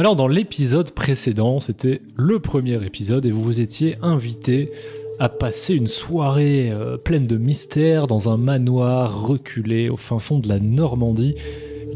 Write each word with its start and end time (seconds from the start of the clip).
Alors 0.00 0.16
dans 0.16 0.28
l'épisode 0.28 0.92
précédent, 0.92 1.58
c'était 1.58 2.00
le 2.16 2.38
premier 2.38 2.82
épisode 2.86 3.26
et 3.26 3.30
vous 3.30 3.42
vous 3.42 3.60
étiez 3.60 3.98
invité 4.00 4.70
à 5.18 5.28
passer 5.28 5.74
une 5.74 5.88
soirée 5.88 6.70
euh, 6.72 6.96
pleine 6.96 7.26
de 7.26 7.36
mystères 7.36 8.06
dans 8.06 8.30
un 8.30 8.38
manoir 8.38 9.26
reculé 9.26 9.90
au 9.90 9.98
fin 9.98 10.18
fond 10.18 10.38
de 10.38 10.48
la 10.48 10.58
Normandie, 10.58 11.34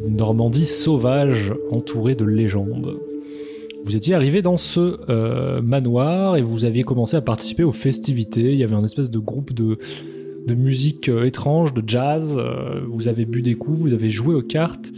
une 0.06 0.16
Normandie 0.16 0.66
sauvage 0.66 1.54
entourée 1.70 2.14
de 2.14 2.26
légendes. 2.26 2.98
Vous 3.84 3.96
étiez 3.96 4.12
arrivé 4.12 4.43
dans 4.43 4.58
ce 4.58 5.00
euh, 5.08 5.62
manoir 5.62 6.36
et 6.36 6.43
vous 6.43 6.66
aviez 6.66 6.82
commencé 6.82 7.16
à 7.16 7.22
participer 7.22 7.64
aux 7.64 7.72
festivités. 7.72 8.52
Il 8.52 8.58
y 8.58 8.64
avait 8.64 8.75
un 8.75 8.84
espèce 8.84 9.11
de 9.11 9.18
groupe 9.18 9.54
de, 9.54 9.79
musique 10.54 11.08
euh, 11.08 11.25
étrange, 11.25 11.72
de 11.72 11.82
jazz. 11.86 12.39
Vous 12.86 13.08
avez 13.08 13.25
bu 13.25 13.40
des 13.40 13.54
coups, 13.54 13.79
vous 13.79 13.94
avez 13.94 14.11
joué 14.11 14.34
aux 14.34 14.43
cartes. 14.43 14.93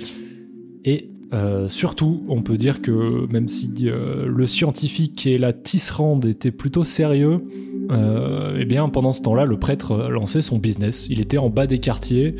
Et 0.84 1.10
euh, 1.32 1.68
surtout, 1.68 2.24
on 2.28 2.42
peut 2.42 2.56
dire 2.56 2.82
que 2.82 3.26
même 3.32 3.48
si 3.48 3.72
euh, 3.84 4.26
le 4.26 4.46
scientifique 4.46 5.26
et 5.26 5.38
la 5.38 5.52
tisserande 5.52 6.24
étaient 6.24 6.50
plutôt 6.52 6.84
sérieux, 6.84 7.42
euh, 7.90 8.56
eh 8.60 8.64
bien 8.64 8.88
pendant 8.88 9.12
ce 9.12 9.22
temps-là, 9.22 9.44
le 9.44 9.58
prêtre 9.58 9.92
euh, 9.92 10.08
lançait 10.08 10.42
son 10.42 10.58
business. 10.58 11.06
Il 11.10 11.20
était 11.20 11.38
en 11.38 11.50
bas 11.50 11.66
des 11.66 11.78
quartiers. 11.78 12.34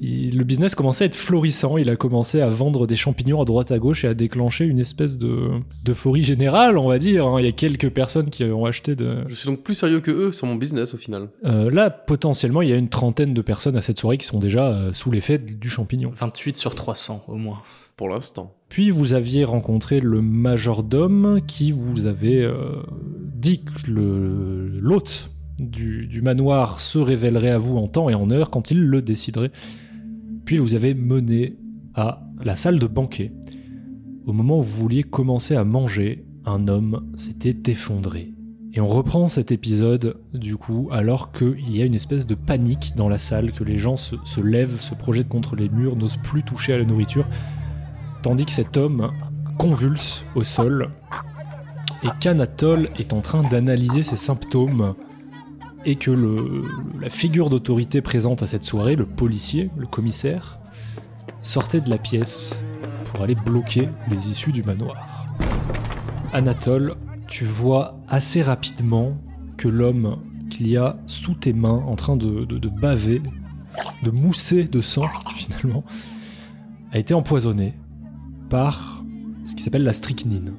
Il- 0.00 0.36
le 0.38 0.44
business 0.44 0.76
commençait 0.76 1.04
à 1.04 1.06
être 1.06 1.16
florissant. 1.16 1.76
Il 1.76 1.88
a 1.90 1.96
commencé 1.96 2.40
à 2.40 2.48
vendre 2.48 2.86
des 2.86 2.94
champignons 2.94 3.42
à 3.42 3.44
droite 3.44 3.72
à 3.72 3.78
gauche 3.80 4.04
et 4.04 4.08
à 4.08 4.14
déclencher 4.14 4.64
une 4.64 4.78
espèce 4.78 5.18
de 5.18 5.48
d'euphorie 5.84 6.22
générale, 6.22 6.78
on 6.78 6.86
va 6.86 7.00
dire. 7.00 7.26
hein. 7.26 7.40
Il 7.40 7.44
y 7.44 7.48
a 7.48 7.52
quelques 7.52 7.90
personnes 7.90 8.30
qui 8.30 8.44
ont 8.44 8.64
acheté 8.64 8.94
de. 8.94 9.24
Je 9.26 9.34
suis 9.34 9.48
donc 9.48 9.62
plus 9.64 9.74
sérieux 9.74 9.98
que 10.00 10.12
eux 10.12 10.30
sur 10.32 10.46
mon 10.46 10.54
business 10.54 10.94
au 10.94 10.98
final. 10.98 11.28
Euh, 11.44 11.68
là, 11.70 11.90
potentiellement, 11.90 12.62
il 12.62 12.68
y 12.68 12.72
a 12.72 12.76
une 12.76 12.88
trentaine 12.88 13.34
de 13.34 13.42
personnes 13.42 13.76
à 13.76 13.80
cette 13.80 13.98
soirée 13.98 14.18
qui 14.18 14.26
sont 14.26 14.38
déjà 14.38 14.68
euh, 14.68 14.92
sous 14.92 15.10
l'effet 15.10 15.38
du 15.38 15.68
champignon. 15.68 16.12
28 16.16 16.56
sur 16.56 16.76
300 16.76 17.24
au 17.26 17.34
moins. 17.34 17.58
Puis 18.68 18.90
vous 18.90 19.14
aviez 19.14 19.44
rencontré 19.44 20.00
le 20.00 20.22
majordome 20.22 21.40
qui 21.46 21.72
vous 21.72 22.06
avait 22.06 22.42
euh, 22.42 22.82
dit 23.34 23.64
que 23.64 23.90
l'hôte 23.90 25.30
du, 25.58 26.20
manoir 26.22 26.78
se 26.78 26.98
révélerait 26.98 27.50
à 27.50 27.58
vous 27.58 27.76
en 27.76 27.88
temps 27.88 28.08
et 28.08 28.14
en 28.14 28.30
heure 28.30 28.50
quand 28.50 28.70
il 28.70 28.80
le 28.80 29.02
déciderait. 29.02 29.50
Puis 30.44 30.58
vous 30.58 30.74
avez 30.74 30.94
mené 30.94 31.56
à 31.94 32.22
la 32.42 32.54
salle 32.54 32.78
de 32.78 32.86
banquet. 32.86 33.32
Au 34.26 34.32
moment 34.32 34.60
où 34.60 34.62
vous 34.62 34.80
vouliez 34.80 35.02
commencer 35.02 35.56
à 35.56 35.64
manger, 35.64 36.24
un 36.44 36.68
homme 36.68 37.10
s'était 37.16 37.72
effondré. 37.72 38.32
Et 38.74 38.80
on 38.80 38.86
reprend 38.86 39.26
cet 39.26 39.50
épisode, 39.50 40.18
du 40.34 40.56
coup, 40.56 40.88
alors 40.92 41.32
qu'il 41.32 41.74
y 41.74 41.82
a 41.82 41.84
une 41.84 41.94
espèce 41.94 42.26
de 42.26 42.36
panique 42.36 42.92
dans 42.96 43.08
la 43.08 43.18
salle, 43.18 43.50
que 43.50 43.64
les 43.64 43.78
gens 43.78 43.96
se 43.96 44.40
lèvent, 44.40 44.80
se 44.80 44.94
projettent 44.94 45.28
contre 45.28 45.56
les 45.56 45.68
murs, 45.68 45.96
n'osent 45.96 46.18
plus 46.18 46.44
toucher 46.44 46.74
à 46.74 46.78
la 46.78 46.84
nourriture, 46.84 47.26
tandis 48.22 48.46
que 48.46 48.52
cet 48.52 48.76
homme 48.76 49.10
convulse 49.58 50.24
au 50.34 50.42
sol, 50.42 50.90
et 52.02 52.08
qu'Anatole 52.20 52.88
est 52.98 53.12
en 53.12 53.20
train 53.20 53.42
d'analyser 53.42 54.02
ses 54.02 54.16
symptômes, 54.16 54.94
et 55.84 55.96
que 55.96 56.10
le, 56.10 56.64
la 57.00 57.10
figure 57.10 57.50
d'autorité 57.50 58.00
présente 58.00 58.42
à 58.42 58.46
cette 58.46 58.64
soirée, 58.64 58.96
le 58.96 59.06
policier, 59.06 59.70
le 59.76 59.86
commissaire, 59.86 60.58
sortait 61.40 61.80
de 61.80 61.90
la 61.90 61.98
pièce 61.98 62.58
pour 63.04 63.22
aller 63.22 63.34
bloquer 63.34 63.88
les 64.10 64.30
issues 64.30 64.52
du 64.52 64.62
manoir. 64.62 65.28
Anatole, 66.32 66.96
tu 67.26 67.44
vois 67.44 67.98
assez 68.08 68.42
rapidement 68.42 69.16
que 69.56 69.68
l'homme 69.68 70.18
qu'il 70.50 70.68
y 70.68 70.76
a 70.76 70.96
sous 71.06 71.34
tes 71.34 71.52
mains 71.52 71.82
en 71.86 71.96
train 71.96 72.16
de, 72.16 72.68
baver, 72.68 73.22
de 74.02 74.10
mousser 74.10 74.64
de 74.64 74.80
sang 74.80 75.08
finalement, 75.34 75.84
a 76.92 76.98
été 76.98 77.14
empoisonné 77.14 77.74
par 78.48 79.04
ce 79.44 79.54
qui 79.54 79.62
s'appelle 79.62 79.84
la 79.84 79.92
strychnine. 79.92 80.52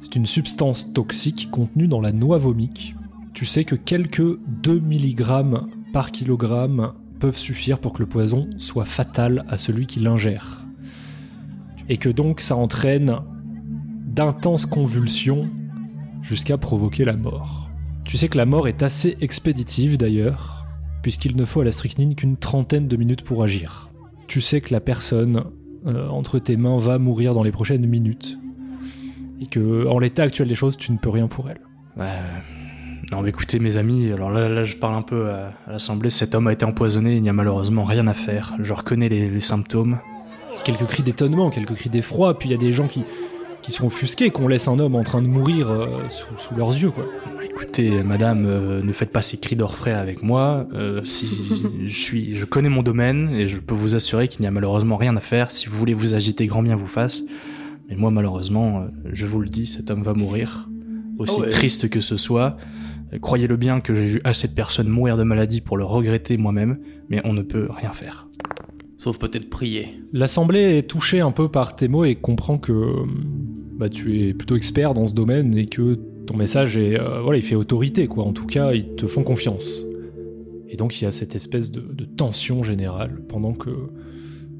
C'est 0.00 0.16
une 0.16 0.26
substance 0.26 0.92
toxique 0.92 1.50
contenue 1.50 1.88
dans 1.88 2.00
la 2.00 2.12
noix 2.12 2.38
vomique. 2.38 2.94
Tu 3.34 3.44
sais 3.44 3.64
que 3.64 3.74
quelques 3.74 4.38
2 4.62 4.80
mg 4.80 5.22
par 5.92 6.10
kilogramme 6.12 6.94
peuvent 7.18 7.36
suffire 7.36 7.78
pour 7.78 7.92
que 7.92 8.02
le 8.02 8.08
poison 8.08 8.48
soit 8.58 8.84
fatal 8.84 9.44
à 9.48 9.58
celui 9.58 9.86
qui 9.86 10.00
l'ingère. 10.00 10.66
Et 11.88 11.96
que 11.96 12.08
donc 12.08 12.40
ça 12.40 12.56
entraîne 12.56 13.18
d'intenses 14.06 14.66
convulsions 14.66 15.48
jusqu'à 16.22 16.58
provoquer 16.58 17.04
la 17.04 17.16
mort. 17.16 17.70
Tu 18.04 18.16
sais 18.16 18.28
que 18.28 18.38
la 18.38 18.46
mort 18.46 18.68
est 18.68 18.82
assez 18.82 19.16
expéditive 19.20 19.98
d'ailleurs, 19.98 20.66
puisqu'il 21.02 21.36
ne 21.36 21.44
faut 21.44 21.60
à 21.60 21.64
la 21.64 21.72
strychnine 21.72 22.14
qu'une 22.14 22.36
trentaine 22.36 22.88
de 22.88 22.96
minutes 22.96 23.22
pour 23.22 23.42
agir. 23.42 23.90
Tu 24.26 24.40
sais 24.40 24.60
que 24.60 24.72
la 24.72 24.80
personne 24.80 25.44
euh, 25.86 26.08
entre 26.08 26.38
tes 26.38 26.56
mains 26.56 26.78
va 26.78 26.98
mourir 26.98 27.34
dans 27.34 27.42
les 27.42 27.52
prochaines 27.52 27.86
minutes, 27.86 28.38
et 29.40 29.46
que 29.46 29.86
en 29.86 29.98
l'état 29.98 30.24
actuel 30.24 30.48
des 30.48 30.54
choses, 30.54 30.76
tu 30.76 30.92
ne 30.92 30.98
peux 30.98 31.10
rien 31.10 31.28
pour 31.28 31.48
elle. 31.48 31.60
Euh, 31.98 32.04
non, 33.12 33.22
mais 33.22 33.30
écoutez, 33.30 33.58
mes 33.58 33.76
amis, 33.76 34.12
alors 34.12 34.30
là, 34.30 34.48
là 34.48 34.64
je 34.64 34.76
parle 34.76 34.94
un 34.94 35.02
peu 35.02 35.30
à, 35.30 35.52
à 35.66 35.72
l'Assemblée. 35.72 36.10
Cet 36.10 36.34
homme 36.34 36.46
a 36.46 36.52
été 36.52 36.64
empoisonné, 36.64 37.16
il 37.16 37.22
n'y 37.22 37.28
a 37.28 37.32
malheureusement 37.32 37.84
rien 37.84 38.06
à 38.06 38.12
faire. 38.12 38.54
Je 38.60 38.72
reconnais 38.72 39.08
les, 39.08 39.28
les 39.30 39.40
symptômes. 39.40 39.98
Quelques 40.64 40.86
cris 40.86 41.02
d'étonnement, 41.02 41.50
quelques 41.50 41.74
cris 41.74 41.90
d'effroi, 41.90 42.38
puis 42.38 42.50
il 42.50 42.52
y 42.52 42.54
a 42.54 42.58
des 42.58 42.72
gens 42.72 42.86
qui, 42.86 43.02
qui 43.62 43.72
sont 43.72 43.86
offusqués 43.86 44.30
qu'on 44.30 44.46
laisse 44.46 44.68
un 44.68 44.78
homme 44.78 44.94
en 44.94 45.02
train 45.02 45.22
de 45.22 45.26
mourir 45.26 45.70
euh, 45.70 45.86
sous, 46.08 46.36
sous 46.36 46.54
leurs 46.54 46.70
yeux, 46.70 46.90
quoi. 46.90 47.04
Écoutez, 47.62 48.02
madame, 48.02 48.46
euh, 48.46 48.82
ne 48.82 48.90
faites 48.90 49.10
pas 49.10 49.20
ces 49.20 49.36
cris 49.36 49.54
d'orfraie 49.54 49.92
avec 49.92 50.22
moi. 50.22 50.66
Euh, 50.72 51.04
si 51.04 51.26
je 51.86 51.94
suis, 51.94 52.34
je 52.34 52.46
connais 52.46 52.70
mon 52.70 52.82
domaine 52.82 53.28
et 53.34 53.48
je 53.48 53.58
peux 53.58 53.74
vous 53.74 53.94
assurer 53.94 54.28
qu'il 54.28 54.40
n'y 54.40 54.46
a 54.46 54.50
malheureusement 54.50 54.96
rien 54.96 55.14
à 55.14 55.20
faire. 55.20 55.50
Si 55.50 55.68
vous 55.68 55.76
voulez 55.76 55.92
vous 55.92 56.14
agiter, 56.14 56.46
grand 56.46 56.62
bien 56.62 56.74
vous 56.74 56.86
fasse. 56.86 57.22
Mais 57.88 57.96
moi, 57.96 58.10
malheureusement, 58.10 58.80
euh, 58.80 58.88
je 59.12 59.26
vous 59.26 59.40
le 59.40 59.48
dis, 59.50 59.66
cet 59.66 59.90
homme 59.90 60.02
va 60.02 60.14
mourir. 60.14 60.70
Aussi 61.18 61.36
Ah 61.38 61.42
ouais. 61.42 61.48
triste 61.50 61.90
que 61.90 62.00
ce 62.00 62.16
soit. 62.16 62.56
Croyez-le 63.20 63.58
bien 63.58 63.82
que 63.82 63.94
j'ai 63.94 64.06
vu 64.06 64.20
assez 64.24 64.48
de 64.48 64.54
personnes 64.54 64.88
mourir 64.88 65.18
de 65.18 65.22
maladie 65.24 65.60
pour 65.60 65.76
le 65.76 65.84
regretter 65.84 66.38
moi-même, 66.38 66.78
mais 67.10 67.20
on 67.24 67.34
ne 67.34 67.42
peut 67.42 67.68
rien 67.70 67.92
faire. 67.92 68.28
Sauf 68.96 69.18
peut-être 69.18 69.50
prier. 69.50 70.00
L'Assemblée 70.14 70.78
est 70.78 70.88
touchée 70.88 71.20
un 71.20 71.32
peu 71.32 71.50
par 71.50 71.76
tes 71.76 71.88
mots 71.88 72.06
et 72.06 72.14
comprend 72.14 72.56
que 72.56 72.72
bah, 73.76 73.90
tu 73.90 74.20
es 74.20 74.32
plutôt 74.32 74.56
expert 74.56 74.94
dans 74.94 75.06
ce 75.06 75.14
domaine 75.14 75.56
et 75.56 75.66
que 75.66 75.98
ton 76.30 76.36
message 76.36 76.76
est, 76.76 76.96
euh, 76.96 77.20
voilà, 77.22 77.38
il 77.38 77.42
fait 77.42 77.56
autorité, 77.56 78.06
quoi. 78.06 78.24
En 78.24 78.32
tout 78.32 78.46
cas, 78.46 78.72
ils 78.72 78.94
te 78.94 79.08
font 79.08 79.24
confiance. 79.24 79.84
Et 80.68 80.76
donc, 80.76 81.00
il 81.00 81.04
y 81.04 81.06
a 81.08 81.10
cette 81.10 81.34
espèce 81.34 81.72
de, 81.72 81.80
de 81.80 82.04
tension 82.04 82.62
générale 82.62 83.20
pendant 83.28 83.52
que 83.52 83.70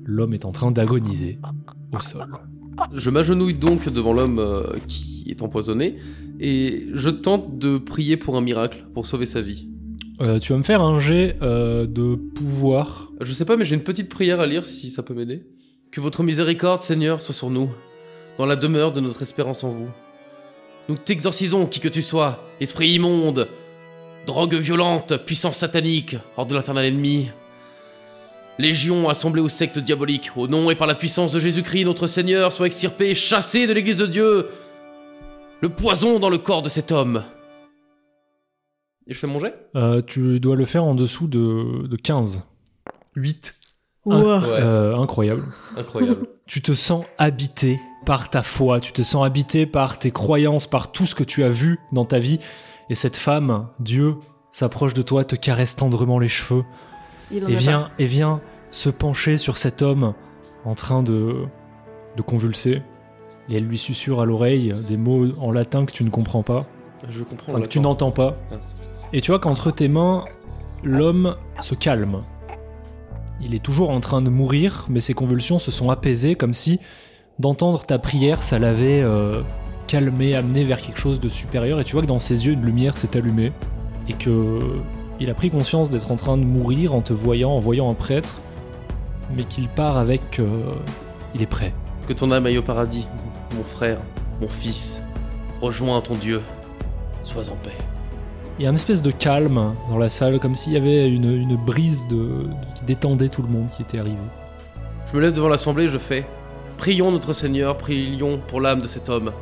l'homme 0.04 0.34
est 0.34 0.44
en 0.44 0.50
train 0.50 0.72
d'agoniser 0.72 1.38
au 1.92 2.00
sol. 2.00 2.26
Je 2.92 3.09
m'agenouille 3.10 3.54
donc 3.54 3.88
devant 3.88 4.12
l'homme 4.12 4.41
euh, 4.41 4.64
qui 4.88 5.25
est 5.28 5.42
empoisonné 5.42 5.98
et 6.41 6.88
je 6.92 7.09
tente 7.09 7.56
de 7.56 7.78
prier 7.78 8.16
pour 8.16 8.36
un 8.36 8.41
miracle, 8.41 8.84
pour 8.92 9.06
sauver 9.06 9.26
sa 9.26 9.41
vie. 9.41 9.69
Euh, 10.20 10.41
tu 10.41 10.53
vas 10.53 10.59
me 10.59 10.64
faire 10.64 10.82
un 10.82 10.98
jet 10.98 11.36
de 11.41 12.16
pouvoir. 12.16 13.12
Je 13.20 13.32
sais 13.32 13.44
pas, 13.44 13.56
mais 13.56 13.64
j'ai 13.64 13.76
une 13.76 13.84
petite 13.84 14.09
prière 14.09 14.41
à 14.41 14.47
lire 14.47 14.66
si 14.66 14.91
ça 14.91 15.04
peut 15.04 15.14
m'aider. 15.14 15.47
Que 15.92 16.00
votre 16.00 16.25
miséricorde, 16.25 16.82
Seigneur, 16.82 17.22
soit 17.22 17.34
sur 17.34 17.48
nous, 17.48 17.70
dans 18.38 18.47
la 18.47 18.56
demeure 18.56 18.92
de 18.92 19.00
notre 19.00 19.22
espérance 19.22 19.62
en 19.62 19.70
vous. 19.70 19.88
Nous 20.91 20.97
t'exorcisons, 20.99 21.67
qui 21.67 21.78
que 21.78 21.87
tu 21.87 22.03
sois, 22.03 22.45
esprit 22.61 22.89
immonde, 22.95 23.49
drogue 24.27 24.56
violente, 24.56 25.19
puissance 25.25 25.56
satanique, 25.59 26.17
hors 26.37 26.47
de 26.47 26.55
l'infernal 26.56 26.84
ennemi. 26.84 27.31
Légion 28.59 29.09
assemblée 29.09 29.41
aux 29.41 29.49
sectes 29.49 29.78
diaboliques, 29.78 30.33
au 30.34 30.49
nom 30.49 30.69
et 30.69 30.75
par 30.75 30.89
la 30.89 30.97
puissance 30.97 31.31
de 31.31 31.39
Jésus-Christ, 31.39 31.84
notre 31.84 32.09
Seigneur, 32.09 32.53
soit 32.53 32.67
extirpé, 32.67 33.15
chassé 33.15 33.69
de 33.69 33.73
l'église 33.73 33.99
de 33.99 34.06
Dieu, 34.06 34.49
le 35.60 35.69
poison 35.69 36.19
dans 36.19 36.28
le 36.28 36.39
corps 36.39 36.63
de 36.63 36.69
cet 36.69 36.91
homme. 36.91 37.22
Et 39.07 39.15
je 39.15 39.19
fais 39.21 39.28
mon 39.28 39.39
jet? 39.39 39.54
Euh, 39.77 40.03
tu 40.04 40.41
dois 40.41 40.57
le 40.57 40.65
faire 40.65 40.83
en 40.83 40.97
dessous 40.97 41.28
de, 41.28 41.86
de 41.86 41.97
15. 41.97 42.43
8. 43.15 43.54
Ouais. 44.07 44.16
Ouais, 44.16 44.25
Euh, 44.45 44.97
incroyable. 44.97 45.47
incroyable. 45.77 46.27
tu 46.48 46.60
te 46.60 46.72
sens 46.75 47.04
habité 47.16 47.78
par 48.04 48.30
ta 48.30 48.42
foi, 48.42 48.80
tu 48.80 48.92
te 48.92 49.02
sens 49.02 49.24
habité 49.24 49.66
par 49.66 49.98
tes 49.98 50.10
croyances, 50.10 50.66
par 50.66 50.91
tout 50.92 51.06
ce 51.06 51.14
que 51.14 51.24
tu 51.24 51.44
as 51.44 51.50
vu 51.50 51.78
dans 51.92 52.04
ta 52.04 52.18
vie. 52.18 52.38
Et 52.88 52.94
cette 52.94 53.16
femme, 53.16 53.68
Dieu, 53.78 54.16
s'approche 54.50 54.94
de 54.94 55.02
toi, 55.02 55.24
te 55.24 55.36
caresse 55.36 55.76
tendrement 55.76 56.18
les 56.18 56.28
cheveux 56.28 56.64
et 57.32 57.54
vient, 57.54 57.91
et 57.98 58.06
vient 58.06 58.41
se 58.70 58.91
pencher 58.91 59.38
sur 59.38 59.56
cet 59.56 59.82
homme 59.82 60.14
en 60.64 60.74
train 60.74 61.02
de, 61.02 61.44
de 62.16 62.22
convulser. 62.22 62.82
Et 63.48 63.56
elle 63.56 63.64
lui 63.64 63.78
susurre 63.78 64.20
à 64.20 64.24
l'oreille 64.24 64.72
des 64.88 64.97
mots 64.97 65.26
en 65.41 65.52
latin 65.52 65.84
que 65.84 65.92
tu 65.92 66.04
ne 66.04 66.10
comprends 66.10 66.42
pas, 66.42 66.66
Je 67.10 67.22
comprends. 67.22 67.52
enfin, 67.52 67.62
que 67.62 67.68
tu 67.68 67.80
n'entends 67.80 68.12
pas. 68.12 68.36
Ah. 68.52 68.56
Et 69.12 69.20
tu 69.20 69.30
vois 69.30 69.41
qu'entre 69.41 69.70
tes 69.70 69.88
mains, 69.88 70.24
l'homme 70.84 71.36
se 71.60 71.74
calme. 71.74 72.22
Il 73.41 73.54
est 73.54 73.62
toujours 73.62 73.91
en 73.91 74.00
train 74.00 74.22
de 74.22 74.30
mourir, 74.30 74.86
mais 74.88 75.00
ses 75.00 75.14
convulsions 75.14 75.58
se 75.58 75.70
sont 75.70 75.91
apaisées 75.91 76.34
comme 76.34 76.54
si 76.54 76.78
d'entendre 77.41 77.84
ta 77.84 77.98
prière, 77.98 78.42
ça 78.42 78.59
l'avait 78.59 79.01
euh, 79.03 79.42
calmé, 79.87 80.34
amené 80.37 80.63
vers 80.65 80.81
quelque 80.81 80.98
chose 80.98 81.19
de 81.21 81.28
supérieur. 81.28 81.81
Et 81.81 81.84
tu 81.84 81.92
vois 81.92 82.03
que 82.03 82.07
dans 82.07 82.19
ses 82.19 82.47
yeux, 82.47 82.53
une 82.53 82.65
lumière 82.65 82.97
s'est 82.97 83.16
allumée. 83.16 83.53
Et 84.09 84.13
que 84.13 84.59
il 85.19 85.28
a 85.31 85.34
pris 85.34 85.51
conscience 85.51 85.91
d'être 85.91 86.10
en 86.13 86.16
train 86.16 86.37
de 86.37 86.45
mourir 86.45 86.95
en 86.95 87.01
te 87.01 87.13
voyant, 87.13 87.51
en 87.51 87.59
voyant 87.59 87.91
un 87.91 87.95
prêtre, 87.95 88.34
mais 89.34 89.45
qu'il 89.45 89.69
part 89.69 89.97
avec. 89.97 90.39
euh, 90.39 90.75
il 91.34 91.42
est 91.42 91.47
prêt. 91.47 91.72
Que 92.07 92.13
ton 92.13 92.31
âme 92.33 92.47
aille 92.47 92.59
au 92.59 92.63
paradis. 92.63 93.07
mon 93.57 93.63
frère, 93.65 93.98
mon 94.41 94.48
fils, 94.48 95.03
rejoins 95.60 96.01
ton 96.01 96.15
Dieu. 96.15 96.41
Sois 97.22 97.51
en 97.51 97.57
paix. 97.57 97.71
Il 98.59 98.65
y 98.65 98.66
a 98.66 98.71
une 98.71 98.77
espèce 98.77 99.03
de 99.03 99.10
calme 99.10 99.75
dans 99.91 99.98
la 99.98 100.09
salle, 100.09 100.39
comme 100.39 100.54
s'il 100.54 100.72
y 100.72 100.77
avait 100.77 101.09
une, 101.09 101.31
une 101.33 101.57
brise 101.57 102.07
de, 102.09 102.16
de- 102.16 102.47
qui 102.75 102.84
détendait 102.84 103.28
tout 103.28 103.43
le 103.43 103.48
monde 103.48 103.71
qui 103.71 103.83
était 103.83 103.98
arrivé. 103.98 104.16
Je 105.10 105.16
me 105.16 105.22
lève 105.22 105.33
devant 105.34 105.48
l'assemblée 105.48 105.89
je 105.89 105.98
fais 105.98 106.25
Prions 106.80 107.12
notre 107.12 107.34
Seigneur, 107.34 107.77
prions 107.77 108.38
pour 108.38 108.59
l'âme 108.59 108.80
de 108.80 108.86
cet 108.86 109.10
homme. 109.10 109.34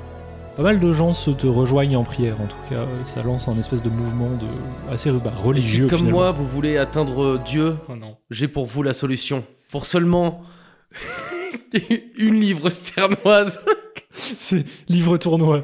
Pas 0.56 0.62
mal 0.64 0.81
de 0.81 0.93
gens 0.93 1.14
se 1.14 1.31
te 1.31 1.46
rejoignent 1.46 1.94
en 1.94 2.02
prière, 2.02 2.40
en 2.40 2.49
tout 2.49 2.56
cas, 2.69 2.85
ça 3.05 3.23
lance 3.23 3.46
un 3.46 3.56
espèce 3.56 3.81
de 3.85 3.90
mouvement 3.90 4.31
de, 4.31 4.93
assez 4.93 5.08
bah, 5.12 5.31
Et 5.32 5.37
si, 5.37 5.43
religieux. 5.43 5.87
comme 5.87 5.99
finalement. 5.99 6.19
moi, 6.19 6.32
vous 6.32 6.49
voulez 6.49 6.79
atteindre 6.79 7.38
Dieu, 7.38 7.76
Oh 7.88 7.93
j'ai 8.31 8.49
pour 8.49 8.67
vous 8.67 8.82
la 8.82 8.93
solution. 8.93 9.44
Pour 9.70 9.87
seulement 9.87 10.43
une 12.19 12.40
livre 12.40 12.70
sternoise, 12.70 13.61
C'est 14.11 14.64
livre 14.88 15.17
tournoi. 15.17 15.62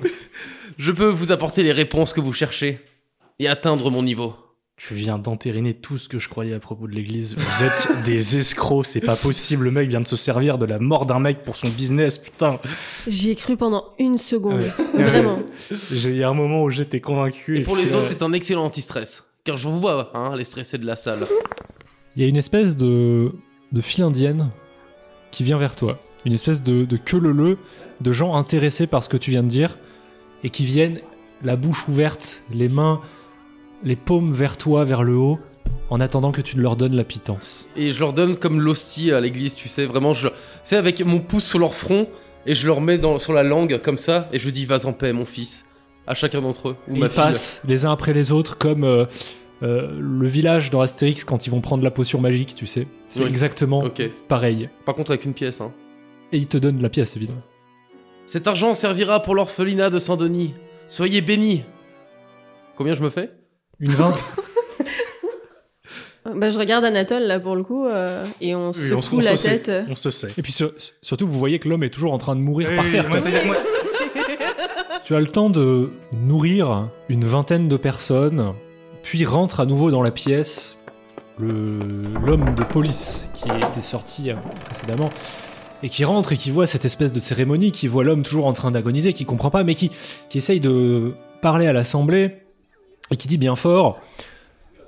je 0.79 0.93
peux 0.93 1.09
vous 1.09 1.33
apporter 1.33 1.65
les 1.65 1.73
réponses 1.73 2.13
que 2.13 2.21
vous 2.21 2.33
cherchez 2.33 2.79
et 3.41 3.49
atteindre 3.49 3.91
mon 3.91 4.05
niveau. 4.05 4.37
Tu 4.77 4.95
viens 4.95 5.19
d'entériner 5.19 5.73
tout 5.73 5.99
ce 5.99 6.09
que 6.09 6.19
je 6.19 6.29
croyais 6.29 6.53
à 6.53 6.59
propos 6.59 6.89
de 6.89 6.93
l'église. 6.93 7.37
Vous 7.37 7.63
êtes 7.63 7.89
des 8.05 8.37
escrocs, 8.39 8.87
c'est 8.87 9.01
pas 9.01 9.15
possible. 9.15 9.65
Le 9.65 9.71
mec 9.71 9.89
vient 9.89 10.01
de 10.01 10.07
se 10.07 10.17
servir 10.17 10.59
de 10.59 10.67
la 10.67 10.81
mort 10.81 11.07
d'un 11.07 11.21
mec 11.21 11.45
pour 11.45 11.55
son 11.55 11.69
business, 11.69 12.19
putain. 12.19 12.59
J'y 13.07 13.31
ai 13.31 13.35
cru 13.37 13.57
pendant 13.57 13.85
une 13.99 14.19
seconde. 14.19 14.59
Ouais. 14.59 14.73
Vraiment. 15.05 15.39
J'ai 15.93 16.11
il 16.11 16.17
y 16.17 16.25
a 16.25 16.29
un 16.29 16.35
moment 16.35 16.65
où 16.65 16.71
j'étais 16.71 17.01
convaincu. 17.01 17.59
Et 17.59 17.63
pour 17.63 17.75
puis, 17.75 17.85
les 17.85 17.95
euh, 17.95 17.99
autres, 17.99 18.09
c'est 18.09 18.23
un 18.23 18.33
excellent 18.33 18.65
anti-stress. 18.65 19.23
Car 19.45 19.57
je 19.57 19.69
vous 19.69 19.79
vois, 19.79 20.11
hein, 20.15 20.35
les 20.37 20.45
stressés 20.45 20.79
de 20.79 20.87
la 20.87 20.97
salle. 20.97 21.27
Il 22.17 22.23
y 22.23 22.27
a 22.27 22.29
une 22.29 22.37
espèce 22.37 22.77
de, 22.77 23.33
de 23.71 23.81
file 23.81 24.05
indienne 24.05 24.51
qui 25.31 25.45
vient 25.45 25.59
vers 25.59 25.77
toi. 25.77 26.01
Une 26.25 26.33
espèce 26.33 26.63
de, 26.63 26.85
de 26.85 26.97
queue 26.97 27.19
leu 27.19 27.59
de 28.01 28.13
gens 28.13 28.35
intéressés 28.35 28.87
par 28.87 29.03
ce 29.03 29.09
que 29.09 29.17
tu 29.17 29.31
viens 29.31 29.43
de 29.43 29.49
dire 29.49 29.79
et 30.43 30.51
qui 30.51 30.65
viennent 30.65 31.01
la 31.43 31.57
bouche 31.57 31.87
ouverte, 31.89 32.43
les 32.53 32.69
mains, 32.69 33.01
les 33.85 33.97
paumes 33.97 34.33
vers 34.33 34.57
toi, 34.57 34.85
vers 34.85 35.03
le 35.03 35.15
haut, 35.17 35.39
en 35.91 36.01
attendant 36.01 36.33
que 36.33 36.41
tu 36.41 36.57
ne 36.57 36.63
leur 36.63 36.77
donnes 36.77 36.97
la 36.97 37.05
pitance. 37.05 37.69
Et 37.77 37.93
je 37.93 38.01
leur 38.01 38.13
donne 38.13 38.37
comme 38.37 38.61
l'hostie 38.61 39.13
à 39.13 39.21
l'église, 39.21 39.55
tu 39.55 39.69
sais, 39.69 39.85
vraiment, 39.87 40.15
je... 40.15 40.29
c'est 40.63 40.77
avec 40.77 41.01
mon 41.05 41.21
pouce 41.21 41.45
sur 41.45 41.59
leur 41.59 41.75
front, 41.75 42.09
et 42.47 42.55
je 42.55 42.67
leur 42.67 42.81
mets 42.81 42.99
dans, 42.99 43.19
sur 43.19 43.33
la 43.33 43.43
langue, 43.43 43.81
comme 43.83 43.99
ça, 43.99 44.29
et 44.33 44.39
je 44.39 44.51
dis, 44.51 44.65
vas 44.65 44.87
en 44.87 44.93
paix, 44.93 45.13
mon 45.13 45.25
fils, 45.25 45.67
à 46.07 46.15
chacun 46.15 46.41
d'entre 46.41 46.71
eux, 46.71 46.77
ou 46.89 46.97
Et 46.97 46.99
ma 46.99 47.07
ils 47.07 47.11
fille. 47.11 47.23
passent 47.23 47.63
les 47.67 47.85
uns 47.85 47.93
après 47.93 48.13
les 48.13 48.33
autres 48.33 48.57
comme 48.59 48.85
euh, 48.85 49.05
euh, 49.63 49.91
le 50.01 50.27
village 50.27 50.71
dans 50.71 50.81
Astérix 50.81 51.25
quand 51.25 51.47
ils 51.47 51.51
vont 51.51 51.61
prendre 51.61 51.85
la 51.85 51.91
potion 51.91 52.21
magique, 52.21 52.55
tu 52.55 52.67
sais. 52.67 52.87
C'est 53.07 53.21
Oui. 53.23 53.27
exactement 53.29 53.85
pareil. 54.29 54.69
Par 54.87 54.95
contre, 54.95 55.11
avec 55.13 55.25
une 55.25 55.35
pièce, 55.35 55.61
hein. 55.61 55.73
Et 56.33 56.39
ils 56.39 56.47
te 56.49 56.57
donnent 56.59 56.83
la 56.83 56.89
pièce, 56.91 57.17
évidemment. 57.17 57.43
Cet 58.27 58.47
argent 58.47 58.73
servira 58.73 59.21
pour 59.21 59.35
l'orphelinat 59.35 59.91
de 59.91 59.99
Saint-Denis. 59.99 60.55
Soyez 60.89 61.21
bénis. 61.21 61.63
Combien 62.77 62.95
je 62.95 63.03
me 63.03 63.11
fais? 63.11 63.31
Une 63.81 63.91
vingt. 63.91 64.15
Bah, 66.37 66.49
je 66.49 66.59
regarde 66.59 66.87
Anatole 66.87 67.25
là 67.25 67.39
pour 67.39 67.55
le 67.55 67.63
coup 67.63 67.87
euh, 67.87 68.25
et 68.41 68.55
on 68.57 68.73
secoue 68.73 69.03
se- 69.03 69.15
on 69.15 69.19
la 69.21 69.37
se 69.37 69.47
tête. 69.47 69.71
On 69.91 69.95
se 69.95 70.11
sait. 70.11 70.33
Et 70.39 70.43
puis 70.43 70.53
sur- 70.53 70.73
surtout, 71.03 71.27
vous 71.27 71.39
voyez 71.39 71.59
que 71.59 71.69
l'homme 71.69 71.83
est 71.85 71.91
toujours 71.91 72.15
en 72.15 72.19
train 72.19 72.35
de 72.35 72.41
mourir 72.41 72.71
par 72.75 72.91
terre. 72.91 73.03
moi, 73.09 73.11
quoi. 73.11 73.19
c'est-à-dire 73.19 73.43
que 73.43 73.47
moi- 73.49 73.57
Tu 75.05 75.15
as 75.15 75.21
le 75.21 75.27
temps 75.27 75.51
de 75.51 75.91
nourrir 76.19 76.89
une 77.11 77.27
vingtaine 77.27 77.69
de 77.69 77.77
personnes, 77.77 78.55
puis 79.03 79.27
rentre 79.27 79.61
à 79.61 79.67
nouveau 79.67 79.91
dans 79.91 80.01
la 80.01 80.11
pièce 80.11 80.79
le- 81.39 81.79
l'homme 82.25 82.55
de 82.55 82.65
police 82.65 83.29
qui 83.35 83.49
était 83.51 83.83
sorti 83.83 84.31
euh, 84.31 84.35
précédemment 84.65 85.11
et 85.83 85.91
qui 85.91 86.07
rentre 86.07 86.33
et 86.33 86.39
qui 86.39 86.51
voit 86.51 86.67
cette 86.67 86.87
espèce 86.87 87.13
de 87.13 87.21
cérémonie, 87.21 87.71
qui 87.71 87.87
voit 87.87 88.03
l'homme 88.03 88.23
toujours 88.23 88.47
en 88.47 88.55
train 88.55 88.71
d'agoniser, 88.71 89.13
qui 89.13 89.27
comprend 89.27 89.51
pas, 89.51 89.63
mais 89.63 89.75
qui, 89.75 89.91
qui 90.31 90.39
essaye 90.39 90.59
de 90.61 91.13
parler 91.43 91.67
à 91.67 91.75
l'assemblée 91.75 92.31
et 93.11 93.17
qui 93.17 93.29
dit 93.29 93.39
bien 93.39 93.57
fort 93.57 94.01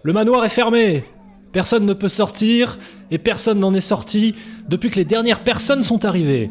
Le 0.02 0.12
manoir 0.12 0.44
est 0.44 0.50
fermé 0.50 1.04
Personne 1.52 1.86
ne 1.86 1.94
peut 1.94 2.08
sortir 2.08 2.78
et 3.10 3.18
personne 3.18 3.60
n'en 3.60 3.72
est 3.72 3.80
sorti 3.80 4.34
depuis 4.68 4.90
que 4.90 4.96
les 4.96 5.04
dernières 5.04 5.42
personnes 5.42 5.82
sont 5.82 6.04
arrivées. 6.04 6.50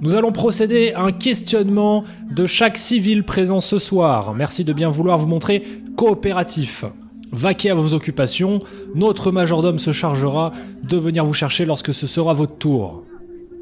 Nous 0.00 0.14
allons 0.14 0.32
procéder 0.32 0.92
à 0.94 1.02
un 1.02 1.12
questionnement 1.12 2.04
de 2.30 2.46
chaque 2.46 2.76
civil 2.76 3.24
présent 3.24 3.60
ce 3.60 3.78
soir. 3.78 4.34
Merci 4.34 4.64
de 4.64 4.72
bien 4.72 4.88
vouloir 4.88 5.18
vous 5.18 5.28
montrer 5.28 5.62
coopératif. 5.96 6.84
Vaquez 7.32 7.70
à 7.70 7.74
vos 7.74 7.94
occupations, 7.94 8.60
notre 8.94 9.30
majordome 9.30 9.78
se 9.78 9.92
chargera 9.92 10.52
de 10.82 10.96
venir 10.96 11.24
vous 11.24 11.34
chercher 11.34 11.64
lorsque 11.64 11.92
ce 11.92 12.06
sera 12.06 12.32
votre 12.32 12.56
tour. 12.56 13.04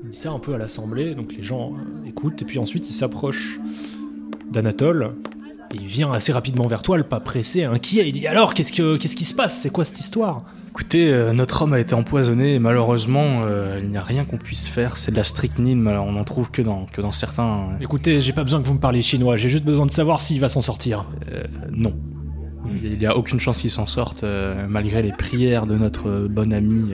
Il 0.04 0.10
dit 0.10 0.16
ça 0.16 0.30
un 0.30 0.38
peu 0.38 0.54
à 0.54 0.58
l'assemblée, 0.58 1.14
donc 1.14 1.32
les 1.36 1.42
gens 1.42 1.72
écoutent, 2.06 2.42
et 2.42 2.44
puis 2.44 2.58
ensuite 2.58 2.88
il 2.88 2.92
s'approche 2.92 3.60
d'Anatole, 4.50 5.14
et 5.72 5.76
il 5.76 5.86
vient 5.86 6.12
assez 6.12 6.32
rapidement 6.32 6.66
vers 6.66 6.82
toi, 6.82 6.96
le 6.98 7.04
pas 7.04 7.20
pressé, 7.20 7.64
inquiet, 7.64 8.08
il 8.08 8.12
dit 8.12 8.26
alors 8.26 8.54
qu'est-ce, 8.54 8.72
que, 8.72 8.96
qu'est-ce 8.96 9.16
qui 9.16 9.24
se 9.24 9.34
passe? 9.34 9.60
C'est 9.62 9.70
quoi 9.70 9.84
cette 9.84 10.00
histoire? 10.00 10.38
Écoutez, 10.69 11.12
euh, 11.12 11.32
notre 11.32 11.62
homme 11.62 11.74
a 11.74 11.80
été 11.80 11.94
empoisonné 11.94 12.54
et 12.54 12.58
malheureusement, 12.58 13.42
euh, 13.44 13.78
il 13.82 13.90
n'y 13.90 13.98
a 13.98 14.02
rien 14.02 14.24
qu'on 14.24 14.38
puisse 14.38 14.69
faire. 14.69 14.96
C'est 14.96 15.10
de 15.10 15.16
la 15.16 15.24
strychnine, 15.24 15.80
mais 15.80 15.92
on 15.92 16.12
n'en 16.12 16.24
trouve 16.24 16.50
que 16.50 16.62
dans, 16.62 16.86
que 16.86 17.02
dans 17.02 17.12
certains. 17.12 17.69
euh, 17.72 17.82
Écoutez, 17.82 18.22
j'ai 18.22 18.32
pas 18.32 18.42
besoin 18.42 18.62
que 18.62 18.66
vous 18.66 18.74
me 18.74 18.80
parliez 18.80 19.02
chinois, 19.02 19.36
j'ai 19.36 19.50
juste 19.50 19.64
besoin 19.64 19.84
de 19.84 19.90
savoir 19.90 20.20
s'il 20.20 20.40
va 20.40 20.48
s'en 20.48 20.62
sortir. 20.62 21.06
euh, 21.30 21.42
non. 21.70 21.94
Il 22.82 22.96
n'y 22.96 23.06
a 23.06 23.16
aucune 23.16 23.38
chance 23.40 23.60
qu'il 23.60 23.70
s'en 23.70 23.86
sorte, 23.86 24.24
malgré 24.69 25.02
les 25.02 25.12
prières 25.12 25.66
de 25.66 25.76
notre 25.76 26.26
bon 26.28 26.52
ami 26.52 26.92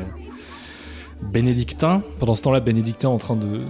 bénédictin. 1.22 2.02
Pendant 2.18 2.34
ce 2.34 2.42
temps-là, 2.42 2.60
Bénédictin 2.60 3.10
en 3.10 3.18
train 3.18 3.36
de 3.36 3.60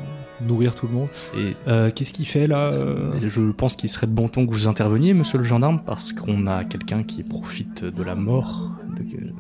nourrir 0.41 0.75
tout 0.75 0.87
le 0.87 0.95
monde. 0.95 1.09
Et 1.37 1.55
Euh, 1.67 1.91
qu'est-ce 1.95 2.13
qu'il 2.13 2.27
fait 2.27 2.47
là 2.47 2.71
euh 2.73 3.13
je 3.23 3.43
pense 3.51 3.77
qu'il 3.77 3.89
serait 3.89 4.07
de 4.07 4.13
bon 4.13 4.29
ton 4.29 4.47
que 4.47 4.53
vous 4.53 4.69
interveniez, 4.69 5.15
monsieur 5.15 5.39
le 5.39 5.45
gendarme, 5.45 5.81
parce 5.85 6.13
qu'on 6.13 6.47
a 6.47 6.65
quelqu'un 6.65 7.03
qui 7.03 7.23
profite 7.23 7.85
de 7.85 8.03
la 8.03 8.15
mort 8.15 8.73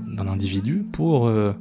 d'un 0.06 0.28
individu 0.28 0.84
pour 0.92 1.28
euh, 1.28 1.52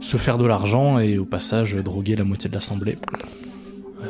se 0.00 0.16
faire 0.16 0.38
de 0.38 0.46
l'argent 0.46 0.98
et 0.98 1.18
au 1.18 1.24
passage 1.24 1.74
droguer 1.74 2.16
la 2.16 2.24
moitié 2.24 2.48
de 2.50 2.54
l'assemblée. 2.54 2.96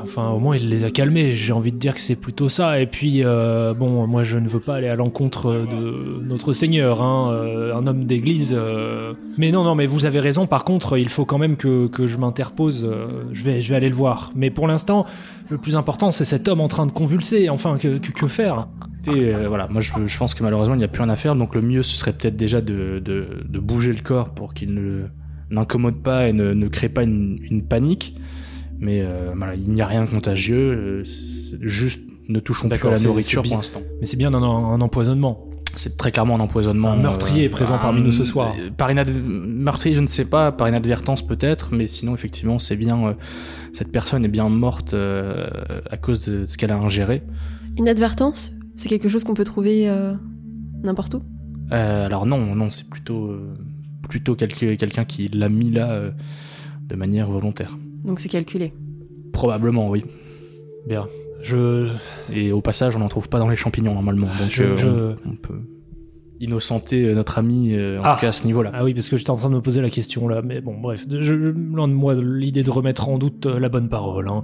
Enfin, 0.02 0.28
au 0.30 0.38
moins, 0.38 0.56
il 0.56 0.68
les 0.68 0.84
a 0.84 0.90
calmés. 0.90 1.32
J'ai 1.32 1.52
envie 1.52 1.72
de 1.72 1.76
dire 1.76 1.94
que 1.94 2.00
c'est 2.00 2.16
plutôt 2.16 2.48
ça. 2.48 2.80
Et 2.80 2.86
puis, 2.86 3.24
euh, 3.24 3.74
bon, 3.74 4.06
moi, 4.06 4.22
je 4.22 4.38
ne 4.38 4.48
veux 4.48 4.60
pas 4.60 4.76
aller 4.76 4.88
à 4.88 4.96
l'encontre 4.96 5.66
de 5.70 6.22
notre 6.22 6.52
Seigneur, 6.52 7.02
hein, 7.02 7.32
euh, 7.32 7.74
un 7.74 7.86
homme 7.86 8.04
d'église. 8.04 8.54
euh. 8.56 9.14
Mais 9.38 9.50
non, 9.50 9.64
non, 9.64 9.74
mais 9.74 9.86
vous 9.86 10.06
avez 10.06 10.20
raison. 10.20 10.46
Par 10.46 10.64
contre, 10.64 10.98
il 10.98 11.08
faut 11.08 11.24
quand 11.24 11.38
même 11.38 11.56
que, 11.56 11.86
que 11.88 12.06
je 12.06 12.18
m'interpose. 12.18 12.88
je, 13.32 13.44
vais, 13.44 13.62
je 13.62 13.70
vais 13.70 13.76
aller 13.76 13.88
le 13.88 13.94
voir. 13.94 14.32
Mais 14.34 14.50
pour 14.50 14.66
l'instant, 14.66 15.06
le 15.48 15.58
plus 15.58 15.76
important, 15.76 16.12
c'est 16.12 16.24
cet 16.24 16.48
homme 16.48 16.60
en 16.60 16.68
train 16.68 16.86
de 16.86 16.92
convulser. 16.92 17.48
Enfin, 17.48 17.76
que, 17.78 18.28
faire? 18.28 18.68
Et 19.14 19.32
voilà, 19.32 19.66
moi 19.68 19.80
je, 19.80 20.18
pense 20.18 20.34
que 20.34 20.42
malheureusement 20.42 20.74
il 20.74 20.78
n'y 20.78 20.84
a 20.84 20.88
plus 20.88 21.00
rien 21.02 21.08
à 21.08 21.16
faire, 21.16 21.34
donc 21.34 21.54
le 21.54 21.62
mieux 21.62 21.82
ce 21.82 21.96
serait 21.96 22.12
peut-être 22.12 22.36
déjà 22.36 22.60
de, 22.60 22.98
de, 22.98 23.58
bouger 23.58 23.94
le 23.94 24.02
corps 24.02 24.34
pour 24.34 24.52
qu'il 24.52 24.74
ne 24.74 25.04
n'incommode 25.48 26.02
pas 26.02 26.28
et 26.28 26.34
ne, 26.34 26.52
ne 26.52 26.68
crée 26.68 26.90
pas 26.90 27.02
une 27.02 27.64
panique. 27.66 28.14
Mais 28.80 29.02
euh, 29.02 29.32
voilà, 29.36 29.54
il 29.54 29.70
n'y 29.70 29.82
a 29.82 29.86
rien 29.86 30.04
de 30.04 30.10
contagieux, 30.10 31.02
euh, 31.02 31.04
juste 31.04 32.00
ne 32.28 32.40
touchons 32.40 32.68
plus 32.68 32.88
à 32.88 32.90
la 32.90 32.98
nourriture 32.98 33.42
pour 33.42 33.56
l'instant. 33.56 33.82
Mais 34.00 34.06
c'est 34.06 34.16
bien 34.16 34.32
un, 34.32 34.42
un 34.42 34.80
empoisonnement. 34.80 35.46
C'est 35.76 35.96
très 35.96 36.10
clairement 36.10 36.34
un 36.36 36.40
empoisonnement. 36.40 36.90
Un 36.92 36.96
meurtrier 36.96 37.44
est 37.44 37.48
présent 37.48 37.78
parmi 37.78 38.00
nous 38.00 38.10
ce 38.10 38.22
euh, 38.22 38.24
soir. 38.24 38.54
Par. 38.76 38.90
Meurtrier, 38.92 39.94
je 39.94 40.00
ne 40.00 40.06
sais 40.08 40.24
pas, 40.24 40.50
par 40.50 40.68
inadvertance 40.68 41.24
peut-être, 41.24 41.72
mais 41.72 41.86
sinon 41.86 42.14
effectivement 42.14 42.58
c'est 42.58 42.76
bien. 42.76 43.06
euh, 43.06 43.14
cette 43.72 43.92
personne 43.92 44.24
est 44.24 44.28
bien 44.28 44.48
morte 44.48 44.94
euh, 44.94 45.46
à 45.88 45.96
cause 45.96 46.24
de 46.24 46.46
ce 46.48 46.58
qu'elle 46.58 46.72
a 46.72 46.76
ingéré. 46.76 47.22
Inadvertance? 47.76 48.52
C'est 48.74 48.88
quelque 48.88 49.08
chose 49.08 49.22
qu'on 49.24 49.34
peut 49.34 49.44
trouver 49.44 49.88
euh, 49.88 50.14
n'importe 50.82 51.14
où? 51.14 51.22
Euh, 51.70 52.06
alors 52.06 52.26
non, 52.26 52.56
non, 52.56 52.70
c'est 52.70 52.88
plutôt 52.88 53.26
euh, 53.26 53.54
plutôt 54.08 54.34
quelqu'un 54.34 55.04
qui 55.04 55.28
l'a 55.28 55.48
mis 55.48 55.70
là 55.70 55.92
euh, 55.92 56.10
de 56.88 56.96
manière 56.96 57.30
volontaire. 57.30 57.76
Donc 58.04 58.20
c'est 58.20 58.28
calculé. 58.28 58.72
Probablement, 59.32 59.88
oui. 59.90 60.04
Bien. 60.86 61.06
Je, 61.42 61.90
Et 62.32 62.52
au 62.52 62.60
passage, 62.60 62.96
on 62.96 62.98
n'en 62.98 63.08
trouve 63.08 63.28
pas 63.28 63.38
dans 63.38 63.48
les 63.48 63.56
champignons 63.56 63.94
normalement, 63.94 64.26
donc 64.26 64.50
Je- 64.50 64.62
euh, 64.64 64.76
je- 64.76 64.88
On, 64.88 65.14
on 65.32 65.36
peut 65.36 65.60
innocenter 66.38 67.04
euh, 67.04 67.14
notre 67.14 67.38
ami 67.38 67.74
euh, 67.74 67.98
en 68.00 68.02
Ah. 68.04 68.14
tout 68.14 68.22
cas 68.22 68.28
à 68.28 68.32
ce 68.32 68.46
niveau-là. 68.46 68.70
Ah 68.74 68.84
oui, 68.84 68.94
parce 68.94 69.08
que 69.08 69.16
j'étais 69.16 69.30
en 69.30 69.36
train 69.36 69.50
de 69.50 69.54
me 69.54 69.60
poser 69.60 69.80
la 69.82 69.90
question 69.90 70.28
là, 70.28 70.42
mais 70.42 70.60
bon, 70.60 70.78
bref, 70.78 71.06
je, 71.10 71.20
je- 71.22 71.34
loin 71.34 71.88
de 71.88 71.92
moi 71.94 72.14
l'idée 72.14 72.62
de 72.62 72.70
remettre 72.70 73.08
en 73.08 73.18
doute 73.18 73.46
la 73.46 73.68
bonne 73.68 73.88
parole. 73.88 74.28
Hein. 74.28 74.42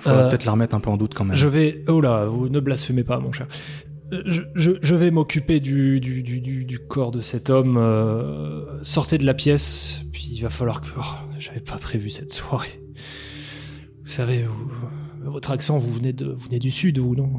Faudra 0.00 0.20
euh, 0.22 0.28
peut-être 0.28 0.44
la 0.44 0.52
remettre 0.52 0.76
un 0.76 0.80
peu 0.80 0.90
en 0.90 0.96
doute 0.96 1.14
quand 1.14 1.24
même. 1.24 1.34
Je 1.36 1.46
vais, 1.48 1.84
oh 1.88 2.00
là, 2.00 2.26
vous 2.26 2.48
ne 2.48 2.60
blasphémez 2.60 3.02
pas, 3.04 3.18
mon 3.18 3.32
cher. 3.32 3.46
Euh, 4.12 4.22
Je, 4.26 4.42
je, 4.54 4.72
je 4.80 4.94
vais 4.94 5.10
m'occuper 5.10 5.60
du, 5.60 6.00
du, 6.00 6.22
du, 6.22 6.40
du, 6.40 6.64
du 6.64 6.78
corps 6.78 7.10
de 7.10 7.20
cet 7.20 7.50
homme. 7.50 7.76
euh, 7.78 8.64
sortez 8.82 9.18
de 9.18 9.26
la 9.26 9.34
pièce, 9.34 10.02
puis 10.12 10.28
il 10.32 10.40
va 10.40 10.48
falloir 10.50 10.80
que. 10.80 10.86
oh, 10.98 11.02
J'avais 11.38 11.60
pas 11.60 11.76
prévu 11.76 12.10
cette 12.10 12.30
soirée. 12.30 12.80
Vous 14.04 14.10
savez, 14.10 14.44
vous- 14.44 15.30
votre 15.30 15.50
accent, 15.50 15.76
vous 15.78 15.92
venez, 15.92 16.12
de, 16.14 16.26
vous 16.26 16.46
venez 16.46 16.58
du 16.58 16.70
sud, 16.70 16.98
vous, 16.98 17.14
non? 17.14 17.30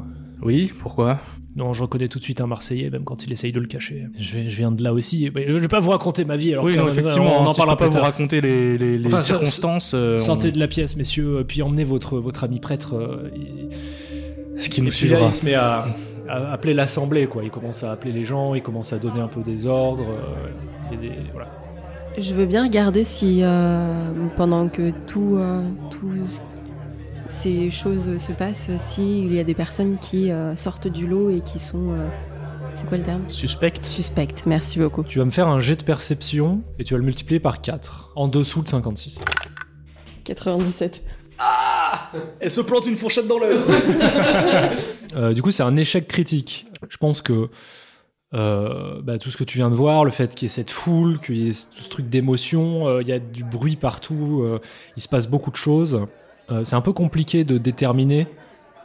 Oui, 0.42 0.72
pourquoi? 0.80 1.18
Non, 1.56 1.72
je 1.72 1.82
reconnais 1.82 2.06
tout 2.06 2.20
de 2.20 2.24
suite 2.24 2.40
un 2.40 2.46
Marseillais, 2.46 2.88
même 2.90 3.02
quand 3.04 3.24
il 3.24 3.32
essaye 3.32 3.50
de 3.50 3.58
le 3.58 3.66
cacher. 3.66 4.06
Je, 4.16 4.38
viens 4.38 4.70
de 4.70 4.82
là 4.84 4.94
aussi. 4.94 5.28
Mais 5.34 5.46
Je 5.48 5.52
vais 5.52 5.66
pas 5.68 5.80
vous 5.80 5.90
raconter 5.90 6.24
ma 6.24 6.36
vie. 6.36 6.52
Alors 6.52 6.64
Oui, 6.64 6.74
que- 6.74 6.78
non, 6.78 6.88
effectivement, 6.88 7.42
on 7.42 7.46
en 7.46 7.48
si 7.48 7.54
je 7.54 7.56
parlera 7.56 7.76
pas 7.76 7.88
vous 7.88 7.98
raconter 7.98 8.40
les, 8.40 8.78
les- 8.78 8.96
les 8.98 9.06
Enfin, 9.08 9.18
ça- 9.18 9.26
circonstances. 9.26 9.92
euh, 9.94 10.14
on- 10.14 10.18
Sortez 10.18 10.52
de 10.52 10.60
la 10.60 10.68
pièce, 10.68 10.94
messieurs, 10.96 11.44
puis 11.46 11.60
emmenez 11.62 11.82
votre, 11.84 12.18
votre 12.20 12.44
ami 12.44 12.60
prêtre. 12.60 12.94
euh, 12.94 13.28
et- 13.34 14.60
Ce 14.60 14.68
qui 14.68 14.80
nous 14.82 14.92
suivra. 14.92 15.22
il 15.26 15.32
se 15.32 15.44
met 15.44 15.54
à, 15.54 15.88
à 16.30 16.52
appeler 16.52 16.74
l'assemblée, 16.74 17.26
quoi. 17.26 17.42
Il 17.44 17.50
commence 17.50 17.82
à 17.82 17.92
appeler 17.92 18.12
les 18.12 18.24
gens, 18.24 18.54
il 18.54 18.62
commence 18.62 18.92
à 18.92 18.98
donner 18.98 19.20
un 19.20 19.28
peu 19.28 19.42
des 19.42 19.66
ordres. 19.66 20.08
euh, 20.10 20.92
et 20.92 20.96
des- 20.96 21.12
voilà. 21.32 21.48
Je 22.18 22.34
veux 22.34 22.46
bien 22.46 22.64
regarder 22.64 23.04
si, 23.04 23.40
euh, 23.42 24.12
pendant 24.36 24.68
que 24.68 24.90
tout, 25.06 25.36
euh, 25.36 25.62
tout 25.90 26.10
ces 27.26 27.70
choses 27.70 28.16
se 28.18 28.32
passent, 28.32 28.70
s'il 28.78 29.32
y 29.32 29.38
a 29.38 29.44
des 29.44 29.54
personnes 29.54 29.96
qui 29.96 30.32
euh, 30.32 30.56
sortent 30.56 30.88
du 30.88 31.06
lot 31.06 31.30
et 31.30 31.40
qui 31.40 31.58
sont. 31.60 31.92
euh, 31.92 32.08
c'est 32.74 32.86
quoi 32.88 32.98
le 32.98 33.04
terme? 33.04 33.22
Suspect. 33.28 33.74
Suspectes. 33.80 34.44
Merci 34.46 34.78
beaucoup. 34.80 35.02
Tu 35.04 35.18
vas 35.20 35.24
me 35.24 35.30
faire 35.30 35.46
un 35.48 35.60
jet 35.60 35.76
de 35.76 35.82
perception 35.84 36.62
et 36.78 36.84
tu 36.84 36.94
vas 36.94 36.98
le 36.98 37.04
multiplier 37.04 37.38
par 37.40 37.60
4, 37.60 38.10
en 38.16 38.26
dessous 38.28 38.62
de 38.62 38.68
56. 38.68 39.20
97. 40.24 41.02
Elle 42.40 42.50
se 42.50 42.60
plante 42.60 42.86
une 42.86 42.96
fourchette 42.96 43.26
dans 43.26 43.38
l'œil. 43.38 43.56
Euh, 45.16 45.32
du 45.32 45.42
coup, 45.42 45.50
c'est 45.50 45.64
un 45.64 45.76
échec 45.76 46.06
critique. 46.06 46.66
Je 46.88 46.96
pense 46.96 47.20
que 47.20 47.48
euh, 48.32 49.02
bah, 49.02 49.18
tout 49.18 49.28
ce 49.28 49.36
que 49.36 49.42
tu 49.42 49.58
viens 49.58 49.68
de 49.68 49.74
voir, 49.74 50.04
le 50.04 50.12
fait 50.12 50.36
qu'il 50.36 50.46
y 50.46 50.48
ait 50.48 50.54
cette 50.54 50.70
foule, 50.70 51.18
qu'il 51.18 51.36
y 51.36 51.48
ait 51.48 51.52
tout 51.52 51.82
ce 51.82 51.88
truc 51.88 52.08
d'émotion, 52.08 52.86
euh, 52.86 53.02
il 53.02 53.08
y 53.08 53.12
a 53.12 53.18
du 53.18 53.42
bruit 53.42 53.74
partout, 53.74 54.48
il 54.96 55.02
se 55.02 55.08
passe 55.08 55.26
beaucoup 55.26 55.50
de 55.50 55.56
choses. 55.56 56.06
C'est 56.62 56.76
un 56.76 56.80
peu 56.80 56.92
compliqué 56.92 57.42
de 57.42 57.58
déterminer 57.58 58.28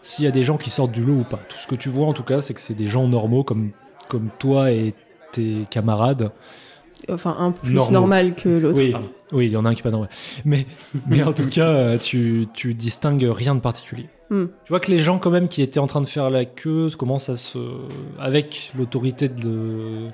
s'il 0.02 0.26
y 0.26 0.28
a 0.28 0.32
des 0.32 0.44
gens 0.44 0.58
qui 0.58 0.72
sortent 0.72 0.92
du 0.92 1.04
lot 1.04 1.14
ou 1.14 1.24
pas. 1.24 1.40
Tout 1.48 1.60
ce 1.60 1.68
que 1.68 1.76
tu 1.76 1.90
vois, 1.90 2.08
en 2.08 2.14
tout 2.14 2.24
cas, 2.24 2.42
c'est 2.42 2.56
que 2.56 2.62
c'est 2.62 2.74
des 2.74 2.88
gens 2.88 3.08
normaux 3.08 3.44
comme, 3.44 3.70
comme 4.08 4.30
toi 4.40 4.72
et 4.72 4.96
tes 5.32 5.68
camarades. 5.70 6.32
Enfin, 7.12 7.36
un 7.40 7.52
plus 7.52 7.74
Normaux. 7.74 7.92
normal 7.92 8.36
que 8.36 8.50
l'autre. 8.50 8.78
Oui, 8.78 8.94
oui, 9.32 9.46
il 9.48 9.52
y 9.52 9.58
en 9.58 9.66
a 9.66 9.70
un 9.70 9.74
qui 9.74 9.82
est 9.82 9.84
pas 9.84 9.92
normal. 9.92 10.10
Mais, 10.44 10.66
mais 11.08 11.22
en 11.24 11.34
tout 11.34 11.48
cas, 11.48 11.68
euh, 11.68 11.98
tu, 11.98 12.48
tu 12.54 12.74
distingues 12.74 13.28
rien 13.30 13.54
de 13.56 13.60
particulier. 13.60 14.10
Hmm. 14.32 14.46
Tu 14.64 14.70
vois 14.70 14.80
que 14.80 14.90
les 14.90 14.98
gens, 15.00 15.20
quand 15.20 15.30
même, 15.30 15.48
qui 15.48 15.62
étaient 15.62 15.80
en 15.80 15.86
train 15.88 16.02
de 16.02 16.08
faire 16.08 16.30
la 16.32 16.46
queue, 16.46 16.90
commencent 16.98 17.30
à 17.30 17.36
se. 17.36 17.60
Avec 18.20 18.72
l'autorité 18.78 19.30
de- 19.30 20.08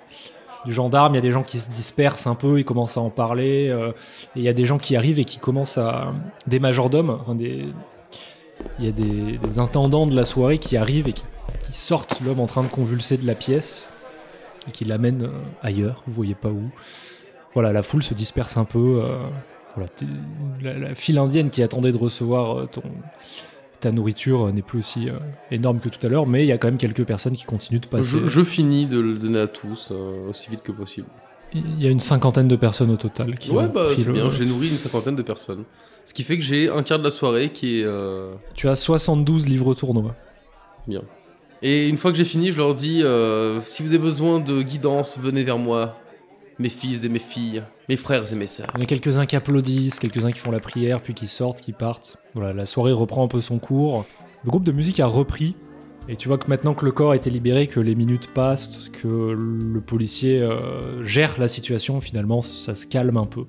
du 0.66 0.74
gendarme, 0.74 1.14
il 1.14 1.18
y 1.18 1.20
a 1.20 1.22
des 1.22 1.32
gens 1.32 1.44
qui 1.44 1.60
se 1.60 1.72
dispersent 1.72 2.28
un 2.28 2.36
peu, 2.36 2.60
ils 2.60 2.66
commencent 2.66 2.98
à 2.98 3.02
en 3.02 3.10
parler. 3.10 3.70
euh, 3.70 3.92
et 4.36 4.40
il 4.40 4.44
y 4.44 4.50
a 4.50 4.54
des 4.54 4.66
gens 4.66 4.78
qui 4.78 4.96
arrivent 4.96 5.20
et 5.20 5.26
qui 5.26 5.38
commencent 5.40 5.78
à. 5.78 6.14
Des 6.48 6.60
majordomes, 6.60 7.10
enfin 7.22 7.36
des. 7.36 7.68
Il 8.80 8.86
y 8.86 8.90
a 8.90 8.92
des, 8.92 9.38
des 9.38 9.60
intendants 9.60 10.06
de 10.08 10.16
la 10.16 10.26
soirée 10.26 10.58
qui 10.60 10.78
arrivent 10.78 11.08
et 11.08 11.14
qui, 11.14 11.24
qui 11.64 11.72
sortent 11.74 12.20
l'homme 12.26 12.40
en 12.40 12.46
train 12.48 12.62
de 12.64 12.68
convulser 12.68 13.18
de 13.18 13.26
la 13.26 13.34
pièce 13.34 13.90
et 14.68 14.72
qui 14.72 14.86
l'amènent 14.86 15.24
euh, 15.24 15.30
ailleurs, 15.62 16.04
vous 16.08 16.14
voyez 16.14 16.36
pas 16.36 16.50
où. 16.50 16.70
Voilà, 17.54 17.74
la 17.74 17.84
foule 17.84 18.04
se 18.04 18.14
disperse 18.14 18.58
un 18.58 18.66
peu. 18.66 19.02
euh, 19.04 19.18
voilà, 19.76 19.90
la, 20.62 20.78
la 20.90 20.96
file 20.96 21.18
indienne 21.18 21.50
qui 21.50 21.64
attendait 21.64 21.92
de 21.92 21.98
recevoir 21.98 22.60
euh, 22.60 22.66
ton, 22.66 22.84
ta 23.80 23.92
nourriture 23.92 24.52
n'est 24.54 24.62
plus 24.62 24.80
aussi 24.80 25.10
euh, 25.10 25.14
énorme 25.50 25.80
que 25.80 25.90
tout 25.90 26.06
à 26.06 26.10
l'heure, 26.10 26.28
mais 26.28 26.44
il 26.44 26.48
y 26.48 26.52
a 26.52 26.58
quand 26.58 26.68
même 26.68 26.78
quelques 26.78 27.06
personnes 27.06 27.36
qui 27.36 27.46
continuent 27.46 27.80
de 27.80 27.88
passer. 27.88 28.04
Je, 28.20 28.26
je 28.28 28.44
finis 28.44 28.86
de 28.86 29.00
le 29.00 29.18
donner 29.18 29.40
à 29.40 29.48
tous 29.48 29.90
euh, 29.92 30.30
aussi 30.30 30.50
vite 30.50 30.62
que 30.62 30.72
possible. 30.72 31.08
Il 31.54 31.82
y 31.84 31.88
a 31.88 31.90
une 31.90 32.00
cinquantaine 32.00 32.48
de 32.48 32.56
personnes 32.56 32.92
au 32.92 32.96
total 32.98 33.38
qui 33.38 33.52
Ouais, 33.52 33.68
bah 33.68 33.88
c'est 33.96 34.06
le- 34.08 34.14
bien, 34.14 34.30
j'ai 34.30 34.46
nourri 34.46 34.70
une 34.70 34.78
cinquantaine 34.78 35.16
de 35.18 35.22
personnes. 35.22 35.64
Ce 36.06 36.14
qui 36.14 36.24
fait 36.24 36.38
que 36.38 36.44
j'ai 36.44 36.70
un 36.70 36.82
quart 36.84 36.98
de 37.00 37.04
la 37.04 37.10
soirée 37.10 37.52
qui 37.52 37.82
est 37.82 37.88
Tu 38.54 38.70
as 38.70 38.76
72 38.78 39.48
livres 39.50 39.74
tournois. 39.74 40.16
bien. 40.88 41.02
Et 41.64 41.88
une 41.88 41.98
fois 41.98 42.12
que 42.12 42.18
j'ai 42.18 42.26
fini, 42.26 42.52
je 42.52 42.58
leur 42.58 42.74
dis 42.74 43.04
euh, 43.04 43.62
si 43.62 43.84
vous 43.84 43.90
avez 43.90 44.02
besoin 44.02 44.40
de 44.40 44.64
guidance, 44.64 45.20
venez 45.20 45.44
vers 45.44 45.60
moi. 45.60 45.98
Mes 46.58 46.70
fils 46.70 47.06
et 47.06 47.10
mes 47.10 47.20
filles, 47.20 47.64
mes 47.88 47.98
frères 47.98 48.32
et 48.32 48.36
mes 48.36 48.48
sœurs. 48.48 48.68
Il 48.76 48.80
y 48.80 48.82
en 48.82 48.84
a 48.84 48.88
quelques-uns 48.88 49.26
qui 49.26 49.36
applaudissent, 49.36 50.00
quelques-uns 50.00 50.32
qui 50.32 50.40
font 50.40 50.52
la 50.52 50.60
prière, 50.60 51.02
puis 51.02 51.14
qui 51.14 51.28
sortent, 51.28 51.62
qui 51.62 51.72
partent. 51.72 52.18
Voilà, 52.36 52.54
la 52.54 52.66
soirée 52.66 52.92
reprend 52.92 53.24
un 53.24 53.28
peu 53.28 53.42
son 53.42 53.58
cours. 53.58 54.06
Le 54.44 54.50
groupe 54.50 54.64
de 54.64 54.72
musique 54.72 55.00
a 55.00 55.08
repris. 55.08 55.56
Et 56.10 56.16
tu 56.16 56.28
vois 56.28 56.40
que 56.40 56.48
maintenant 56.48 56.74
que 56.74 56.84
le 56.84 56.92
corps 56.92 57.12
a 57.12 57.16
été 57.16 57.30
libéré, 57.30 57.68
que 57.68 57.80
les 57.80 57.96
minutes 57.96 58.28
passent, 58.34 58.90
que 58.90 59.08
le 59.08 59.82
policier 59.82 60.42
euh, 60.42 61.04
gère 61.04 61.40
la 61.40 61.48
situation, 61.48 62.02
finalement, 62.02 62.42
ça 62.42 62.74
se 62.74 62.88
calme 62.88 63.18
un 63.18 63.28
peu. 63.28 63.46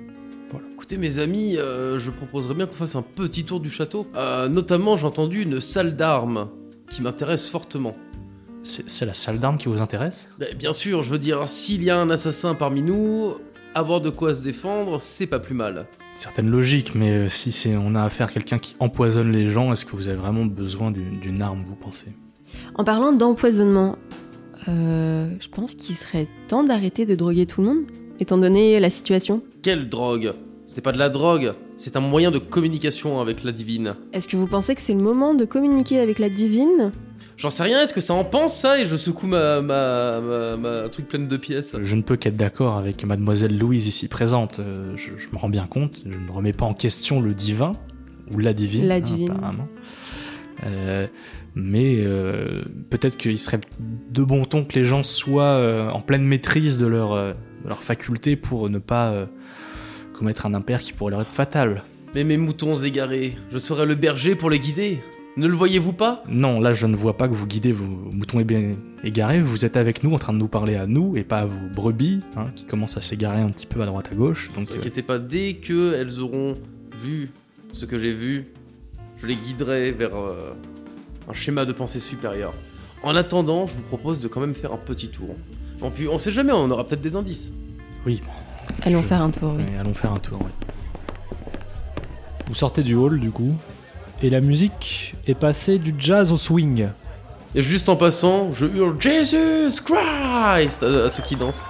Écoutez 0.74 0.98
mes 0.98 1.18
amis, 1.18 1.56
euh, 1.56 1.98
je 1.98 2.10
proposerais 2.10 2.54
bien 2.54 2.66
qu'on 2.66 2.74
fasse 2.74 2.94
un 2.94 3.02
petit 3.02 3.44
tour 3.44 3.60
du 3.60 3.70
château. 3.70 4.06
Notamment, 4.50 4.96
j'ai 4.96 5.06
entendu 5.06 5.42
une 5.42 5.60
salle 5.60 5.96
d'armes 5.96 6.50
qui 6.92 7.02
m'intéresse 7.02 7.48
fortement. 7.48 7.96
C'est 8.62 9.06
la 9.06 9.14
salle 9.14 9.38
d'armes 9.38 9.58
qui 9.58 9.68
vous 9.68 9.80
intéresse? 9.80 10.28
Eh 10.40 10.54
Bien 10.54 10.72
sûr, 10.72 11.02
je 11.02 11.10
veux 11.10 11.18
dire, 11.18 11.48
s'il 11.48 11.82
y 11.82 11.90
a 11.90 11.98
un 11.98 12.10
assassin 12.10 12.54
parmi 12.54 12.82
nous, 12.82 13.34
avoir 13.74 14.00
de 14.00 14.10
quoi 14.10 14.34
se 14.34 14.42
défendre, 14.42 15.00
c'est 15.00 15.26
pas 15.26 15.40
plus 15.40 15.54
mal. 15.54 15.86
Certaine 16.14 16.48
logique, 16.48 16.94
mais 16.94 17.12
euh, 17.12 17.28
si 17.28 17.50
c'est 17.50 17.74
on 17.74 17.94
a 17.94 18.04
affaire 18.04 18.28
à 18.28 18.30
quelqu'un 18.30 18.58
qui 18.58 18.76
empoisonne 18.78 19.32
les 19.32 19.48
gens, 19.48 19.72
est-ce 19.72 19.84
que 19.84 19.96
vous 19.96 20.08
avez 20.08 20.18
vraiment 20.18 20.44
besoin 20.44 20.90
d'une 20.90 21.18
d'une 21.18 21.40
arme, 21.40 21.64
vous 21.64 21.74
pensez? 21.74 22.08
En 22.74 22.84
parlant 22.84 23.12
d'empoisonnement, 23.12 23.96
euh, 24.68 25.30
je 25.40 25.48
pense 25.48 25.74
qu'il 25.74 25.96
serait 25.96 26.28
temps 26.46 26.62
d'arrêter 26.62 27.06
de 27.06 27.14
droguer 27.14 27.46
tout 27.46 27.62
le 27.62 27.68
monde, 27.68 27.86
étant 28.20 28.36
donné 28.36 28.78
la 28.78 28.90
situation. 28.90 29.42
Quelle 29.62 29.88
drogue? 29.88 30.34
C'est 30.66 30.82
pas 30.82 30.92
de 30.92 30.98
la 30.98 31.08
drogue, 31.08 31.52
c'est 31.82 31.96
un 31.96 32.00
moyen 32.00 32.30
de 32.30 32.38
communication 32.38 33.20
avec 33.20 33.42
la 33.42 33.50
divine. 33.50 33.94
Est-ce 34.12 34.28
que 34.28 34.36
vous 34.36 34.46
pensez 34.46 34.76
que 34.76 34.80
c'est 34.80 34.94
le 34.94 35.02
moment 35.02 35.34
de 35.34 35.44
communiquer 35.44 35.98
avec 35.98 36.20
la 36.20 36.28
divine? 36.28 36.92
J'en 37.36 37.50
sais 37.50 37.64
rien, 37.64 37.82
est-ce 37.82 37.92
que 37.92 38.00
ça 38.00 38.14
en 38.14 38.22
pense 38.24 38.56
ça 38.56 38.78
Et 38.78 38.86
je 38.86 38.96
secoue 38.96 39.26
ma, 39.26 39.60
ma, 39.62 40.20
ma, 40.20 40.56
ma 40.56 40.88
truc 40.90 41.08
pleine 41.08 41.26
de 41.26 41.36
pièces? 41.36 41.74
Je 41.82 41.96
ne 41.96 42.02
peux 42.02 42.16
qu'être 42.16 42.36
d'accord 42.36 42.76
avec 42.76 43.04
mademoiselle 43.04 43.58
Louise 43.58 43.88
ici 43.88 44.06
présente. 44.06 44.60
Euh, 44.60 44.92
je, 44.96 45.10
je 45.16 45.28
me 45.32 45.38
rends 45.38 45.48
bien 45.48 45.66
compte, 45.66 46.04
je 46.06 46.16
ne 46.16 46.30
remets 46.30 46.52
pas 46.52 46.66
en 46.66 46.74
question 46.74 47.20
le 47.20 47.34
divin, 47.34 47.72
ou 48.32 48.38
la 48.38 48.52
divine. 48.52 48.86
La 48.86 48.96
hein, 48.96 49.00
divine. 49.00 49.30
apparemment. 49.32 49.68
Euh, 50.64 51.08
mais 51.56 51.96
euh, 51.98 52.62
peut-être 52.90 53.16
qu'il 53.16 53.40
serait 53.40 53.60
de 53.80 54.22
bon 54.22 54.44
ton 54.44 54.64
que 54.64 54.74
les 54.76 54.84
gens 54.84 55.02
soient 55.02 55.56
euh, 55.56 55.90
en 55.90 56.00
pleine 56.00 56.22
maîtrise 56.22 56.78
de 56.78 56.86
leur, 56.86 57.12
euh, 57.12 57.32
de 57.64 57.68
leur 57.68 57.82
faculté 57.82 58.36
pour 58.36 58.70
ne 58.70 58.78
pas 58.78 59.10
euh, 59.10 59.26
commettre 60.22 60.46
un 60.46 60.54
impair 60.54 60.80
qui 60.80 60.92
pourrait 60.92 61.10
leur 61.10 61.22
être 61.22 61.32
fatal. 61.34 61.82
Mais 62.14 62.22
mes 62.22 62.36
moutons 62.36 62.76
égarés, 62.76 63.36
je 63.50 63.58
serai 63.58 63.86
le 63.86 63.96
berger 63.96 64.36
pour 64.36 64.50
les 64.50 64.60
guider. 64.60 65.00
Ne 65.36 65.48
le 65.48 65.54
voyez-vous 65.54 65.92
pas? 65.94 66.22
Non, 66.28 66.60
là 66.60 66.72
je 66.72 66.86
ne 66.86 66.94
vois 66.94 67.16
pas 67.16 67.26
que 67.26 67.34
vous 67.34 67.46
guidez 67.48 67.72
vos 67.72 67.86
moutons 67.86 68.38
éga- 68.38 68.76
égarés, 69.02 69.40
vous 69.42 69.64
êtes 69.64 69.76
avec 69.76 70.04
nous 70.04 70.12
en 70.14 70.18
train 70.18 70.32
de 70.32 70.38
nous 70.38 70.46
parler 70.46 70.76
à 70.76 70.86
nous 70.86 71.16
et 71.16 71.24
pas 71.24 71.40
à 71.40 71.44
vos 71.46 71.68
brebis 71.74 72.20
hein, 72.36 72.46
qui 72.54 72.66
commencent 72.66 72.96
à 72.96 73.02
s'égarer 73.02 73.40
un 73.40 73.48
petit 73.48 73.66
peu 73.66 73.82
à 73.82 73.86
droite 73.86 74.10
à 74.12 74.14
gauche. 74.14 74.50
Ne 74.56 74.62
vous 74.64 74.72
euh, 74.72 74.76
inquiétez 74.76 75.02
pas, 75.02 75.18
dès 75.18 75.54
que 75.54 75.94
elles 75.94 76.20
auront 76.20 76.56
vu 77.02 77.30
ce 77.72 77.84
que 77.84 77.98
j'ai 77.98 78.12
vu, 78.14 78.46
je 79.16 79.26
les 79.26 79.34
guiderai 79.34 79.90
vers 79.90 80.14
euh, 80.14 80.52
un 81.28 81.32
schéma 81.32 81.64
de 81.64 81.72
pensée 81.72 81.98
supérieur. 81.98 82.54
En 83.02 83.16
attendant, 83.16 83.66
je 83.66 83.74
vous 83.74 83.82
propose 83.82 84.20
de 84.20 84.28
quand 84.28 84.40
même 84.40 84.54
faire 84.54 84.72
un 84.72 84.76
petit 84.78 85.08
tour. 85.08 85.34
On, 85.80 85.90
on 86.10 86.18
sait 86.20 86.30
jamais, 86.30 86.52
on 86.52 86.70
aura 86.70 86.86
peut-être 86.86 87.00
des 87.02 87.16
indices. 87.16 87.50
oui, 88.06 88.22
Allons 88.84 89.00
Je- 89.02 89.06
faire 89.06 89.22
un 89.22 89.30
tour, 89.30 89.54
oui. 89.56 89.62
ouais, 89.64 89.78
allons 89.78 89.94
faire 89.94 90.12
un 90.12 90.18
tour. 90.18 90.40
ouais. 90.42 90.50
Vous 92.48 92.54
sortez 92.54 92.82
du 92.82 92.94
hall, 92.94 93.18
du 93.20 93.30
coup, 93.30 93.54
et 94.22 94.30
la 94.30 94.40
musique 94.40 95.14
est 95.26 95.34
passée 95.34 95.78
du 95.78 95.94
jazz 95.98 96.32
au 96.32 96.36
swing. 96.36 96.88
Et 97.54 97.62
juste 97.62 97.88
en 97.88 97.96
passant, 97.96 98.52
je 98.52 98.66
hurle 98.66 98.96
Jesus 99.00 99.80
Christ 99.84 100.82
à, 100.82 101.04
à 101.04 101.10
ceux 101.10 101.22
qui 101.22 101.36
dansent. 101.36 101.64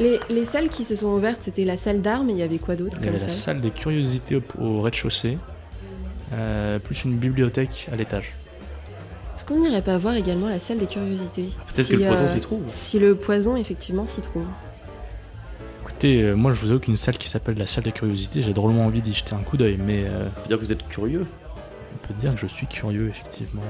Les, 0.00 0.20
les 0.30 0.44
salles 0.44 0.68
qui 0.68 0.84
se 0.84 0.94
sont 0.94 1.08
ouvertes, 1.08 1.38
c'était 1.42 1.64
la 1.64 1.76
salle 1.76 2.00
d'armes 2.02 2.30
et 2.30 2.32
il 2.32 2.38
y 2.38 2.42
avait 2.42 2.58
quoi 2.58 2.76
d'autre 2.76 2.96
Il 3.00 3.06
y 3.06 3.08
avait 3.08 3.18
la 3.18 3.28
salle 3.28 3.30
salle 3.56 3.60
des 3.60 3.70
curiosités 3.70 4.36
au, 4.36 4.42
au 4.62 4.80
rez-de-chaussée, 4.82 5.38
euh, 6.34 6.78
plus 6.78 7.04
une 7.04 7.16
bibliothèque 7.16 7.88
à 7.92 7.96
l'étage. 7.96 8.34
Est-ce 9.34 9.44
qu'on 9.44 9.58
n'irait 9.60 9.82
pas 9.82 9.98
voir 9.98 10.14
également 10.14 10.48
la 10.48 10.58
salle 10.60 10.78
des 10.78 10.86
curiosités 10.86 11.50
Peut-être 11.74 11.86
Si, 11.86 11.92
que 11.92 11.98
le 11.98 12.06
poison 12.06 12.24
euh, 12.24 12.28
s'y 12.28 12.40
trouve. 12.40 12.62
Si 12.68 12.98
le 12.98 13.14
poison, 13.16 13.56
effectivement, 13.56 14.06
s'y 14.06 14.20
trouve. 14.20 14.44
Écoutez, 16.00 16.22
euh, 16.22 16.36
moi 16.36 16.52
je 16.52 16.60
vous 16.64 16.70
avoue 16.70 16.78
qu'une 16.78 16.96
salle 16.96 17.18
qui 17.18 17.28
s'appelle 17.28 17.58
la 17.58 17.66
salle 17.66 17.82
des 17.82 17.90
curiosités, 17.90 18.40
j'ai 18.40 18.52
drôlement 18.52 18.86
envie 18.86 19.02
d'y 19.02 19.12
jeter 19.12 19.34
un 19.34 19.40
coup 19.42 19.56
d'œil, 19.56 19.80
mais 19.84 20.04
euh, 20.04 20.28
Ça 20.28 20.42
veut 20.42 20.46
dire 20.48 20.58
que 20.60 20.64
vous 20.64 20.70
êtes 20.70 20.86
curieux. 20.86 21.26
on 21.92 22.06
peut 22.06 22.14
dire 22.20 22.32
que 22.36 22.40
je 22.40 22.46
suis 22.46 22.68
curieux, 22.68 23.08
effectivement. 23.08 23.62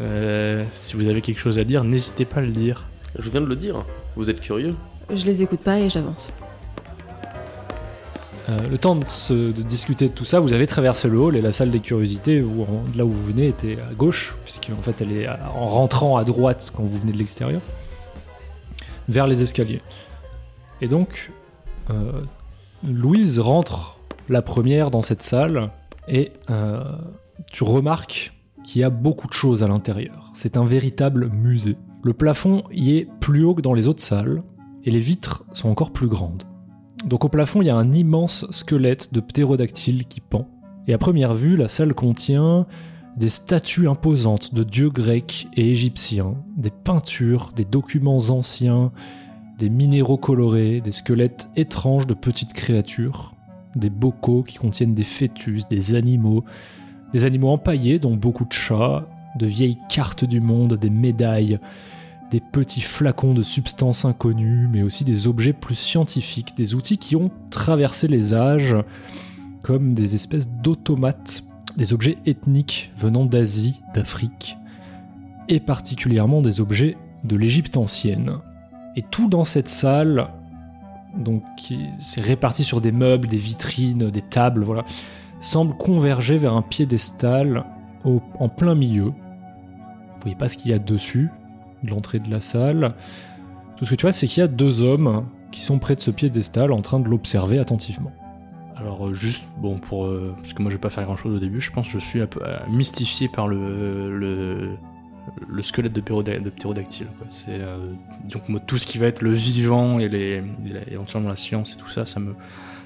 Euh, 0.00 0.64
si 0.74 0.96
vous 0.96 1.06
avez 1.06 1.20
quelque 1.22 1.38
chose 1.38 1.56
à 1.56 1.62
dire, 1.62 1.84
n'hésitez 1.84 2.24
pas 2.24 2.38
à 2.38 2.40
le 2.40 2.48
dire. 2.50 2.88
Je 3.16 3.30
viens 3.30 3.40
de 3.42 3.46
le 3.46 3.54
dire. 3.54 3.84
Vous 4.16 4.28
êtes 4.28 4.40
curieux. 4.40 4.74
Je 5.14 5.24
les 5.24 5.40
écoute 5.44 5.60
pas 5.60 5.78
et 5.78 5.88
j'avance. 5.88 6.32
Euh, 8.48 8.58
le 8.68 8.76
temps 8.76 8.96
de, 8.96 9.06
se- 9.06 9.52
de 9.52 9.62
discuter 9.62 10.08
de 10.08 10.12
tout 10.14 10.24
ça, 10.24 10.40
vous 10.40 10.52
avez 10.52 10.66
traversé 10.66 11.06
le 11.06 11.20
hall 11.20 11.36
et 11.36 11.40
la 11.42 11.52
salle 11.52 11.70
des 11.70 11.78
curiosités, 11.78 12.42
où, 12.42 12.62
en- 12.64 12.82
là 12.98 13.04
où 13.04 13.10
vous 13.12 13.24
venez, 13.26 13.46
était 13.46 13.78
à 13.88 13.94
gauche, 13.94 14.34
puisqu'en 14.44 14.82
fait 14.82 15.00
elle 15.00 15.12
est 15.12 15.26
à- 15.26 15.52
en 15.54 15.64
rentrant 15.64 16.16
à 16.16 16.24
droite 16.24 16.72
quand 16.74 16.82
vous 16.82 16.98
venez 16.98 17.12
de 17.12 17.18
l'extérieur, 17.18 17.60
vers 19.08 19.28
les 19.28 19.42
escaliers. 19.44 19.80
Et 20.80 20.88
donc, 20.88 21.30
euh, 21.90 22.22
Louise 22.86 23.38
rentre 23.38 23.98
la 24.28 24.42
première 24.42 24.90
dans 24.90 25.02
cette 25.02 25.22
salle 25.22 25.70
et 26.08 26.32
euh, 26.50 26.82
tu 27.52 27.64
remarques 27.64 28.32
qui 28.64 28.82
a 28.82 28.90
beaucoup 28.90 29.28
de 29.28 29.32
choses 29.32 29.62
à 29.62 29.68
l'intérieur. 29.68 30.30
C'est 30.34 30.56
un 30.56 30.64
véritable 30.64 31.28
musée. 31.28 31.76
Le 32.02 32.12
plafond 32.12 32.62
y 32.72 32.96
est 32.96 33.08
plus 33.20 33.44
haut 33.44 33.54
que 33.54 33.62
dans 33.62 33.74
les 33.74 33.88
autres 33.88 34.02
salles, 34.02 34.42
et 34.84 34.90
les 34.90 35.00
vitres 35.00 35.44
sont 35.52 35.68
encore 35.68 35.92
plus 35.92 36.08
grandes. 36.08 36.44
Donc 37.04 37.24
au 37.24 37.28
plafond, 37.28 37.62
il 37.62 37.66
y 37.66 37.70
a 37.70 37.76
un 37.76 37.92
immense 37.92 38.50
squelette 38.50 39.12
de 39.12 39.20
ptérodactyle 39.20 40.06
qui 40.06 40.20
pend. 40.20 40.48
Et 40.86 40.94
à 40.94 40.98
première 40.98 41.34
vue, 41.34 41.56
la 41.56 41.68
salle 41.68 41.94
contient 41.94 42.66
des 43.16 43.28
statues 43.28 43.88
imposantes 43.88 44.54
de 44.54 44.62
dieux 44.62 44.90
grecs 44.90 45.48
et 45.54 45.70
égyptiens, 45.70 46.34
des 46.56 46.70
peintures, 46.70 47.50
des 47.54 47.64
documents 47.64 48.30
anciens, 48.30 48.92
des 49.60 49.68
minéraux 49.68 50.16
colorés, 50.16 50.80
des 50.80 50.90
squelettes 50.90 51.50
étranges 51.54 52.06
de 52.06 52.14
petites 52.14 52.54
créatures, 52.54 53.34
des 53.76 53.90
bocaux 53.90 54.42
qui 54.42 54.56
contiennent 54.56 54.94
des 54.94 55.04
fœtus, 55.04 55.68
des 55.68 55.94
animaux, 55.94 56.44
des 57.12 57.26
animaux 57.26 57.50
empaillés 57.50 57.98
dont 57.98 58.16
beaucoup 58.16 58.46
de 58.46 58.52
chats, 58.54 59.06
de 59.38 59.46
vieilles 59.46 59.78
cartes 59.90 60.24
du 60.24 60.40
monde, 60.40 60.78
des 60.78 60.88
médailles, 60.88 61.60
des 62.30 62.40
petits 62.40 62.80
flacons 62.80 63.34
de 63.34 63.42
substances 63.42 64.06
inconnues, 64.06 64.66
mais 64.66 64.82
aussi 64.82 65.04
des 65.04 65.26
objets 65.26 65.52
plus 65.52 65.74
scientifiques, 65.74 66.56
des 66.56 66.74
outils 66.74 66.96
qui 66.96 67.14
ont 67.14 67.30
traversé 67.50 68.08
les 68.08 68.32
âges, 68.32 68.76
comme 69.62 69.92
des 69.92 70.14
espèces 70.14 70.48
d'automates, 70.48 71.44
des 71.76 71.92
objets 71.92 72.16
ethniques 72.24 72.92
venant 72.96 73.26
d'Asie, 73.26 73.82
d'Afrique, 73.94 74.56
et 75.48 75.60
particulièrement 75.60 76.40
des 76.40 76.62
objets 76.62 76.96
de 77.24 77.36
l'Égypte 77.36 77.76
ancienne. 77.76 78.38
Et 78.96 79.02
tout 79.02 79.28
dans 79.28 79.44
cette 79.44 79.68
salle, 79.68 80.28
donc 81.16 81.42
qui- 81.56 81.88
c'est 81.98 82.20
réparti 82.20 82.64
sur 82.64 82.80
des 82.80 82.92
meubles, 82.92 83.28
des 83.28 83.36
vitrines, 83.36 84.10
des 84.10 84.22
tables, 84.22 84.62
voilà, 84.64 84.84
semble 85.40 85.74
converger 85.74 86.36
vers 86.36 86.54
un 86.54 86.62
piédestal 86.62 87.64
en 88.04 88.48
plein 88.48 88.74
milieu. 88.74 89.04
Vous 89.04 90.22
voyez 90.22 90.36
pas 90.36 90.48
ce 90.48 90.56
qu'il 90.56 90.70
y 90.70 90.74
a 90.74 90.78
dessus, 90.78 91.30
de 91.82 91.90
l'entrée 91.90 92.18
de 92.18 92.30
la 92.30 92.40
salle. 92.40 92.94
Tout 93.76 93.84
ce 93.84 93.90
que 93.90 93.94
tu 93.94 94.02
vois, 94.02 94.12
c'est 94.12 94.26
qu'il 94.26 94.40
y 94.40 94.44
a 94.44 94.48
deux 94.48 94.82
hommes 94.82 95.26
qui 95.50 95.62
sont 95.62 95.78
près 95.78 95.96
de 95.96 96.00
ce 96.00 96.10
piédestal 96.10 96.72
en 96.72 96.80
train 96.80 97.00
de 97.00 97.08
l'observer 97.08 97.58
attentivement. 97.58 98.12
Alors 98.76 99.08
euh, 99.08 99.14
juste, 99.14 99.50
bon, 99.58 99.78
pour... 99.78 100.06
euh, 100.06 100.34
parce 100.40 100.52
que 100.52 100.62
moi 100.62 100.70
je 100.70 100.76
vais 100.76 100.80
pas 100.80 100.90
faire 100.90 101.04
grand 101.04 101.16
chose 101.16 101.36
au 101.36 101.38
début, 101.38 101.60
je 101.60 101.70
pense 101.70 101.86
que 101.86 101.98
je 101.98 102.04
suis 102.04 102.20
un 102.22 102.26
peu 102.26 102.40
euh, 102.42 102.58
mystifié 102.70 103.28
par 103.28 103.48
le... 103.48 104.16
le 104.16 104.76
le 105.48 105.62
squelette 105.62 105.92
de, 105.92 106.00
de 106.00 106.50
ptérodactyle. 106.50 107.08
C'est 107.30 107.50
euh, 107.50 107.92
donc 108.28 108.48
moi 108.48 108.60
tout 108.66 108.78
ce 108.78 108.86
qui 108.86 108.98
va 108.98 109.06
être 109.06 109.22
le 109.22 109.32
vivant 109.32 109.98
et 109.98 110.08
les, 110.08 110.42
et 110.66 110.72
la- 110.72 110.88
éventuellement 110.90 111.28
la 111.28 111.36
science 111.36 111.74
et 111.74 111.76
tout 111.76 111.88
ça, 111.88 112.06
ça 112.06 112.20
me 112.20 112.34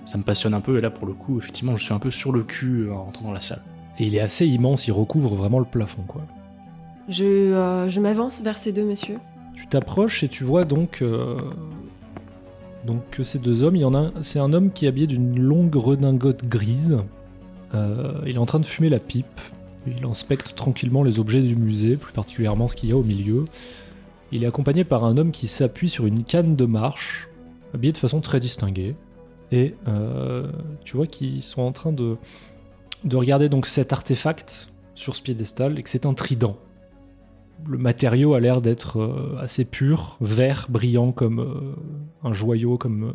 ça 0.06 0.18
me 0.18 0.22
passionne 0.22 0.54
un 0.54 0.60
peu. 0.60 0.78
Et 0.78 0.80
là 0.80 0.90
pour 0.90 1.06
le 1.06 1.14
coup, 1.14 1.38
effectivement, 1.38 1.76
je 1.76 1.84
suis 1.84 1.94
un 1.94 1.98
peu 1.98 2.10
sur 2.10 2.32
le 2.32 2.42
cul 2.42 2.82
euh, 2.86 2.92
en 2.94 3.04
rentrant 3.04 3.26
dans 3.26 3.32
la 3.32 3.40
salle. 3.40 3.62
Et 3.98 4.06
il 4.06 4.14
est 4.14 4.20
assez 4.20 4.46
immense, 4.46 4.86
il 4.88 4.92
recouvre 4.92 5.34
vraiment 5.34 5.58
le 5.60 5.64
plafond, 5.64 6.02
quoi. 6.06 6.22
Je, 7.08 7.24
euh, 7.24 7.88
je 7.88 8.00
m'avance 8.00 8.40
vers 8.42 8.58
ces 8.58 8.72
deux 8.72 8.84
messieurs. 8.84 9.18
Tu 9.54 9.66
t'approches 9.66 10.24
et 10.24 10.28
tu 10.28 10.42
vois 10.42 10.64
donc 10.64 11.00
euh, 11.00 11.38
donc 12.86 13.08
que 13.10 13.22
ces 13.24 13.38
deux 13.38 13.62
hommes, 13.62 13.76
il 13.76 13.82
y 13.82 13.84
en 13.84 13.94
a, 13.94 14.10
c'est 14.20 14.38
un 14.40 14.52
homme 14.52 14.70
qui 14.72 14.84
est 14.84 14.88
habillé 14.88 15.06
d'une 15.06 15.40
longue 15.40 15.74
redingote 15.74 16.46
grise. 16.48 16.98
Euh, 17.74 18.20
il 18.26 18.34
est 18.34 18.38
en 18.38 18.46
train 18.46 18.60
de 18.60 18.66
fumer 18.66 18.88
la 18.88 18.98
pipe. 18.98 19.40
Il 19.86 20.04
inspecte 20.04 20.54
tranquillement 20.54 21.02
les 21.02 21.18
objets 21.18 21.42
du 21.42 21.56
musée, 21.56 21.96
plus 21.96 22.12
particulièrement 22.12 22.68
ce 22.68 22.76
qu'il 22.76 22.88
y 22.88 22.92
a 22.92 22.96
au 22.96 23.02
milieu. 23.02 23.44
Il 24.32 24.42
est 24.42 24.46
accompagné 24.46 24.84
par 24.84 25.04
un 25.04 25.16
homme 25.16 25.30
qui 25.30 25.46
s'appuie 25.46 25.88
sur 25.88 26.06
une 26.06 26.24
canne 26.24 26.56
de 26.56 26.64
marche, 26.64 27.28
habillé 27.74 27.92
de 27.92 27.98
façon 27.98 28.20
très 28.20 28.40
distinguée. 28.40 28.94
Et 29.52 29.74
euh, 29.86 30.50
tu 30.84 30.96
vois 30.96 31.06
qu'ils 31.06 31.42
sont 31.42 31.62
en 31.62 31.72
train 31.72 31.92
de, 31.92 32.16
de 33.04 33.16
regarder 33.16 33.48
donc 33.48 33.66
cet 33.66 33.92
artefact 33.92 34.72
sur 34.94 35.14
ce 35.14 35.22
piédestal 35.22 35.78
et 35.78 35.82
que 35.82 35.90
c'est 35.90 36.06
un 36.06 36.14
trident. 36.14 36.56
Le 37.68 37.78
matériau 37.78 38.34
a 38.34 38.40
l'air 38.40 38.60
d'être 38.60 39.00
euh, 39.00 39.36
assez 39.38 39.64
pur, 39.64 40.16
vert, 40.20 40.66
brillant 40.68 41.12
comme 41.12 41.40
euh, 41.40 42.26
un 42.26 42.32
joyau, 42.32 42.78
comme 42.78 43.12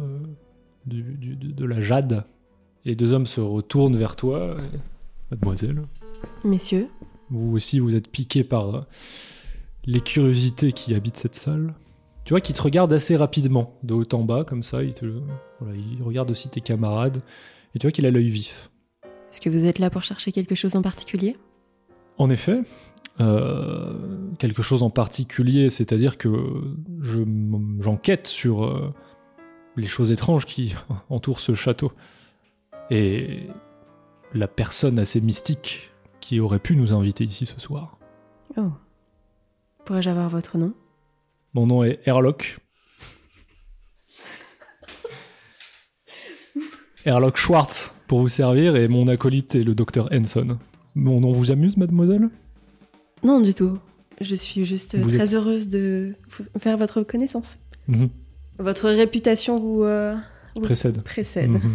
de, 0.86 1.66
la 1.66 1.82
jade. 1.82 2.24
Les 2.86 2.96
deux 2.96 3.12
hommes 3.12 3.28
se 3.28 3.42
retournent 3.42 3.98
vers 3.98 4.16
toi. 4.16 4.56
Mademoiselle, 5.32 5.84
Messieurs, 6.44 6.88
vous 7.30 7.56
aussi 7.56 7.80
vous 7.80 7.96
êtes 7.96 8.08
piqué 8.08 8.44
par 8.44 8.76
euh, 8.76 8.82
les 9.86 10.02
curiosités 10.02 10.72
qui 10.72 10.96
habitent 10.96 11.18
cette 11.18 11.36
salle. 11.36 11.76
Tu 12.26 12.34
vois 12.34 12.42
qu'il 12.42 12.56
te 12.56 12.62
regarde 12.62 12.94
assez 12.94 13.16
rapidement, 13.16 13.78
de 13.84 13.94
haut 13.94 14.14
en 14.14 14.24
bas, 14.24 14.44
comme 14.44 14.64
ça. 14.64 14.84
Il, 14.84 14.94
te, 14.94 15.06
voilà, 15.60 15.76
il 15.76 16.04
regarde 16.04 16.30
aussi 16.32 16.50
tes 16.50 16.62
camarades. 16.62 17.22
Et 17.74 17.80
tu 17.80 17.88
vois 17.88 17.92
qu'il 17.92 18.06
a 18.06 18.12
l'œil 18.12 18.30
vif. 18.30 18.70
est-ce 19.04 19.42
que 19.42 19.50
vous 19.50 19.66
êtes 19.66 19.80
là 19.80 19.90
pour 19.90 20.04
chercher 20.04 20.32
quelque 20.32 20.56
chose 20.56 20.76
en 20.76 20.82
particulier? 20.82 21.38
En 22.18 22.30
effet, 22.30 22.62
euh, 23.20 23.94
quelque 24.38 24.62
chose 24.62 24.84
en 24.84 24.90
particulier, 24.90 25.70
c'est-à-dire 25.70 26.18
que 26.18 26.30
je 27.02 27.20
j'enquête 27.80 28.28
sur 28.28 28.66
euh, 28.66 28.94
les 29.76 29.88
choses 29.88 30.12
étranges 30.12 30.46
qui 30.46 30.76
entourent 31.10 31.40
ce 31.40 31.54
château. 31.54 31.92
Et 32.92 33.48
la 34.34 34.48
personne 34.48 35.00
assez 35.00 35.22
mystique 35.22 35.90
qui 36.20 36.40
aurait 36.40 36.60
pu 36.60 36.76
nous 36.76 36.94
inviter 36.94 37.24
ici 37.24 37.46
ce 37.46 37.60
soir. 37.60 37.98
Oh. 38.58 38.72
Pourrais-je 39.86 40.10
avoir 40.10 40.30
votre 40.30 40.58
nom? 40.58 40.74
Mon 41.54 41.66
nom 41.68 41.84
est 41.84 42.00
Erlock. 42.06 42.60
Erlock 47.06 47.38
Schwartz, 47.38 47.94
pour 48.08 48.20
vous 48.20 48.28
servir, 48.28 48.76
et 48.76 48.88
mon 48.88 49.08
acolyte 49.08 49.56
est 49.56 49.64
le 49.64 49.76
docteur 49.76 50.10
Henson. 50.12 50.58
Mon 50.96 51.20
nom 51.22 51.32
vous 51.32 51.52
amuse, 51.52 51.78
mademoiselle? 51.78 52.30
Non, 53.24 53.40
du 53.42 53.54
tout. 53.54 53.78
Je 54.22 54.36
suis 54.36 54.66
juste 54.66 54.98
Vous 54.98 55.10
très 55.10 55.34
heureuse 55.34 55.70
de 55.70 56.14
faire 56.58 56.78
votre 56.78 57.04
connaissance. 57.04 57.58
Mhm. 57.88 58.10
Votre 58.58 58.90
réputation 58.90 59.60
vous, 59.60 59.84
euh, 59.84 60.16
vous 60.56 60.62
Précède. 60.62 61.02
précède. 61.04 61.50
Mhm. 61.50 61.72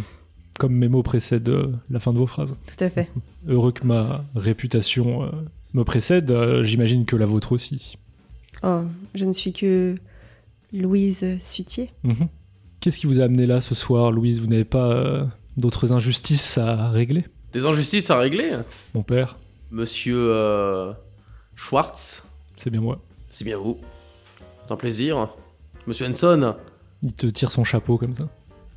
Comme 0.58 0.74
mes 0.74 0.88
mots 0.88 1.02
précèdent 1.02 1.48
euh, 1.48 1.72
la 1.90 1.98
fin 2.00 2.12
de 2.12 2.18
vos 2.18 2.26
phrases. 2.26 2.56
Tout 2.66 2.82
à 2.84 2.88
fait. 2.88 3.10
Heureux 3.48 3.72
que 3.72 3.84
ma 3.86 4.24
réputation 4.36 5.24
euh, 5.24 5.30
me 5.72 5.82
précède, 5.84 6.30
euh, 6.30 6.62
j'imagine 6.62 7.04
que 7.04 7.16
la 7.16 7.26
vôtre 7.26 7.52
aussi. 7.52 7.98
Oh, 8.62 8.82
je 9.14 9.24
ne 9.24 9.32
suis 9.32 9.52
que 9.52 9.96
Louise 10.72 11.24
Sutier. 11.40 11.90
Mhm. 12.04 12.28
Qu'est-ce 12.80 12.98
qui 12.98 13.06
vous 13.06 13.20
a 13.20 13.24
amené 13.24 13.46
là 13.46 13.60
ce 13.60 13.74
soir, 13.74 14.12
Louise? 14.12 14.40
Vous 14.40 14.46
n'avez 14.46 14.64
pas 14.64 14.90
euh, 14.92 15.24
d'autres 15.56 15.92
injustices 15.92 16.58
à 16.58 16.90
régler? 16.90 17.24
Des 17.52 17.66
injustices 17.66 18.10
à 18.10 18.18
régler? 18.18 18.50
Mon 18.94 19.02
père, 19.02 19.38
Monsieur 19.70 20.16
euh, 20.18 20.92
Schwartz, 21.56 22.22
c'est 22.56 22.70
bien 22.70 22.80
moi. 22.80 23.00
c'est 23.28 23.44
bien 23.44 23.56
vous. 23.58 23.78
C'est 24.60 24.70
un 24.72 24.76
plaisir. 24.76 25.34
Monsieur 25.86 26.06
Henson, 26.06 26.54
Il 27.02 27.12
te 27.12 27.26
tire 27.26 27.50
son 27.50 27.64
chapeau 27.64 27.98
comme 27.98 28.14
ça. 28.14 28.28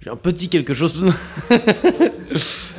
J'ai 0.01 0.09
un 0.09 0.15
petit 0.15 0.49
quelque 0.49 0.73
chose. 0.73 1.05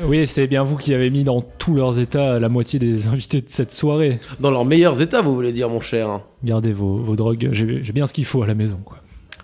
Oui, 0.04 0.26
c'est 0.26 0.46
bien 0.46 0.62
vous 0.62 0.76
qui 0.76 0.94
avez 0.94 1.10
mis 1.10 1.24
dans 1.24 1.40
tous 1.40 1.74
leurs 1.74 1.98
états 1.98 2.38
la 2.38 2.48
moitié 2.48 2.78
des 2.78 3.08
invités 3.08 3.40
de 3.40 3.48
cette 3.48 3.72
soirée. 3.72 4.20
Dans 4.38 4.50
leurs 4.50 4.64
meilleurs 4.64 5.02
états, 5.02 5.20
vous 5.20 5.34
voulez 5.34 5.52
dire, 5.52 5.68
mon 5.68 5.80
cher. 5.80 6.20
Gardez 6.44 6.72
vos, 6.72 6.98
vos 6.98 7.16
drogues, 7.16 7.48
j'ai 7.52 7.92
bien 7.92 8.06
ce 8.06 8.14
qu'il 8.14 8.24
faut 8.24 8.42
à 8.42 8.46
la 8.46 8.54
maison, 8.54 8.78
quoi. 8.84 8.98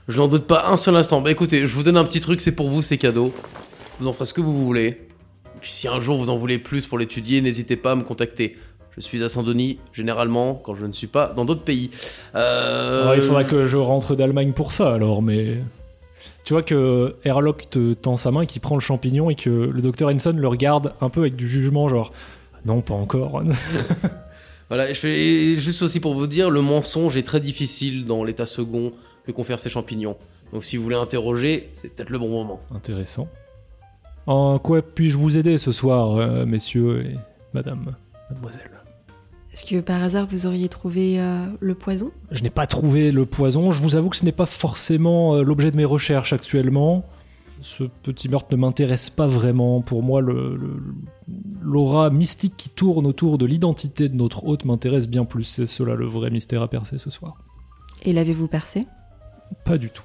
Je 0.06 0.18
n'en 0.18 0.28
doute 0.28 0.46
pas 0.46 0.68
un 0.68 0.76
seul 0.76 0.94
instant. 0.96 1.22
Bah 1.22 1.30
écoutez, 1.30 1.66
je 1.66 1.74
vous 1.74 1.82
donne 1.82 1.96
un 1.96 2.04
petit 2.04 2.20
truc, 2.20 2.40
c'est 2.40 2.54
pour 2.54 2.68
vous, 2.68 2.82
c'est 2.82 2.98
cadeau. 2.98 3.32
Vous 3.98 4.06
en 4.06 4.12
ferez 4.12 4.26
ce 4.26 4.34
que 4.34 4.42
vous 4.42 4.64
voulez. 4.64 4.86
Et 4.86 5.58
puis 5.60 5.70
si 5.70 5.88
un 5.88 5.98
jour 5.98 6.18
vous 6.18 6.28
en 6.28 6.36
voulez 6.36 6.58
plus 6.58 6.86
pour 6.86 6.98
l'étudier, 6.98 7.40
n'hésitez 7.40 7.76
pas 7.76 7.92
à 7.92 7.96
me 7.96 8.02
contacter. 8.02 8.56
Je 8.96 9.00
suis 9.00 9.24
à 9.24 9.28
Saint-Denis, 9.28 9.78
généralement, 9.92 10.54
quand 10.54 10.74
je 10.74 10.84
ne 10.84 10.92
suis 10.92 11.06
pas 11.06 11.32
dans 11.34 11.44
d'autres 11.44 11.64
pays. 11.64 11.90
Euh... 12.34 13.02
Alors, 13.02 13.16
il 13.16 13.22
faudra 13.22 13.44
que 13.44 13.64
je 13.64 13.76
rentre 13.76 14.14
d'Allemagne 14.14 14.52
pour 14.52 14.72
ça, 14.72 14.92
alors, 14.92 15.22
mais... 15.22 15.58
Tu 16.44 16.52
vois 16.52 16.62
que 16.62 17.16
Erlock 17.24 17.70
te 17.70 17.94
tend 17.94 18.16
sa 18.16 18.30
main, 18.30 18.46
qui 18.46 18.60
prend 18.60 18.74
le 18.74 18.80
champignon, 18.80 19.30
et 19.30 19.34
que 19.34 19.50
le 19.50 19.82
docteur 19.82 20.10
Henson 20.10 20.34
le 20.36 20.48
regarde 20.48 20.94
un 21.00 21.08
peu 21.08 21.20
avec 21.20 21.36
du 21.36 21.48
jugement, 21.48 21.88
genre... 21.88 22.12
Non, 22.66 22.80
pas 22.80 22.94
encore. 22.94 23.42
Voilà, 24.68 24.92
je 24.92 24.98
fais 24.98 25.56
juste 25.56 25.82
aussi 25.82 26.00
pour 26.00 26.14
vous 26.14 26.26
dire, 26.26 26.50
le 26.50 26.62
mensonge 26.62 27.16
est 27.16 27.22
très 27.22 27.40
difficile 27.40 28.06
dans 28.06 28.24
l'état 28.24 28.46
second 28.46 28.92
que 29.24 29.30
confèrent 29.30 29.58
ces 29.58 29.70
champignons. 29.70 30.16
Donc 30.52 30.64
si 30.64 30.76
vous 30.76 30.82
voulez 30.82 30.96
interroger, 30.96 31.70
c'est 31.74 31.94
peut-être 31.94 32.10
le 32.10 32.18
bon 32.18 32.30
moment. 32.30 32.60
Intéressant. 32.74 33.28
En 34.26 34.58
quoi 34.58 34.80
puis-je 34.80 35.16
vous 35.16 35.36
aider 35.36 35.58
ce 35.58 35.70
soir, 35.70 36.16
euh, 36.16 36.46
messieurs 36.46 37.04
et 37.04 37.16
madame, 37.52 37.94
mademoiselle? 38.30 38.70
Est-ce 39.54 39.64
que 39.64 39.80
par 39.80 40.02
hasard 40.02 40.26
vous 40.28 40.46
auriez 40.46 40.68
trouvé 40.68 41.20
euh, 41.20 41.46
le 41.60 41.74
poison? 41.76 42.10
Je 42.32 42.42
n'ai 42.42 42.50
pas 42.50 42.66
trouvé 42.66 43.12
le 43.12 43.24
poison. 43.24 43.70
Je 43.70 43.80
vous 43.80 43.94
avoue 43.94 44.08
que 44.10 44.16
ce 44.16 44.24
n'est 44.24 44.32
pas 44.32 44.46
forcément 44.46 45.36
euh, 45.36 45.42
l'objet 45.44 45.70
de 45.70 45.76
mes 45.76 45.84
recherches 45.84 46.32
actuellement. 46.32 47.04
Ce 47.60 47.84
petit 48.02 48.28
meurtre 48.28 48.48
ne 48.50 48.56
m'intéresse 48.56 49.10
pas 49.10 49.28
vraiment. 49.28 49.80
Pour 49.80 50.02
moi, 50.02 50.20
le- 50.20 50.56
le- 50.56 50.82
l'aura 51.62 52.10
mystique 52.10 52.54
qui 52.56 52.68
tourne 52.68 53.06
autour 53.06 53.38
de 53.38 53.46
l'identité 53.46 54.08
de 54.08 54.16
notre 54.16 54.44
hôte 54.44 54.64
m'intéresse 54.64 55.06
bien 55.08 55.24
plus. 55.24 55.44
C'est 55.44 55.66
cela 55.68 55.94
le 55.94 56.06
vrai 56.06 56.30
mystère 56.30 56.60
à 56.60 56.68
percer 56.68 56.98
ce 56.98 57.10
soir. 57.10 57.34
Et 58.02 58.12
l'avez-vous 58.12 58.48
percé? 58.48 58.86
Pas 59.64 59.78
du 59.78 59.88
tout. 59.88 60.02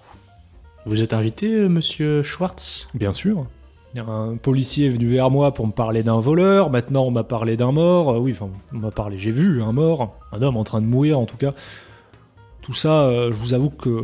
Vous 0.85 1.01
êtes 1.01 1.11
invité, 1.13 1.51
euh, 1.51 1.69
monsieur 1.69 2.21
Schwartz? 2.21 2.87
Bien 2.93 3.13
sûr. 3.13 3.47
Un 3.95 4.37
policier 4.37 4.87
est 4.87 4.89
venu 4.89 5.07
vers 5.07 5.31
moi 5.31 5.53
pour 5.53 5.65
me 5.65 5.71
parler 5.71 6.03
d'un 6.03 6.19
voleur, 6.19 6.69
maintenant 6.69 7.05
on 7.05 7.11
m'a 7.11 7.23
parlé 7.23 7.57
d'un 7.57 7.71
mort, 7.71 8.09
Euh, 8.11 8.19
oui, 8.19 8.31
enfin, 8.33 8.49
on 8.73 8.77
m'a 8.77 8.91
parlé, 8.91 9.17
j'ai 9.17 9.31
vu 9.31 9.63
un 9.63 9.71
mort, 9.71 10.15
un 10.31 10.41
homme 10.41 10.57
en 10.57 10.63
train 10.63 10.79
de 10.79 10.85
mourir 10.85 11.19
en 11.19 11.25
tout 11.25 11.37
cas. 11.37 11.53
Tout 12.61 12.73
ça, 12.73 13.05
euh, 13.05 13.31
je 13.31 13.39
vous 13.39 13.55
avoue 13.55 13.71
que 13.71 13.99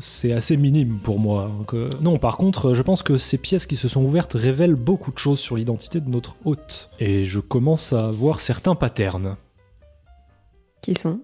c'est 0.00 0.32
assez 0.32 0.56
minime 0.56 0.98
pour 1.00 1.20
moi. 1.20 1.48
Donc, 1.58 1.74
euh, 1.74 1.88
non, 2.00 2.18
par 2.18 2.38
contre, 2.38 2.74
je 2.74 2.82
pense 2.82 3.04
que 3.04 3.18
ces 3.18 3.38
pièces 3.38 3.66
qui 3.66 3.76
se 3.76 3.86
sont 3.86 4.02
ouvertes 4.02 4.32
révèlent 4.32 4.74
beaucoup 4.74 5.12
de 5.12 5.18
choses 5.18 5.38
sur 5.38 5.56
l'identité 5.56 6.00
de 6.00 6.08
notre 6.08 6.34
hôte. 6.44 6.90
Et 6.98 7.24
je 7.24 7.38
commence 7.38 7.92
à 7.92 8.10
voir 8.10 8.40
certains 8.40 8.74
patterns. 8.74 9.36
Qui 10.82 10.94
sont? 10.96 11.20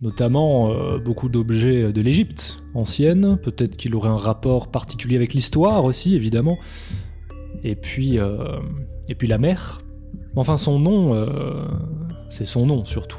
Notamment 0.00 0.70
euh, 0.70 0.98
beaucoup 0.98 1.28
d'objets 1.28 1.92
de 1.92 2.00
l'Égypte 2.00 2.62
ancienne, 2.72 3.36
peut-être 3.42 3.76
qu'il 3.76 3.96
aurait 3.96 4.10
un 4.10 4.16
rapport 4.16 4.68
particulier 4.68 5.16
avec 5.16 5.34
l'histoire 5.34 5.84
aussi, 5.84 6.14
évidemment. 6.14 6.56
Et 7.62 7.74
puis, 7.74 8.18
euh, 8.18 8.58
et 9.08 9.14
puis 9.14 9.28
la 9.28 9.38
mer. 9.38 9.82
Enfin, 10.36 10.56
son 10.56 10.78
nom, 10.78 11.14
euh, 11.14 11.26
c'est 12.30 12.44
son 12.44 12.66
nom 12.66 12.84
surtout. 12.84 13.18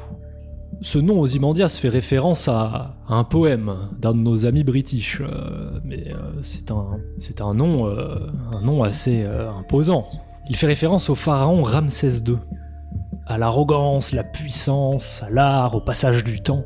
Ce 0.82 0.98
nom 0.98 1.20
Ozymandias 1.20 1.78
fait 1.80 1.90
référence 1.90 2.48
à, 2.48 2.96
un 3.08 3.24
poème 3.24 3.76
d'un 3.98 4.12
de 4.14 4.18
nos 4.18 4.46
amis 4.46 4.64
british, 4.64 5.20
euh, 5.20 5.78
mais 5.84 6.04
c'est 6.40 6.70
un, 6.70 7.54
nom, 7.54 7.86
un 7.86 8.62
nom 8.62 8.82
assez 8.82 9.24
imposant. 9.24 10.06
Il 10.48 10.56
fait 10.56 10.66
référence 10.66 11.10
au 11.10 11.14
pharaon 11.14 11.62
Ramsès 11.62 12.22
II, 12.26 12.38
à 13.26 13.36
l'arrogance, 13.36 14.12
la 14.12 14.24
puissance, 14.24 15.22
à 15.22 15.28
l'art, 15.28 15.74
au 15.74 15.80
passage 15.82 16.24
du 16.24 16.40
temps. 16.40 16.64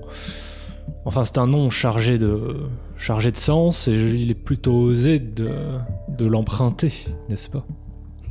Enfin, 1.05 1.25
c'est 1.25 1.39
un 1.39 1.49
nom 1.49 1.69
chargé 1.69 2.17
de, 2.17 2.69
chargé 2.97 3.31
de 3.31 3.37
sens 3.37 3.89
et 3.89 3.93
il 3.93 4.31
est 4.31 4.35
plutôt 4.35 4.75
osé 4.75 5.19
de, 5.19 5.51
de 6.09 6.27
l'emprunter, 6.27 6.93
n'est-ce 7.29 7.49
pas? 7.49 7.67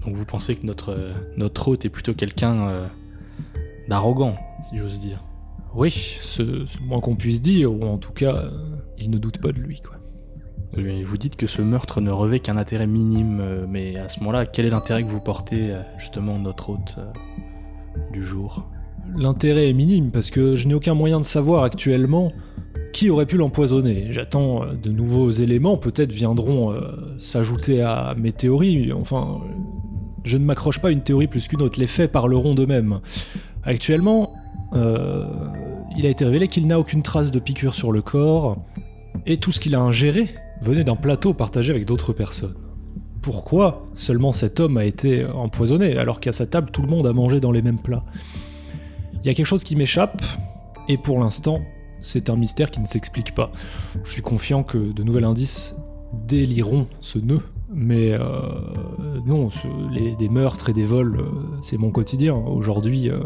Donc 0.05 0.15
vous 0.15 0.25
pensez 0.25 0.55
que 0.55 0.65
notre, 0.65 0.91
euh, 0.91 1.13
notre 1.37 1.67
hôte 1.67 1.85
est 1.85 1.89
plutôt 1.89 2.13
quelqu'un 2.13 2.67
euh, 2.67 2.87
d'arrogant, 3.87 4.35
si 4.69 4.77
j'ose 4.77 4.99
dire? 4.99 5.23
Oui, 5.75 5.91
c'est 6.21 6.43
le 6.43 6.65
moins 6.85 6.99
qu'on 6.99 7.15
puisse 7.15 7.41
dire, 7.41 7.71
ou 7.71 7.83
en 7.83 7.97
tout 7.97 8.11
cas, 8.11 8.35
euh, 8.35 8.51
il 8.97 9.09
ne 9.09 9.17
doute 9.17 9.39
pas 9.39 9.51
de 9.51 9.59
lui, 9.59 9.79
quoi. 9.81 9.97
Et 10.75 11.03
Vous 11.03 11.17
dites 11.17 11.35
que 11.35 11.45
ce 11.45 11.61
meurtre 11.61 12.01
ne 12.01 12.09
revêt 12.09 12.39
qu'un 12.39 12.57
intérêt 12.57 12.87
minime, 12.87 13.67
mais 13.69 13.95
à 13.95 14.07
ce 14.09 14.19
moment-là, 14.21 14.47
quel 14.47 14.65
est 14.65 14.71
l'intérêt 14.71 15.03
que 15.03 15.09
vous 15.09 15.21
portez 15.21 15.71
à 15.71 15.85
justement 15.99 16.39
notre 16.39 16.71
hôte 16.71 16.95
euh, 16.97 17.11
du 18.11 18.23
jour? 18.23 18.65
L'intérêt 19.15 19.69
est 19.69 19.73
minime 19.73 20.09
parce 20.09 20.31
que 20.31 20.55
je 20.55 20.67
n'ai 20.67 20.73
aucun 20.73 20.95
moyen 20.95 21.19
de 21.19 21.25
savoir 21.25 21.63
actuellement 21.63 22.31
qui 22.93 23.09
aurait 23.09 23.25
pu 23.25 23.37
l'empoisonner? 23.37 24.07
J'attends 24.11 24.63
euh, 24.63 24.73
de 24.73 24.91
nouveaux 24.91 25.31
éléments, 25.31 25.77
peut-être 25.77 26.11
viendront 26.11 26.71
euh, 26.71 27.15
s'ajouter 27.17 27.81
à 27.81 28.15
mes 28.17 28.31
théories. 28.31 28.93
Enfin, 28.93 29.41
je 30.23 30.37
ne 30.37 30.45
m'accroche 30.45 30.79
pas 30.79 30.89
à 30.89 30.91
une 30.91 31.01
théorie 31.01 31.27
plus 31.27 31.47
qu'une 31.47 31.61
autre. 31.61 31.79
Les 31.79 31.87
faits 31.87 32.11
parleront 32.11 32.53
d'eux-mêmes. 32.53 32.99
Actuellement, 33.63 34.33
euh, 34.73 35.25
il 35.97 36.05
a 36.05 36.09
été 36.09 36.25
révélé 36.25 36.47
qu'il 36.47 36.67
n'a 36.67 36.79
aucune 36.79 37.03
trace 37.03 37.31
de 37.31 37.39
piqûre 37.39 37.75
sur 37.75 37.91
le 37.91 38.01
corps 38.01 38.57
et 39.25 39.37
tout 39.37 39.51
ce 39.51 39.59
qu'il 39.59 39.75
a 39.75 39.79
ingéré 39.79 40.27
venait 40.61 40.83
d'un 40.83 40.95
plateau 40.95 41.33
partagé 41.33 41.71
avec 41.71 41.85
d'autres 41.85 42.13
personnes. 42.13 42.55
Pourquoi 43.21 43.87
seulement 43.95 44.31
cet 44.31 44.59
homme 44.59 44.77
a 44.77 44.85
été 44.85 45.25
empoisonné 45.25 45.97
alors 45.97 46.19
qu'à 46.19 46.31
sa 46.31 46.45
table 46.45 46.71
tout 46.71 46.81
le 46.81 46.89
monde 46.89 47.07
a 47.07 47.13
mangé 47.13 47.39
dans 47.39 47.51
les 47.51 47.61
mêmes 47.61 47.77
plats? 47.77 48.03
Il 49.23 49.27
y 49.27 49.29
a 49.29 49.33
quelque 49.33 49.45
chose 49.45 49.63
qui 49.63 49.77
m'échappe, 49.77 50.21
et 50.89 50.97
pour 50.97 51.19
l'instant, 51.19 51.61
c'est 52.03 52.29
un 52.29 52.35
mystère 52.35 52.69
qui 52.69 52.79
ne 52.79 52.85
s'explique 52.85 53.33
pas. 53.33 53.51
Je 54.03 54.11
suis 54.11 54.21
confiant 54.21 54.63
que 54.63 54.77
de 54.77 55.03
nouveaux 55.03 55.23
indices 55.23 55.75
déliront 56.27 56.85
ce 56.99 57.17
nœud, 57.17 57.41
mais 57.73 58.11
euh, 58.11 58.19
non, 59.25 59.49
les, 59.91 60.15
des 60.15 60.29
meurtres 60.29 60.69
et 60.69 60.73
des 60.73 60.85
vols, 60.85 61.19
euh, 61.19 61.25
c'est 61.61 61.77
mon 61.77 61.89
quotidien. 61.89 62.35
Aujourd'hui, 62.35 63.09
euh, 63.09 63.19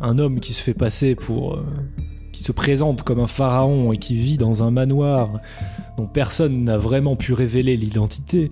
un 0.00 0.18
homme 0.18 0.40
qui 0.40 0.54
se 0.54 0.62
fait 0.62 0.72
passer 0.74 1.14
pour... 1.14 1.58
qui 2.32 2.42
se 2.42 2.52
présente 2.52 3.02
comme 3.02 3.20
un 3.20 3.26
pharaon 3.26 3.92
et 3.92 3.98
qui 3.98 4.14
vit 4.14 4.36
dans 4.36 4.62
un 4.62 4.70
manoir 4.70 5.40
dont 5.96 6.06
personne 6.06 6.64
n'a 6.64 6.78
vraiment 6.78 7.16
pu 7.16 7.32
révéler 7.32 7.76
l'identité, 7.76 8.50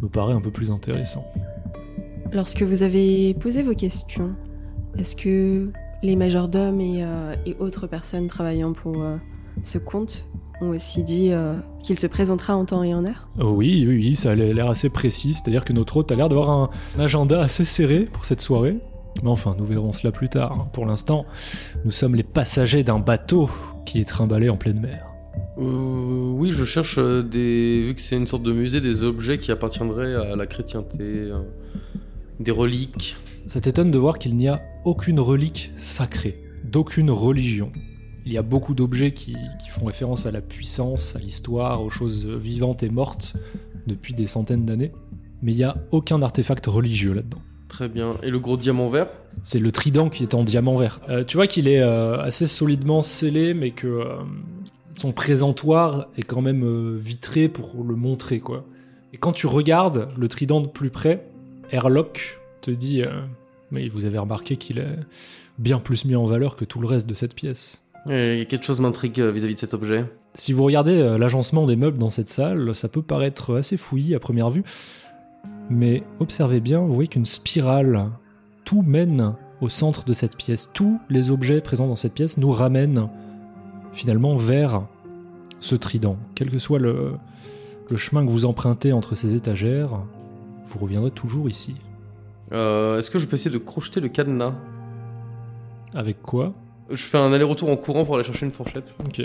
me 0.00 0.08
paraît 0.08 0.34
un 0.34 0.40
peu 0.40 0.50
plus 0.50 0.70
intéressant. 0.70 1.24
Lorsque 2.32 2.62
vous 2.62 2.82
avez 2.82 3.34
posé 3.34 3.62
vos 3.62 3.74
questions, 3.74 4.34
est-ce 4.96 5.16
que 5.16 5.70
les 6.02 6.16
majordomes 6.16 6.80
et, 6.80 7.04
euh, 7.04 7.34
et 7.46 7.56
autres 7.58 7.86
personnes 7.86 8.26
travaillant 8.26 8.72
pour 8.72 9.02
euh, 9.02 9.16
ce 9.62 9.78
compte 9.78 10.24
ont 10.60 10.70
aussi 10.70 11.02
dit 11.02 11.32
euh, 11.32 11.56
qu'il 11.82 11.98
se 11.98 12.06
présentera 12.06 12.56
en 12.56 12.64
temps 12.64 12.82
et 12.82 12.94
en 12.94 13.04
heure 13.04 13.28
Oh 13.40 13.52
Oui, 13.56 13.84
oui, 13.86 13.96
oui, 13.96 14.14
ça 14.14 14.32
a 14.32 14.34
l'air 14.34 14.68
assez 14.68 14.90
précis, 14.90 15.34
c'est-à-dire 15.34 15.64
que 15.64 15.72
notre 15.72 15.96
hôte 15.96 16.12
a 16.12 16.14
l'air 16.14 16.28
d'avoir 16.28 16.50
un 16.50 16.70
agenda 16.98 17.40
assez 17.40 17.64
serré 17.64 18.00
pour 18.00 18.24
cette 18.24 18.40
soirée. 18.40 18.76
Mais 19.22 19.28
enfin, 19.28 19.54
nous 19.58 19.64
verrons 19.64 19.92
cela 19.92 20.10
plus 20.10 20.28
tard. 20.28 20.68
Pour 20.72 20.86
l'instant, 20.86 21.26
nous 21.84 21.90
sommes 21.90 22.14
les 22.14 22.22
passagers 22.22 22.82
d'un 22.82 22.98
bateau 22.98 23.50
qui 23.84 24.00
est 24.00 24.04
trimballé 24.04 24.48
en 24.48 24.56
pleine 24.56 24.80
mer. 24.80 25.12
Euh, 25.58 26.32
oui, 26.32 26.50
je 26.50 26.64
cherche 26.64 26.96
euh, 26.98 27.22
des. 27.22 27.84
Vu 27.86 27.94
que 27.94 28.00
c'est 28.00 28.16
une 28.16 28.26
sorte 28.26 28.42
de 28.42 28.52
musée, 28.52 28.80
des 28.80 29.02
objets 29.02 29.38
qui 29.38 29.52
appartiendraient 29.52 30.14
à 30.14 30.36
la 30.36 30.46
chrétienté, 30.46 30.98
euh, 31.00 31.40
des 32.40 32.50
reliques. 32.50 33.16
Ça 33.46 33.60
t'étonne 33.60 33.90
de 33.90 33.98
voir 33.98 34.18
qu'il 34.18 34.36
n'y 34.36 34.48
a 34.48 34.62
aucune 34.84 35.20
relique 35.20 35.72
sacrée, 35.76 36.42
d'aucune 36.64 37.10
religion. 37.10 37.72
Il 38.24 38.32
y 38.32 38.38
a 38.38 38.42
beaucoup 38.42 38.74
d'objets 38.74 39.12
qui, 39.12 39.36
qui 39.62 39.68
font 39.68 39.84
référence 39.84 40.26
à 40.26 40.30
la 40.30 40.40
puissance, 40.40 41.16
à 41.16 41.18
l'histoire, 41.18 41.82
aux 41.82 41.90
choses 41.90 42.24
vivantes 42.26 42.82
et 42.82 42.88
mortes 42.88 43.34
depuis 43.86 44.14
des 44.14 44.26
centaines 44.26 44.64
d'années. 44.64 44.92
Mais 45.42 45.52
il 45.52 45.56
n'y 45.56 45.64
a 45.64 45.76
aucun 45.90 46.22
artefact 46.22 46.66
religieux 46.66 47.12
là-dedans. 47.12 47.42
Très 47.68 47.88
bien. 47.88 48.16
Et 48.22 48.30
le 48.30 48.38
gros 48.38 48.56
diamant 48.56 48.90
vert? 48.90 49.08
C'est 49.42 49.58
le 49.58 49.72
trident 49.72 50.08
qui 50.08 50.22
est 50.22 50.34
en 50.34 50.44
diamant 50.44 50.76
vert. 50.76 51.00
Euh, 51.08 51.24
tu 51.24 51.36
vois 51.36 51.46
qu'il 51.46 51.66
est 51.66 51.80
euh, 51.80 52.20
assez 52.20 52.46
solidement 52.46 53.02
scellé, 53.02 53.54
mais 53.54 53.70
que 53.70 53.86
euh, 53.86 54.16
son 54.96 55.12
présentoir 55.12 56.06
est 56.16 56.22
quand 56.22 56.42
même 56.42 56.96
vitré 56.96 57.48
pour 57.48 57.82
le 57.82 57.96
montrer, 57.96 58.40
quoi. 58.40 58.66
Et 59.12 59.16
quand 59.16 59.32
tu 59.32 59.46
regardes 59.46 60.08
le 60.16 60.28
trident 60.28 60.60
de 60.60 60.68
plus 60.68 60.90
près, 60.90 61.26
Airlock 61.70 62.41
te 62.62 62.70
dit 62.70 63.02
euh, 63.02 63.20
Mais 63.70 63.88
vous 63.88 64.06
avez 64.06 64.18
remarqué 64.18 64.56
qu'il 64.56 64.78
est 64.78 64.98
bien 65.58 65.78
plus 65.78 66.04
mis 66.04 66.16
en 66.16 66.24
valeur 66.24 66.56
que 66.56 66.64
tout 66.64 66.80
le 66.80 66.86
reste 66.86 67.08
de 67.08 67.14
cette 67.14 67.34
pièce. 67.34 67.82
Et 68.08 68.46
quelque 68.48 68.64
chose 68.64 68.80
m'intrigue 68.80 69.20
euh, 69.20 69.30
vis-à-vis 69.30 69.54
de 69.54 69.60
cet 69.60 69.74
objet. 69.74 70.06
Si 70.34 70.52
vous 70.52 70.64
regardez 70.64 70.96
euh, 70.96 71.18
l'agencement 71.18 71.66
des 71.66 71.76
meubles 71.76 71.98
dans 71.98 72.10
cette 72.10 72.28
salle, 72.28 72.74
ça 72.74 72.88
peut 72.88 73.02
paraître 73.02 73.56
assez 73.56 73.76
fouillis 73.76 74.14
à 74.14 74.18
première 74.18 74.50
vue, 74.50 74.64
mais 75.70 76.02
observez 76.18 76.60
bien, 76.60 76.80
vous 76.80 76.94
voyez 76.94 77.08
qu'une 77.08 77.26
spirale, 77.26 78.10
tout 78.64 78.82
mène 78.82 79.34
au 79.60 79.68
centre 79.68 80.04
de 80.04 80.12
cette 80.12 80.36
pièce. 80.36 80.70
Tous 80.72 80.98
les 81.10 81.30
objets 81.30 81.60
présents 81.60 81.86
dans 81.86 81.94
cette 81.94 82.14
pièce 82.14 82.38
nous 82.38 82.50
ramènent 82.50 83.08
finalement 83.92 84.34
vers 84.34 84.86
ce 85.58 85.76
trident. 85.76 86.16
Quel 86.34 86.50
que 86.50 86.58
soit 86.58 86.80
le, 86.80 87.12
le 87.88 87.96
chemin 87.96 88.26
que 88.26 88.30
vous 88.30 88.44
empruntez 88.44 88.92
entre 88.92 89.14
ces 89.14 89.34
étagères, 89.34 90.00
vous 90.64 90.78
reviendrez 90.78 91.12
toujours 91.12 91.48
ici. 91.48 91.74
Euh, 92.52 92.98
Est-ce 92.98 93.10
que 93.10 93.18
je 93.18 93.26
peux 93.26 93.34
essayer 93.34 93.50
de 93.50 93.58
crocheter 93.62 94.00
le 94.00 94.08
cadenas 94.08 94.54
Avec 95.94 96.20
quoi 96.22 96.52
Je 96.90 97.02
fais 97.02 97.18
un 97.18 97.32
aller-retour 97.32 97.70
en 97.70 97.76
courant 97.76 98.04
pour 98.04 98.16
aller 98.16 98.24
chercher 98.24 98.46
une 98.46 98.52
fourchette. 98.52 98.94
Ok. 99.04 99.22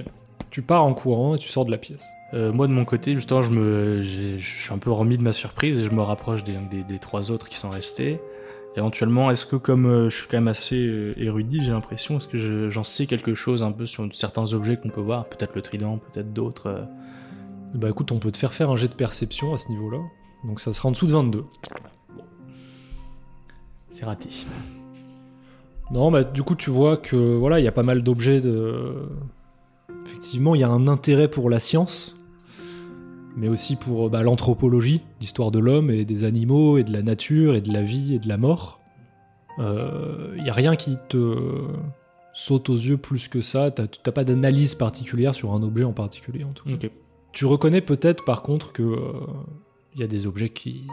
Tu 0.49 0.61
pars 0.61 0.85
en 0.85 0.93
courant 0.93 1.35
et 1.35 1.37
tu 1.37 1.47
sors 1.49 1.65
de 1.65 1.71
la 1.71 1.77
pièce. 1.77 2.07
Euh, 2.33 2.51
moi 2.53 2.67
de 2.67 2.71
mon 2.73 2.85
côté, 2.85 3.15
justement, 3.15 3.41
je 3.41 3.51
me, 3.51 4.01
j'ai- 4.03 4.39
je 4.39 4.61
suis 4.63 4.73
un 4.73 4.77
peu 4.77 4.91
remis 4.91 5.17
de 5.17 5.23
ma 5.23 5.33
surprise 5.33 5.77
et 5.79 5.83
je 5.83 5.91
me 5.91 6.01
rapproche 6.01 6.43
des, 6.43 6.53
des, 6.71 6.83
des 6.83 6.99
trois 6.99 7.31
autres 7.31 7.47
qui 7.47 7.55
sont 7.57 7.69
restés. 7.69 8.19
Éventuellement, 8.75 9.31
est-ce 9.31 9.45
que 9.45 9.55
comme 9.55 9.85
euh, 9.87 10.09
je 10.09 10.17
suis 10.17 10.27
quand 10.27 10.37
même 10.37 10.47
assez 10.47 10.77
euh, 10.77 11.13
érudit, 11.17 11.63
j'ai 11.63 11.71
l'impression, 11.71 12.17
est-ce 12.17 12.27
que 12.27 12.37
je- 12.37 12.69
j'en 12.69 12.83
sais 12.83 13.07
quelque 13.07 13.33
chose 13.33 13.63
un 13.63 13.71
peu 13.71 13.85
sur 13.85 14.07
certains 14.13 14.53
objets 14.53 14.77
qu'on 14.77 14.89
peut 14.89 15.01
voir, 15.01 15.25
peut-être 15.25 15.55
le 15.55 15.61
trident, 15.61 15.97
peut-être 16.13 16.31
d'autres. 16.31 16.67
euh. 16.67 16.83
Bah 17.73 17.89
écoute, 17.89 18.11
on 18.11 18.19
peut 18.19 18.31
te 18.31 18.37
faire 18.37 18.53
faire 18.53 18.69
un 18.71 18.75
jet 18.75 18.87
de 18.87 18.95
perception 18.95 19.53
à 19.53 19.57
ce 19.57 19.69
niveau-là. 19.69 19.99
Donc 20.45 20.59
ça 20.61 20.71
sera 20.73 20.89
en 20.89 20.91
dessous 20.91 21.07
de 21.07 21.11
22. 21.11 21.45
C'est 23.97 24.05
raté. 24.05 24.29
Non, 25.91 26.11
bah 26.11 26.23
du 26.23 26.43
coup 26.43 26.55
tu 26.55 26.69
vois 26.69 26.97
que 26.97 27.15
voilà, 27.15 27.59
il 27.59 27.63
y 27.63 27.67
a 27.67 27.71
pas 27.71 27.83
mal 27.83 28.03
d'objets 28.03 28.41
de. 28.41 28.93
Effectivement, 30.05 30.53
il 30.55 30.61
y 30.61 30.63
a 30.63 30.69
un 30.69 30.87
intérêt 30.87 31.27
pour 31.29 31.49
la 31.49 31.59
science, 31.59 32.15
mais 33.35 33.47
aussi 33.47 33.75
pour 33.75 34.09
bah, 34.09 34.21
l'anthropologie, 34.21 35.01
l'histoire 35.19 35.49
de 35.51 35.59
l'homme 35.59 35.89
et 35.89 36.05
des 36.05 36.23
animaux 36.23 36.77
et 36.77 36.83
de 36.83 36.93
la 36.93 37.01
nature 37.01 37.55
et 37.55 37.61
de 37.61 37.71
la 37.73 37.81
vie 37.81 38.13
et 38.15 38.19
de 38.19 38.27
la 38.27 38.37
mort. 38.37 38.79
Euh, 39.59 40.35
Il 40.37 40.45
y 40.45 40.49
a 40.49 40.53
rien 40.53 40.75
qui 40.75 40.97
te 41.09 41.35
saute 42.33 42.69
aux 42.69 42.75
yeux 42.75 42.97
plus 42.97 43.27
que 43.27 43.41
ça. 43.41 43.71
T'as 43.71 43.87
t'as 43.87 44.11
pas 44.11 44.23
d'analyse 44.23 44.75
particulière 44.75 45.33
sur 45.33 45.53
un 45.53 45.63
objet 45.63 45.83
en 45.85 45.93
particulier 45.93 46.43
en 46.43 46.51
tout 46.53 46.65
cas. 46.65 46.87
Tu 47.33 47.45
reconnais 47.45 47.81
peut-être 47.81 48.23
par 48.25 48.43
contre 48.43 48.71
que 48.73 48.83
euh, 48.83 49.11
il 49.95 50.01
y 50.01 50.03
a 50.03 50.07
des 50.07 50.27
objets 50.27 50.49
qui 50.49 50.85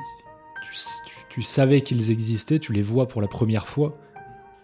tu, 0.62 0.70
tu- 1.06 1.23
tu 1.34 1.42
savais 1.42 1.80
qu'ils 1.80 2.12
existaient, 2.12 2.60
tu 2.60 2.72
les 2.72 2.82
vois 2.82 3.08
pour 3.08 3.20
la 3.20 3.26
première 3.26 3.66
fois. 3.66 3.98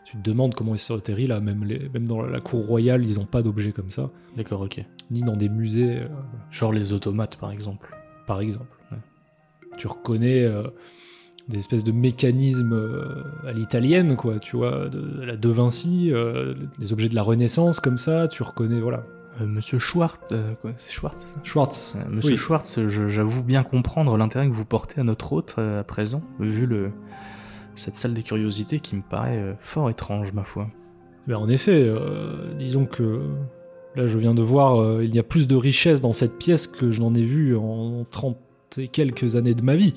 Tu 0.04 0.16
te 0.16 0.22
demandes 0.22 0.54
comment 0.54 0.72
ils 0.72 0.78
sont 0.78 0.96
atterris 0.96 1.26
là, 1.26 1.40
même, 1.40 1.64
les, 1.64 1.88
même 1.88 2.06
dans 2.06 2.22
la 2.22 2.40
cour 2.40 2.64
royale, 2.64 3.04
ils 3.04 3.16
n'ont 3.16 3.24
pas 3.24 3.42
d'objets 3.42 3.72
comme 3.72 3.90
ça, 3.90 4.11
D'accord, 4.37 4.61
ok. 4.61 4.85
ni 5.11 5.22
dans 5.22 5.35
des 5.35 5.48
musées, 5.48 5.96
euh, 5.96 6.09
Genre 6.52 6.72
les 6.72 6.92
automates, 6.92 7.35
par 7.35 7.50
exemple. 7.50 7.92
par 8.28 8.40
exemple. 8.40 8.68
Tu 9.78 9.88
reconnais 9.88 10.44
euh, 10.44 10.62
des 11.48 11.59
espèces 11.59 11.83
de 11.83 11.90
mécanismes 11.90 12.72
euh, 12.72 13.24
à 13.44 13.50
l'italienne, 13.50 14.14
quoi, 14.14 14.38
tu 14.38 14.56
vois, 14.56 14.88
de, 14.88 15.24
la 15.24 15.37
De 15.37 15.48
Vinci, 15.48 16.12
les 16.78 16.92
objets 16.92 17.09
de 17.09 17.16
la 17.16 17.22
Renaissance, 17.22 17.80
comme 17.80 17.98
ça, 17.98 18.28
tu 18.28 18.44
reconnais, 18.44 18.78
voilà. 18.78 19.04
Euh, 19.40 19.46
Monsieur 19.46 19.79
Schwartz, 19.79 20.18
euh, 20.33 20.55
quoi, 20.61 20.72
Schwartz. 21.42 21.96
Euh, 21.96 22.09
Monsieur 22.11 22.33
Oui. 22.33 22.37
Schwartz, 22.37 22.79
je- 22.88 23.09
j'avoue 23.09 23.42
bien 23.42 23.62
comprendre 23.62 24.16
l'intérêt 24.16 24.48
que 24.48 24.53
vous 24.55 24.64
portez 24.64 25.00
à 25.00 25.05
notre 25.05 25.33
hôte 25.33 25.57
euh, 25.59 25.81
à 25.81 25.85
présent, 25.85 26.22
vu 26.38 26.66
le 26.66 26.90
cette 27.76 27.96
salle 27.96 28.12
des 28.12 28.22
curiosités 28.22 28.81
qui 28.81 28.96
me 28.96 29.03
paraît 29.03 29.38
euh, 29.38 29.55
fort 29.61 29.88
étrange, 29.88 30.33
ma 30.33 30.44
foi. 30.44 30.68
Ben, 31.26 31.37
en 31.37 31.48
effet, 31.48 31.85
euh, 31.87 32.55
disons 32.59 32.85
que 32.85 33.22
là, 33.96 34.07
je 34.07 34.18
viens 34.18 34.35
de 34.35 34.42
voir, 34.42 34.81
euh, 34.81 35.05
il 35.05 35.14
y 35.14 35.18
a 35.18 35.22
plus 35.22 35.48
de 35.48 35.57
richesse 35.57 36.00
dans 36.00 36.12
cette 36.12 36.37
pièce 36.38 36.66
que 36.66 36.90
je 36.90 37.00
n'en 37.00 37.14
ai 37.14 37.24
vu 37.24 37.57
en 37.57 38.05
30 38.11 38.37
et 38.79 38.88
quelques 38.88 39.37
années 39.37 39.55
de 39.55 39.62
ma 39.62 39.76
vie. 39.76 39.94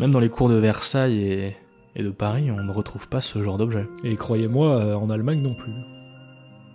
Même 0.00 0.10
dans 0.12 0.20
les 0.20 0.28
cours 0.30 0.48
de 0.48 0.54
Versailles 0.56 1.18
et, 1.20 1.56
et 1.96 2.02
de 2.02 2.10
Paris, 2.10 2.50
on 2.50 2.62
ne 2.62 2.72
retrouve 2.72 3.08
pas 3.08 3.20
ce 3.20 3.42
genre 3.42 3.58
d'objet. 3.58 3.86
Et 4.04 4.14
croyez-moi, 4.16 4.96
en 4.96 5.10
Allemagne 5.10 5.42
non 5.42 5.54
plus. 5.54 5.72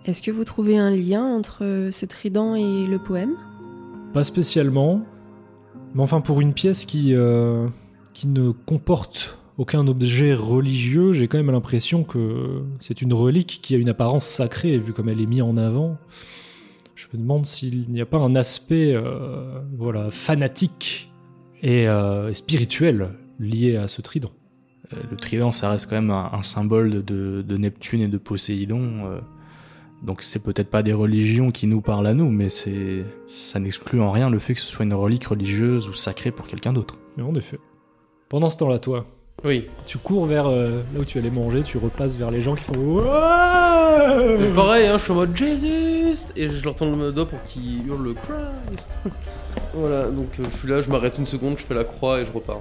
Est-ce 0.04 0.20
que 0.20 0.32
vous 0.32 0.44
trouvez 0.44 0.78
un 0.78 0.90
lien 0.90 1.24
entre 1.24 1.88
ce 1.92 2.06
trident 2.06 2.56
et 2.56 2.86
le 2.86 2.98
poème? 2.98 3.34
Pas 4.12 4.24
spécialement. 4.24 5.02
Mais 5.94 6.02
enfin, 6.02 6.20
pour 6.20 6.40
une 6.40 6.54
pièce 6.54 6.84
qui, 6.84 7.14
euh, 7.14 7.68
qui 8.12 8.26
ne 8.26 8.50
comporte 8.50 9.38
aucun 9.58 9.86
objet 9.86 10.34
religieux, 10.34 11.12
j'ai 11.12 11.28
quand 11.28 11.38
même 11.38 11.52
l'impression 11.52 12.02
que 12.02 12.62
c'est 12.80 13.00
une 13.00 13.12
relique 13.12 13.60
qui 13.62 13.76
a 13.76 13.78
une 13.78 13.90
apparence 13.90 14.24
sacrée, 14.24 14.76
vu 14.76 14.92
comme 14.92 15.08
elle 15.08 15.20
est 15.20 15.26
mise 15.26 15.42
en 15.42 15.56
avant. 15.56 15.98
Je 16.96 17.06
me 17.12 17.18
demande 17.22 17.46
s'il 17.46 17.88
n'y 17.90 18.00
a 18.00 18.06
pas 18.06 18.18
un 18.18 18.34
aspect 18.34 18.94
euh, 18.94 19.60
voilà, 19.76 20.10
fanatique 20.10 21.12
et, 21.62 21.88
euh, 21.88 22.32
spirituel 22.32 23.10
lié 23.38 23.76
à 23.76 23.86
ce 23.86 24.02
trident. 24.02 24.32
Euh, 24.92 24.96
Le 25.12 25.16
trident, 25.16 25.52
ça 25.52 25.70
reste 25.70 25.88
quand 25.88 25.96
même 25.96 26.10
un, 26.10 26.30
un 26.32 26.42
symbole 26.42 27.04
de, 27.04 27.44
de 27.46 27.56
Neptune 27.56 28.00
et 28.00 28.08
de 28.08 28.18
Poséidon. 28.18 29.20
Donc 30.02 30.22
c'est 30.22 30.42
peut-être 30.42 30.68
pas 30.68 30.82
des 30.82 30.92
religions 30.92 31.50
qui 31.50 31.66
nous 31.66 31.80
parlent 31.80 32.06
à 32.08 32.14
nous, 32.14 32.30
mais 32.30 32.48
c'est 32.48 33.04
ça 33.28 33.58
n'exclut 33.60 34.00
en 34.00 34.10
rien 34.10 34.30
le 34.30 34.38
fait 34.38 34.54
que 34.54 34.60
ce 34.60 34.68
soit 34.68 34.84
une 34.84 34.94
relique 34.94 35.24
religieuse 35.26 35.88
ou 35.88 35.94
sacrée 35.94 36.30
pour 36.32 36.46
quelqu'un 36.48 36.72
d'autre. 36.72 36.98
Mais 37.16 37.22
en 37.22 37.34
effet. 37.34 37.58
Pendant 38.28 38.48
ce 38.50 38.56
temps-là, 38.58 38.78
toi, 38.78 39.04
Oui. 39.44 39.68
tu 39.86 39.98
cours 39.98 40.26
vers 40.26 40.46
euh, 40.48 40.82
là 40.94 41.00
où 41.00 41.04
tu 41.04 41.18
allais 41.18 41.30
manger, 41.30 41.62
tu 41.62 41.76
repasses 41.78 42.16
vers 42.16 42.30
les 42.30 42.40
gens 42.40 42.54
qui 42.54 42.64
font 42.64 42.72
C'est 44.40 44.54
pareil, 44.54 44.86
hein, 44.86 44.96
je 44.98 45.02
suis 45.04 45.12
en 45.12 45.16
mode 45.16 45.36
Jésus 45.36 46.14
Et 46.36 46.48
je 46.48 46.64
leur 46.64 46.74
tends 46.74 46.94
le 46.96 47.12
doigt 47.12 47.26
pour 47.26 47.42
qu'ils 47.44 47.86
hurlent 47.86 48.14
Christ. 48.14 48.98
voilà, 49.74 50.10
donc 50.10 50.28
euh, 50.40 50.44
je 50.50 50.56
suis 50.56 50.68
là, 50.68 50.82
je 50.82 50.90
m'arrête 50.90 51.18
une 51.18 51.26
seconde, 51.26 51.58
je 51.58 51.64
fais 51.64 51.74
la 51.74 51.84
croix 51.84 52.20
et 52.20 52.26
je 52.26 52.32
repars. 52.32 52.60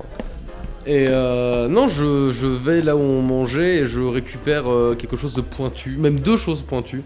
Et 0.88 1.06
euh, 1.10 1.68
non, 1.68 1.88
je, 1.88 2.32
je 2.32 2.48
vais 2.48 2.82
là 2.82 2.96
où 2.96 3.00
on 3.00 3.22
mangeait 3.22 3.78
et 3.78 3.88
je 3.88 4.02
récupère 4.02 4.70
euh, 4.72 4.96
quelque 4.96 5.16
chose 5.16 5.36
de 5.36 5.42
pointu, 5.42 5.96
même 5.98 6.20
deux 6.20 6.38
choses 6.38 6.62
pointues. 6.64 7.04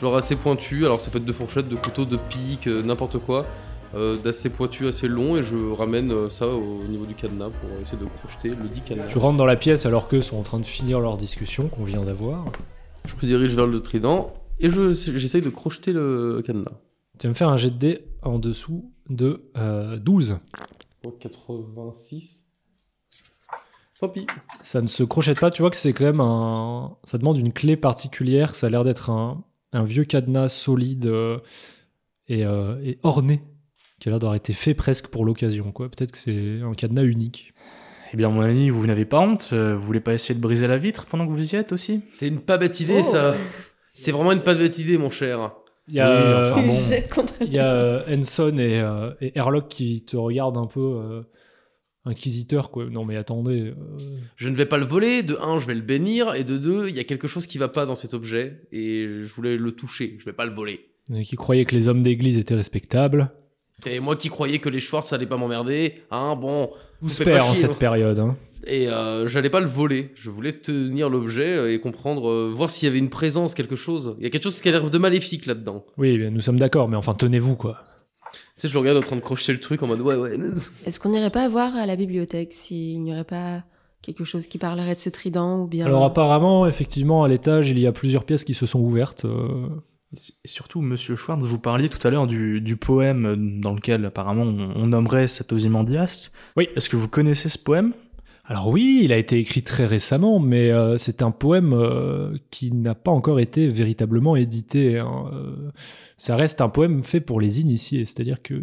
Genre 0.00 0.16
assez 0.16 0.36
pointu, 0.36 0.84
alors 0.84 1.00
ça 1.00 1.10
peut 1.10 1.18
être 1.18 1.24
de 1.24 1.32
fourchettes, 1.32 1.68
de 1.68 1.74
couteaux, 1.76 2.04
de 2.04 2.16
piques, 2.16 2.68
euh, 2.68 2.82
n'importe 2.82 3.18
quoi. 3.18 3.46
euh, 3.94 4.16
d'assez 4.16 4.50
pointu, 4.50 4.86
assez 4.86 5.08
long 5.08 5.36
et 5.36 5.42
je 5.42 5.56
ramène 5.56 6.12
euh, 6.12 6.28
ça 6.28 6.46
au 6.46 6.82
niveau 6.84 7.06
du 7.06 7.14
cadenas 7.14 7.48
pour 7.50 7.70
essayer 7.80 7.98
de 7.98 8.04
crocheter 8.06 8.50
le 8.50 8.68
dit 8.68 8.80
cadenas. 8.82 9.06
Tu 9.06 9.18
rentres 9.18 9.38
dans 9.38 9.46
la 9.46 9.56
pièce 9.56 9.86
alors 9.86 10.08
qu'eux 10.08 10.22
sont 10.22 10.36
en 10.36 10.42
train 10.42 10.58
de 10.60 10.66
finir 10.66 11.00
leur 11.00 11.16
discussion 11.16 11.68
qu'on 11.68 11.84
vient 11.84 12.02
d'avoir. 12.02 12.44
Je 13.06 13.14
me 13.14 13.20
dirige 13.22 13.54
vers 13.54 13.66
le 13.66 13.80
trident 13.80 14.34
et 14.60 14.68
je 14.70 14.92
j'essaye 14.92 15.42
de 15.42 15.50
crocheter 15.50 15.92
le 15.92 16.42
cadenas. 16.44 16.72
Tu 17.18 17.26
vas 17.26 17.30
me 17.30 17.34
faire 17.34 17.48
un 17.48 17.56
jet 17.56 17.70
de 17.70 17.76
dés 17.78 18.04
en 18.22 18.38
dessous 18.38 18.92
de 19.08 19.50
euh, 19.56 19.96
12. 19.96 20.38
Oh, 21.04 21.10
86. 21.18 22.44
Tant 23.98 24.08
pis. 24.10 24.26
Ça 24.60 24.80
ne 24.80 24.86
se 24.86 25.02
crochette 25.02 25.40
pas, 25.40 25.50
tu 25.50 25.62
vois 25.62 25.70
que 25.70 25.76
c'est 25.76 25.92
quand 25.92 26.04
même 26.04 26.20
un... 26.20 26.96
Ça 27.02 27.18
demande 27.18 27.36
une 27.38 27.52
clé 27.52 27.76
particulière, 27.76 28.54
ça 28.54 28.68
a 28.68 28.70
l'air 28.70 28.84
d'être 28.84 29.10
un, 29.10 29.42
un 29.72 29.84
vieux 29.84 30.04
cadenas 30.04 30.48
solide 30.48 31.06
euh, 31.06 31.38
et, 32.28 32.44
euh, 32.44 32.76
et 32.84 32.98
orné, 33.02 33.42
qui 34.00 34.08
a 34.08 34.10
l'air 34.10 34.18
d'avoir 34.20 34.36
été 34.36 34.52
fait 34.52 34.74
presque 34.74 35.08
pour 35.08 35.24
l'occasion. 35.24 35.72
quoi. 35.72 35.88
Peut-être 35.88 36.12
que 36.12 36.18
c'est 36.18 36.60
un 36.62 36.72
cadenas 36.74 37.04
unique. 37.04 37.52
Eh 38.12 38.16
bien, 38.16 38.30
mon 38.30 38.40
ami, 38.40 38.70
vous 38.70 38.86
n'avez 38.86 39.04
pas 39.04 39.18
honte 39.20 39.50
euh, 39.52 39.76
Vous 39.76 39.84
voulez 39.84 40.00
pas 40.00 40.14
essayer 40.14 40.34
de 40.34 40.40
briser 40.40 40.66
la 40.66 40.78
vitre 40.78 41.04
pendant 41.06 41.26
que 41.26 41.32
vous 41.32 41.52
y 41.54 41.56
êtes 41.56 41.72
aussi? 41.72 42.00
C'est 42.10 42.28
une 42.28 42.40
pas 42.40 42.56
bête 42.56 42.80
idée, 42.80 43.00
Oh. 43.00 43.02
ça. 43.02 43.34
C'est 43.92 44.12
vraiment 44.12 44.32
une 44.32 44.40
pas 44.42 44.54
bête 44.54 44.78
idée, 44.78 44.96
mon 44.96 45.10
cher. 45.10 45.52
Il 45.88 45.94
y 45.94 46.00
a, 46.00 46.54
Oui, 46.54 46.60
enfin 46.60 46.66
bon. 47.16 47.26
Il 47.42 47.52
y 47.52 47.58
a 47.58 48.04
Henson 48.08 48.56
et, 48.58 48.80
euh, 48.80 49.10
et 49.20 49.36
Herlock 49.38 49.68
qui 49.68 50.04
te 50.04 50.16
regardent 50.16 50.56
un 50.58 50.66
peu 50.66 50.80
euh, 50.80 51.22
inquisiteur, 52.08 52.70
quoi. 52.70 52.86
Non 52.90 53.04
mais 53.04 53.16
attendez, 53.16 53.68
euh, 53.70 53.74
Je 54.36 54.48
ne 54.48 54.56
vais 54.56 54.66
pas 54.66 54.78
le 54.78 54.86
voler. 54.86 55.22
De 55.22 55.36
un, 55.40 55.58
je 55.58 55.66
vais 55.66 55.74
le 55.74 55.82
bénir. 55.82 56.34
Et 56.34 56.44
de 56.44 56.56
deux, 56.56 56.88
il 56.88 56.96
y 56.96 57.00
a 57.00 57.04
quelque 57.04 57.28
chose 57.28 57.46
qui 57.46 57.58
va 57.58 57.68
pas 57.68 57.86
dans 57.86 57.94
cet 57.94 58.14
objet. 58.14 58.62
Et 58.72 59.06
je 59.20 59.34
voulais 59.34 59.56
le 59.56 59.72
toucher. 59.72 60.16
Je 60.18 60.24
vais 60.24 60.32
pas 60.32 60.46
le 60.46 60.52
voler. 60.54 60.88
euh, 61.12 61.22
qui 61.22 61.36
croyaient 61.36 61.64
que 61.64 61.74
les 61.74 61.88
hommes 61.88 62.02
d'église 62.02 62.38
étaient 62.38 62.54
respectables. 62.54 63.30
Et 63.86 64.00
moi 64.00 64.16
qui 64.16 64.28
croyais 64.28 64.58
que 64.58 64.68
les 64.68 64.80
Schwartz 64.80 65.12
allaient 65.12 65.26
pas 65.26 65.36
m'emmerder, 65.36 65.94
hein, 66.10 66.34
bon. 66.36 66.70
Faites 67.02 67.10
se 67.10 67.22
perd 67.22 67.42
en 67.42 67.54
chier, 67.54 67.62
cette 67.62 67.74
hein. 67.74 67.78
période. 67.78 68.18
Hein. 68.18 68.36
Et 68.66 68.88
euh, 68.88 69.28
j'allais 69.28 69.50
pas 69.50 69.60
le 69.60 69.66
voler. 69.68 70.10
Je 70.16 70.30
voulais 70.30 70.52
tenir 70.52 71.08
l'objet 71.08 71.72
et 71.72 71.78
comprendre, 71.78 72.28
euh, 72.28 72.52
voir 72.54 72.70
s'il 72.70 72.86
y 72.86 72.90
avait 72.90 72.98
une 72.98 73.08
présence, 73.08 73.54
quelque 73.54 73.76
chose. 73.76 74.16
Il 74.18 74.24
y 74.24 74.26
a 74.26 74.30
quelque 74.30 74.42
chose 74.42 74.60
qui 74.60 74.68
a 74.68 74.72
l'air 74.72 74.90
de 74.90 74.98
maléfique 74.98 75.46
là-dedans. 75.46 75.86
Oui, 75.96 76.18
bien, 76.18 76.30
nous 76.30 76.40
sommes 76.40 76.58
d'accord, 76.58 76.88
mais 76.88 76.96
enfin 76.96 77.14
tenez-vous 77.14 77.54
quoi. 77.54 77.82
Tu 78.58 78.62
sais, 78.62 78.68
je 78.68 78.72
le 78.74 78.80
regarde 78.80 78.98
en 78.98 79.02
train 79.02 79.14
de 79.16 79.20
crocheter 79.20 79.52
le 79.52 79.60
truc 79.60 79.82
en 79.84 79.86
mode 79.86 80.00
ouais, 80.00 80.16
ouais. 80.16 80.36
Est-ce 80.84 80.98
qu'on 80.98 81.10
n'irait 81.10 81.30
pas 81.30 81.48
voir 81.48 81.76
à 81.76 81.86
la 81.86 81.94
bibliothèque 81.94 82.52
s'il 82.52 83.02
n'y 83.04 83.12
aurait 83.12 83.22
pas 83.24 83.62
quelque 84.02 84.24
chose 84.24 84.48
qui 84.48 84.58
parlerait 84.58 84.94
de 84.96 85.00
ce 85.00 85.10
trident 85.10 85.60
ou 85.60 85.66
bien 85.68 85.86
Alors 85.86 86.04
apparemment, 86.04 86.66
effectivement, 86.66 87.22
à 87.22 87.28
l'étage, 87.28 87.70
il 87.70 87.78
y 87.78 87.86
a 87.86 87.92
plusieurs 87.92 88.24
pièces 88.24 88.42
qui 88.44 88.54
se 88.54 88.66
sont 88.66 88.80
ouvertes. 88.80 89.24
euh, 89.26 89.68
Et 90.44 90.48
surtout, 90.48 90.80
monsieur 90.80 91.14
Schwartz, 91.14 91.44
vous 91.44 91.58
parliez 91.60 91.88
tout 91.88 92.04
à 92.06 92.10
l'heure 92.10 92.26
du, 92.26 92.60
du 92.60 92.76
poème 92.76 93.60
dans 93.60 93.74
lequel 93.74 94.04
apparemment 94.04 94.42
on, 94.42 94.72
on 94.74 94.86
nommerait 94.88 95.28
cet 95.28 95.52
Ozymandias. 95.52 96.30
Oui. 96.56 96.68
Est-ce 96.74 96.88
que 96.88 96.96
vous 96.96 97.08
connaissez 97.08 97.48
ce 97.48 97.58
poème? 97.58 97.92
Alors 98.50 98.68
oui, 98.68 99.02
il 99.04 99.12
a 99.12 99.18
été 99.18 99.38
écrit 99.38 99.62
très 99.62 99.84
récemment, 99.84 100.38
mais 100.40 100.70
euh, 100.70 100.96
c'est 100.96 101.20
un 101.20 101.30
poème 101.30 101.74
euh, 101.74 102.34
qui 102.50 102.72
n'a 102.72 102.94
pas 102.94 103.10
encore 103.10 103.40
été 103.40 103.68
véritablement 103.68 104.36
édité. 104.36 104.98
hein. 104.98 105.30
Euh, 105.34 105.70
Ça 106.16 106.34
reste 106.34 106.62
un 106.62 106.70
poème 106.70 107.02
fait 107.04 107.20
pour 107.20 107.42
les 107.42 107.60
initiés, 107.60 108.06
c'est-à-dire 108.06 108.40
que, 108.42 108.54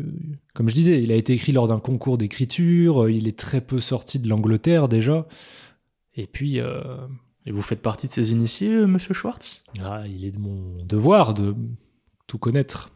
comme 0.55 0.69
je 0.69 0.73
disais, 0.73 1.03
il 1.03 1.11
a 1.11 1.15
été 1.15 1.33
écrit 1.33 1.51
lors 1.51 1.67
d'un 1.67 1.79
concours 1.79 2.17
d'écriture, 2.17 3.09
il 3.11 3.27
est 3.27 3.37
très 3.37 3.61
peu 3.61 3.79
sorti 3.79 4.17
de 4.17 4.27
l'Angleterre 4.27 4.87
déjà, 4.87 5.27
et 6.15 6.25
puis 6.25 6.59
Et 7.47 7.51
vous 7.51 7.61
faites 7.61 7.81
partie 7.83 8.07
de 8.07 8.11
ces 8.11 8.31
initiés, 8.31 8.87
monsieur 8.87 9.13
Schwartz? 9.13 9.65
Ah, 9.79 10.03
il 10.07 10.25
est 10.25 10.31
de 10.31 10.39
mon 10.39 10.83
devoir 10.83 11.35
de 11.35 11.55
tout 12.25 12.39
connaître. 12.39 12.91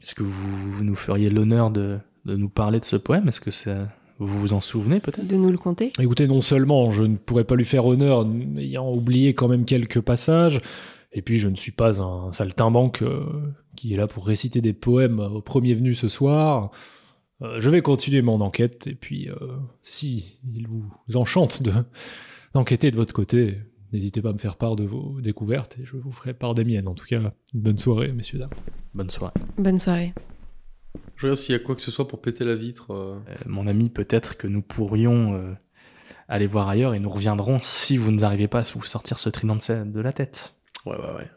Est-ce 0.00 0.14
que 0.14 0.22
vous, 0.22 0.70
vous 0.70 0.84
nous 0.84 0.94
feriez 0.94 1.28
l'honneur 1.30 1.72
de, 1.72 1.98
de 2.24 2.36
nous 2.36 2.48
parler 2.48 2.78
de 2.78 2.84
ce 2.84 2.94
poème? 2.96 3.28
Est-ce 3.28 3.40
que 3.40 3.50
ça, 3.50 3.88
vous 4.18 4.38
vous 4.38 4.52
en 4.52 4.60
souvenez 4.60 5.00
peut-être 5.00 5.26
de 5.26 5.36
nous 5.36 5.50
le 5.50 5.58
compter 5.58 5.92
Écoutez, 5.98 6.26
non 6.26 6.40
seulement 6.40 6.90
je 6.90 7.04
ne 7.04 7.16
pourrais 7.16 7.44
pas 7.44 7.56
lui 7.56 7.64
faire 7.64 7.86
honneur, 7.86 8.26
ayant 8.56 8.92
oublié 8.92 9.34
quand 9.34 9.48
même 9.48 9.64
quelques 9.64 10.00
passages, 10.00 10.60
et 11.12 11.22
puis 11.22 11.38
je 11.38 11.48
ne 11.48 11.56
suis 11.56 11.72
pas 11.72 12.02
un 12.02 12.32
saltimbanque 12.32 13.02
euh, 13.02 13.24
qui 13.76 13.94
est 13.94 13.96
là 13.96 14.06
pour 14.06 14.26
réciter 14.26 14.60
des 14.60 14.72
poèmes 14.72 15.20
au 15.20 15.40
premier 15.40 15.74
venu 15.74 15.94
ce 15.94 16.08
soir. 16.08 16.70
Euh, 17.42 17.60
je 17.60 17.70
vais 17.70 17.82
continuer 17.82 18.22
mon 18.22 18.40
enquête, 18.40 18.86
et 18.86 18.94
puis 18.94 19.28
euh, 19.28 19.34
si 19.82 20.38
il 20.54 20.66
vous 20.68 20.90
enchante 21.14 21.62
de 21.62 21.72
d'enquêter 22.54 22.90
de 22.90 22.96
votre 22.96 23.14
côté, 23.14 23.58
n'hésitez 23.92 24.22
pas 24.22 24.30
à 24.30 24.32
me 24.32 24.38
faire 24.38 24.56
part 24.56 24.76
de 24.76 24.84
vos 24.84 25.20
découvertes, 25.20 25.78
et 25.80 25.84
je 25.84 25.96
vous 25.96 26.12
ferai 26.12 26.34
part 26.34 26.54
des 26.54 26.64
miennes. 26.64 26.88
En 26.88 26.94
tout 26.94 27.06
cas, 27.06 27.32
une 27.54 27.60
bonne 27.60 27.78
soirée, 27.78 28.12
messieurs, 28.12 28.38
dames. 28.38 28.50
Bonne 28.94 29.10
soirée. 29.10 29.34
Bonne 29.58 29.78
soirée. 29.78 30.12
Je 31.16 31.26
regarde 31.26 31.38
s'il 31.38 31.52
y 31.52 31.56
a 31.56 31.58
quoi 31.60 31.74
que 31.74 31.80
ce 31.82 31.90
soit 31.90 32.08
pour 32.08 32.20
péter 32.20 32.44
la 32.44 32.54
vitre. 32.54 32.92
euh. 32.92 33.18
Euh, 33.28 33.34
mon 33.46 33.66
ami, 33.66 33.90
peut-être 33.90 34.36
que 34.36 34.46
nous 34.46 34.62
pourrions 34.62 35.34
euh, 35.34 35.52
aller 36.28 36.46
voir 36.46 36.68
ailleurs 36.68 36.94
et 36.94 36.98
nous 36.98 37.10
reviendrons 37.10 37.58
si 37.62 37.96
vous 37.96 38.10
n'arrivez 38.12 38.48
pas 38.48 38.60
à 38.60 38.72
vous 38.74 38.82
sortir 38.84 39.18
ce 39.18 39.28
trident 39.28 39.56
de, 39.56 40.00
la 40.00 40.12
tête. 40.12 40.54
Ouais, 40.86 40.96
ouais, 40.96 41.14
ouais. 41.16 41.30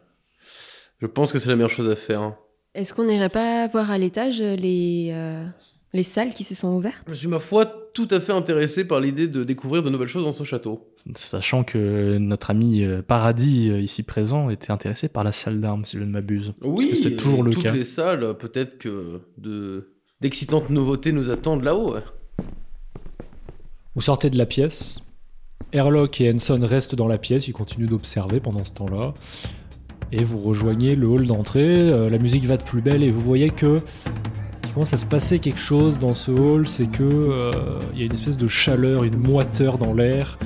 Je 1.01 1.07
pense 1.07 1.31
que 1.31 1.39
c'est 1.39 1.49
la 1.49 1.55
meilleure 1.55 1.69
chose 1.69 1.89
à 1.89 1.95
faire. 1.95 2.21
hein. 2.21 2.37
Est-ce 2.73 2.93
qu'on 2.93 3.05
n'irait 3.05 3.29
pas 3.29 3.67
voir 3.67 3.91
à 3.91 3.97
l'étage 3.97 4.41
les, 4.41 5.09
euh, 5.11 5.45
les 5.93 6.03
salles 6.03 6.33
qui 6.33 6.43
se 6.43 6.55
sont 6.55 6.75
ouvertes? 6.75 7.05
Je 7.07 7.13
suis, 7.13 7.27
ma 7.27 7.39
foi, 7.39 7.84
tout 7.95 8.07
à 8.11 8.19
fait 8.19 8.33
intéressé 8.33 8.85
par 8.85 8.99
l'idée 8.99 9.27
de 9.27 9.43
découvrir 9.43 9.81
de 9.81 9.89
nouvelles 9.89 10.09
choses 10.09 10.25
dans 10.25 10.31
ce 10.33 10.43
château. 10.43 10.93
Sachant 11.15 11.63
que 11.63 12.17
notre 12.17 12.51
ami 12.51 12.83
euh, 12.83 13.01
Paradis, 13.01 13.69
euh, 13.71 13.79
ici 13.79 14.03
présent, 14.03 14.49
était 14.49 14.69
intéressé 14.71 15.07
par 15.07 15.23
la 15.23 15.31
salle 15.31 15.61
d'armes, 15.61 15.85
si 15.85 15.97
je 15.97 16.03
ne 16.03 16.11
m'abuse. 16.11 16.53
Oui, 16.61 16.95
c'est 16.95 17.15
toujours 17.15 17.41
le 17.41 17.51
toutes 17.51 17.63
cas. 17.63 17.71
les 17.71 17.85
salles, 17.85 18.35
peut-être 18.37 18.77
que 18.77 19.21
de 19.37 19.91
d'excitantes 20.21 20.69
nouveautés 20.69 21.11
nous 21.13 21.29
attendent 21.29 21.63
là-haut. 21.63 21.93
ouais. 21.93 22.03
Vous 23.95 24.01
sortez 24.01 24.29
de 24.29 24.37
la 24.37 24.45
pièce. 24.45 24.99
Herlock 25.71 26.19
et 26.19 26.31
Henson 26.31 26.59
restent 26.61 26.95
dans 26.95 27.07
la 27.07 27.17
pièce, 27.17 27.47
ils 27.47 27.53
continuent 27.53 27.87
d'observer 27.87 28.39
pendant 28.41 28.63
ce 28.63 28.73
temps-là. 28.73 29.13
Et 30.11 30.23
vous 30.23 30.37
rejoignez 30.39 30.95
le 30.95 31.07
hall 31.07 31.27
d'entrée, 31.27 31.89
euh, 31.89 32.09
la 32.09 32.17
musique 32.17 32.43
va 32.45 32.57
de 32.57 32.63
plus 32.63 32.81
belle 32.81 33.03
et 33.03 33.11
vous 33.11 33.21
voyez 33.21 33.49
que 33.49 33.79
commence 34.75 34.93
à 34.93 34.97
se 34.97 35.05
passer 35.05 35.39
quelque 35.39 35.59
chose 35.59 35.99
dans 35.99 36.13
ce 36.13 36.31
hall, 36.31 36.67
c'est 36.67 36.87
que 36.87 37.01
euh, 37.01 37.51
il 37.93 37.99
y 37.99 38.01
a 38.01 38.05
une 38.07 38.11
espèce 38.13 38.35
de 38.35 38.45
chaleur, 38.49 39.05
une 39.05 39.17
moiteur 39.17 39.77
dans 39.77 39.93
l'air. 39.93 40.37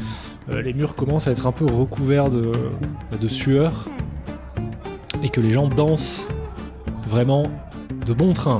Euh, 0.52 0.62
les 0.62 0.72
murs 0.72 0.94
commencent 0.96 1.28
à 1.28 1.32
être 1.32 1.48
un 1.48 1.52
peu 1.52 1.66
recouverts 1.66 2.30
de, 2.30 2.52
de 3.20 3.28
sueur 3.28 3.88
et 5.24 5.30
que 5.30 5.42
les 5.42 5.50
gens 5.50 5.68
dansent 5.68 6.28
vraiment 7.08 7.48
de 8.06 8.14
bon 8.14 8.34
train. 8.34 8.60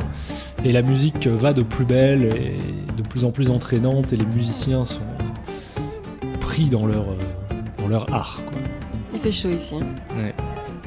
Et 0.66 0.72
la 0.72 0.82
musique 0.82 1.28
va 1.28 1.54
de 1.54 1.62
plus 1.62 1.86
belle 1.86 2.26
et 2.36 2.58
de 2.98 3.04
plus 3.04 3.24
en 3.24 3.30
plus 3.30 3.52
entraînante 3.52 4.12
et 4.12 4.18
les 4.18 4.26
musiciens 4.26 4.84
sont 4.86 5.02
pris 6.40 6.66
dans 6.66 6.88
leur, 6.88 7.10
euh, 7.10 7.16
dans 7.78 7.88
leur 7.88 8.12
art. 8.12 8.42
quoi. 8.50 8.58
Il 9.14 9.20
fait 9.20 9.32
chaud 9.32 9.50
ici. 9.50 9.76
hein. 9.76 10.32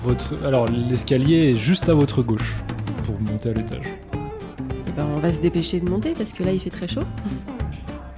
Votre, 0.02 0.44
alors 0.44 0.66
l'escalier 0.66 1.52
est 1.52 1.54
juste 1.54 1.88
à 1.88 1.94
votre 1.94 2.20
gauche 2.24 2.56
pour 3.04 3.20
monter 3.20 3.50
à 3.50 3.52
l'étage. 3.52 3.86
On 5.22 5.26
va 5.26 5.30
se 5.30 5.40
dépêcher 5.40 5.78
de 5.78 5.88
monter 5.88 6.14
parce 6.14 6.32
que 6.32 6.42
là, 6.42 6.52
il 6.52 6.58
fait 6.58 6.68
très 6.68 6.88
chaud. 6.88 7.04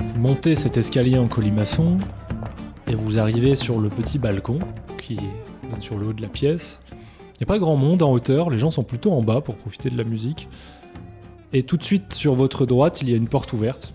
Vous 0.07 0.19
montez 0.19 0.55
cet 0.55 0.79
escalier 0.79 1.19
en 1.19 1.29
colimaçon 1.29 1.99
et 2.87 2.95
vous 2.95 3.19
arrivez 3.19 3.57
sur 3.57 3.79
le 3.79 3.91
petit 3.91 4.19
balcon 4.19 4.59
qui 4.97 5.17
donne 5.71 5.83
sur 5.83 5.99
le 5.99 6.07
haut 6.07 6.13
de 6.15 6.23
la 6.23 6.29
pièce. 6.29 6.81
Il 6.91 7.41
n'y 7.41 7.43
a 7.43 7.47
pas 7.47 7.59
grand 7.59 7.77
monde 7.77 8.01
en 8.01 8.11
hauteur, 8.11 8.49
les 8.49 8.59
gens 8.59 8.71
sont 8.71 8.85
plutôt 8.85 9.13
en 9.13 9.21
bas 9.21 9.43
pour 9.43 9.59
profiter 9.59 9.91
de 9.91 9.99
la 9.99 10.05
musique. 10.05 10.49
Et 11.53 11.63
tout 11.63 11.77
de 11.77 11.85
suite 11.85 12.15
sur 12.15 12.33
votre 12.33 12.65
droite, 12.65 13.03
il 13.03 13.11
y 13.11 13.13
a 13.13 13.19
une 13.19 13.29
porte 13.29 13.53
ouverte 13.53 13.93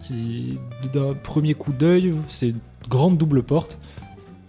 qui, 0.00 0.58
d'un 0.94 1.12
premier 1.12 1.52
coup 1.52 1.74
d'œil, 1.74 2.14
c'est 2.26 2.48
une 2.48 2.60
grande 2.88 3.18
double 3.18 3.42
porte 3.42 3.78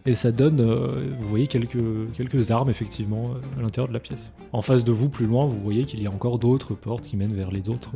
et 0.07 0.15
ça 0.15 0.31
donne, 0.31 0.61
euh, 0.61 1.13
vous 1.19 1.27
voyez 1.27 1.47
quelques, 1.47 1.77
quelques 2.13 2.51
armes 2.51 2.69
effectivement 2.69 3.31
euh, 3.31 3.59
à 3.59 3.61
l'intérieur 3.61 3.89
de 3.89 3.93
la 3.93 3.99
pièce. 3.99 4.31
En 4.53 4.61
face 4.61 4.85
de 4.85 4.91
vous, 4.91 5.09
plus 5.09 5.25
loin, 5.25 5.45
vous 5.45 5.59
voyez 5.59 5.83
qu'il 5.83 6.01
y 6.01 6.07
a 6.07 6.09
encore 6.09 6.39
d'autres 6.39 6.75
portes 6.75 7.05
qui 7.05 7.17
mènent 7.17 7.35
vers 7.35 7.51
les 7.51 7.67
autres. 7.67 7.91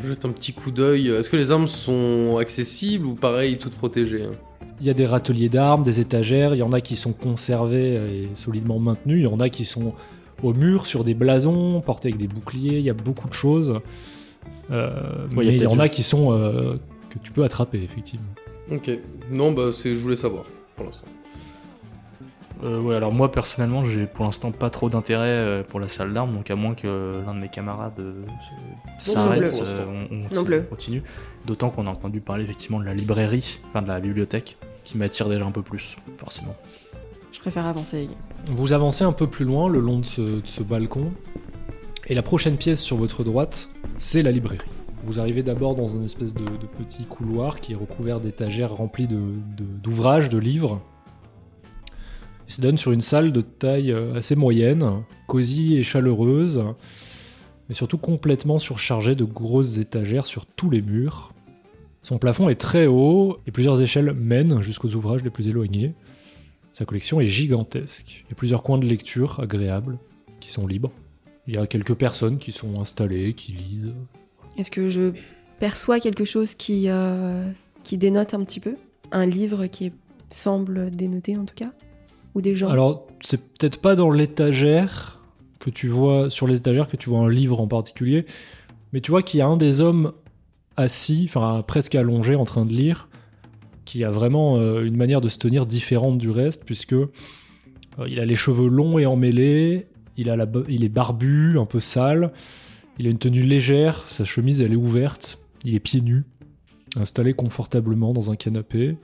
Je 0.00 0.08
jette 0.08 0.24
un 0.24 0.30
petit 0.30 0.54
coup 0.54 0.70
d'œil. 0.70 1.08
Est-ce 1.08 1.28
que 1.28 1.36
les 1.36 1.52
armes 1.52 1.68
sont 1.68 2.38
accessibles 2.38 3.04
ou 3.04 3.14
pareil, 3.14 3.58
toutes 3.58 3.74
protégées 3.74 4.24
hein? 4.24 4.32
Il 4.80 4.86
y 4.86 4.90
a 4.90 4.94
des 4.94 5.06
râteliers 5.06 5.48
d'armes, 5.48 5.82
des 5.82 6.00
étagères, 6.00 6.54
il 6.54 6.58
y 6.58 6.62
en 6.62 6.72
a 6.72 6.80
qui 6.80 6.96
sont 6.96 7.12
conservés 7.12 7.94
et 7.94 8.28
solidement 8.34 8.78
maintenus, 8.78 9.20
il 9.20 9.30
y 9.30 9.32
en 9.32 9.40
a 9.40 9.48
qui 9.48 9.64
sont 9.64 9.94
au 10.42 10.52
mur 10.52 10.86
sur 10.86 11.02
des 11.02 11.14
blasons, 11.14 11.80
portés 11.80 12.08
avec 12.08 12.20
des 12.20 12.28
boucliers, 12.28 12.78
il 12.78 12.84
y 12.84 12.90
a 12.90 12.94
beaucoup 12.94 13.28
de 13.28 13.34
choses. 13.34 13.80
Euh, 14.70 15.26
Ouais, 15.34 15.46
mais 15.46 15.56
il 15.56 15.62
y, 15.62 15.66
en 15.66 15.78
a 15.78 15.88
qui 15.88 16.02
sont 16.02 16.32
euh, 16.32 16.76
que 17.08 17.18
tu 17.22 17.32
peux 17.32 17.44
attraper, 17.44 17.82
effectivement. 17.82 18.26
Ok. 18.70 18.90
Non, 19.30 19.52
bah 19.52 19.70
je 19.70 19.94
voulais 19.94 20.16
savoir 20.16 20.44
pour 20.76 20.84
l'instant. 20.84 21.06
Euh, 22.64 22.80
ouais, 22.80 22.94
alors 22.96 23.12
moi 23.12 23.30
personnellement, 23.30 23.84
j'ai 23.84 24.06
pour 24.06 24.24
l'instant 24.24 24.50
pas 24.50 24.70
trop 24.70 24.88
d'intérêt 24.88 25.28
euh, 25.28 25.62
pour 25.62 25.78
la 25.78 25.88
salle 25.88 26.12
d'armes, 26.14 26.34
donc 26.34 26.50
à 26.50 26.56
moins 26.56 26.74
que 26.74 27.22
l'un 27.26 27.34
de 27.34 27.40
mes 27.40 27.48
camarades 27.50 27.98
euh, 28.00 28.24
s'arrête, 28.98 29.60
euh, 29.66 30.06
on, 30.10 30.22
continue. 30.64 31.02
D'autant 31.44 31.68
qu'on 31.70 31.86
a 31.86 31.90
entendu 31.90 32.20
parler 32.20 32.44
effectivement 32.44 32.80
de 32.80 32.84
la 32.84 32.94
librairie, 32.94 33.60
enfin 33.68 33.82
de 33.82 33.88
la 33.88 34.00
bibliothèque, 34.00 34.56
qui 34.84 34.96
m'attire 34.96 35.28
déjà 35.28 35.44
un 35.44 35.50
peu 35.50 35.62
plus, 35.62 35.96
forcément. 36.16 36.56
Je 37.30 37.40
préfère 37.40 37.66
avancer. 37.66 38.08
Vous 38.46 38.72
avancez 38.72 39.04
un 39.04 39.12
peu 39.12 39.26
plus 39.26 39.44
loin 39.44 39.68
le 39.68 39.80
long 39.80 39.98
de 39.98 40.06
ce, 40.06 40.20
de 40.22 40.40
ce 40.46 40.62
balcon, 40.62 41.12
et 42.06 42.14
la 42.14 42.22
prochaine 42.22 42.56
pièce 42.56 42.80
sur 42.80 42.96
votre 42.96 43.22
droite, 43.22 43.68
c'est 43.98 44.22
la 44.22 44.30
librairie. 44.32 44.64
Vous 45.04 45.20
arrivez 45.20 45.42
d'abord 45.42 45.74
dans 45.74 45.86
une 45.88 46.04
espèce 46.04 46.32
de, 46.32 46.44
de 46.44 46.66
petit 46.78 47.04
couloir 47.04 47.60
qui 47.60 47.72
est 47.72 47.76
recouvert 47.76 48.18
d'étagères 48.20 48.74
remplies 48.74 49.06
de- 49.06 49.16
de- 49.16 49.64
d'ouvrages, 49.82 50.28
de, 50.30 50.38
livres. 50.38 50.80
Il 52.48 52.52
se 52.52 52.60
donne 52.60 52.78
sur 52.78 52.92
une 52.92 53.00
salle 53.00 53.32
de 53.32 53.40
taille 53.40 53.92
euh, 53.92 54.14
assez 54.14 54.36
moyenne, 54.36 55.02
cosy 55.26 55.76
et 55.76 55.82
chaleureuse, 55.82 56.62
mais 57.68 57.74
surtout 57.74 57.98
complètement 57.98 58.58
surchargée 58.58 59.14
de 59.14 59.24
grosses 59.24 59.78
étagères 59.78 60.26
sur 60.26 60.46
tous 60.46 60.70
les 60.70 60.82
murs. 60.82 61.32
Son 62.02 62.18
plafond 62.18 62.48
est 62.48 62.60
très 62.60 62.86
haut 62.86 63.38
et 63.48 63.50
plusieurs 63.50 63.82
échelles 63.82 64.12
mènent 64.12 64.60
jusqu'aux 64.60 64.90
ouvrages 64.90 65.24
les 65.24 65.30
plus 65.30 65.48
éloignés. 65.48 65.94
Sa 66.72 66.84
collection 66.84 67.20
est 67.20 67.26
gigantesque. 67.26 68.24
Il 68.26 68.30
y 68.30 68.32
a 68.32 68.36
plusieurs 68.36 68.62
coins 68.62 68.78
de 68.78 68.86
lecture 68.86 69.40
agréables 69.40 69.98
qui 70.38 70.52
sont 70.52 70.66
libres. 70.66 70.92
Il 71.48 71.54
y 71.54 71.58
a 71.58 71.66
quelques 71.66 71.94
personnes 71.94 72.38
qui 72.38 72.52
sont 72.52 72.80
installées, 72.80 73.34
qui 73.34 73.52
lisent. 73.52 73.94
Est-ce 74.56 74.70
que 74.70 74.88
je 74.88 75.12
perçois 75.58 75.98
quelque 75.98 76.24
chose 76.24 76.54
qui, 76.54 76.84
euh, 76.88 77.50
qui 77.82 77.98
dénote 77.98 78.34
un 78.34 78.44
petit 78.44 78.60
peu? 78.60 78.76
Un 79.10 79.26
livre 79.26 79.66
qui 79.66 79.92
semble 80.30 80.90
dénoter 80.90 81.36
en 81.36 81.44
tout 81.44 81.54
cas? 81.54 81.72
Alors, 82.70 83.06
c'est 83.22 83.38
peut-être 83.38 83.80
pas 83.80 83.96
dans 83.96 84.10
l'étagère 84.10 85.20
que 85.58 85.70
tu 85.70 85.88
vois, 85.88 86.30
sur 86.30 86.46
les 86.46 86.58
étagères 86.58 86.88
que 86.88 86.96
tu 86.96 87.08
vois 87.08 87.20
un 87.20 87.30
livre 87.30 87.60
en 87.60 87.66
particulier, 87.66 88.26
mais 88.92 89.00
tu 89.00 89.10
vois 89.10 89.22
qu'il 89.22 89.38
y 89.38 89.40
a 89.40 89.46
un 89.46 89.56
des 89.56 89.80
hommes 89.80 90.12
assis, 90.76 91.24
enfin 91.28 91.64
presque 91.66 91.94
allongé 91.94 92.36
en 92.36 92.44
train 92.44 92.66
de 92.66 92.72
lire, 92.72 93.08
qui 93.84 94.04
a 94.04 94.10
vraiment 94.10 94.58
euh, 94.58 94.84
une 94.84 94.96
manière 94.96 95.20
de 95.20 95.28
se 95.28 95.38
tenir 95.38 95.64
différente 95.64 96.18
du 96.18 96.30
reste, 96.30 96.64
puisque 96.64 96.92
euh, 96.92 97.06
il 98.06 98.20
a 98.20 98.26
les 98.26 98.34
cheveux 98.34 98.68
longs 98.68 98.98
et 98.98 99.06
emmêlés, 99.06 99.86
il, 100.16 100.34
il 100.68 100.84
est 100.84 100.88
barbu, 100.88 101.58
un 101.58 101.66
peu 101.66 101.80
sale, 101.80 102.32
il 102.98 103.06
a 103.06 103.10
une 103.10 103.18
tenue 103.18 103.42
légère, 103.42 104.04
sa 104.08 104.24
chemise 104.24 104.60
elle 104.60 104.72
est 104.72 104.76
ouverte, 104.76 105.38
il 105.64 105.74
est 105.74 105.80
pieds 105.80 106.02
nus, 106.02 106.24
installé 106.96 107.32
confortablement 107.32 108.12
dans 108.12 108.30
un 108.30 108.36
canapé, 108.36 108.96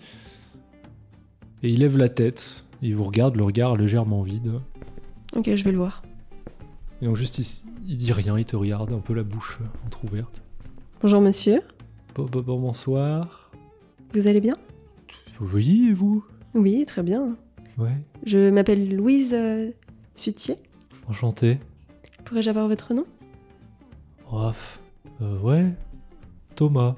et 1.62 1.70
il 1.70 1.80
lève 1.80 1.96
la 1.96 2.08
tête, 2.08 2.64
il 2.82 2.94
vous 2.96 3.04
regarde, 3.04 3.36
le 3.36 3.44
regard 3.44 3.76
légèrement 3.76 4.22
vide. 4.22 4.52
Ok, 5.34 5.54
je 5.54 5.64
vais 5.64 5.72
le 5.72 5.78
voir. 5.78 6.02
Et 7.00 7.06
donc 7.06 7.16
juste, 7.16 7.38
il, 7.38 7.90
il 7.90 7.96
dit 7.96 8.12
rien, 8.12 8.38
il 8.38 8.44
te 8.44 8.56
regarde, 8.56 8.92
un 8.92 8.98
peu 8.98 9.14
la 9.14 9.22
bouche 9.22 9.58
entrouverte. 9.86 10.42
Bonjour 11.00 11.20
monsieur, 11.20 11.60
Bon, 12.14 12.26
bon, 12.26 12.42
bon, 12.42 12.60
bonsoir. 12.60 13.50
vous 14.12 14.26
allez 14.26 14.40
bien? 14.40 14.54
Vous 15.38 15.46
voyez, 15.46 15.92
vous? 15.92 16.24
Oui, 16.54 16.84
très 16.86 17.02
bien. 17.02 17.36
Ouais, 17.78 17.96
Je 18.26 18.50
m'appelle 18.50 18.94
Louise 18.94 19.32
euh, 19.32 19.70
Sutier. 20.14 20.56
enchanté. 21.08 21.58
Pourrais-je 22.26 22.50
avoir 22.50 22.68
votre 22.68 22.92
nom? 22.92 23.06
Raf. 24.26 24.78
Euh, 25.22 25.38
ouais. 25.40 25.72
Thomas. 26.54 26.96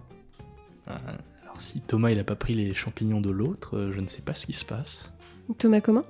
Euh, 0.88 0.96
alors 1.44 1.60
si 1.60 1.80
Thomas 1.80 2.10
il 2.10 2.18
a 2.18 2.24
pas 2.24 2.34
pris 2.34 2.54
les 2.54 2.74
champignons 2.74 3.20
de 3.20 3.30
l'autre, 3.30 3.76
euh, 3.78 3.92
je 3.92 4.00
ne 4.00 4.06
sais 4.08 4.20
pas 4.20 4.34
ce 4.34 4.46
qui 4.46 4.52
se 4.52 4.64
passe. 4.64 5.12
Thomas 5.59 5.80
comment 5.80 6.04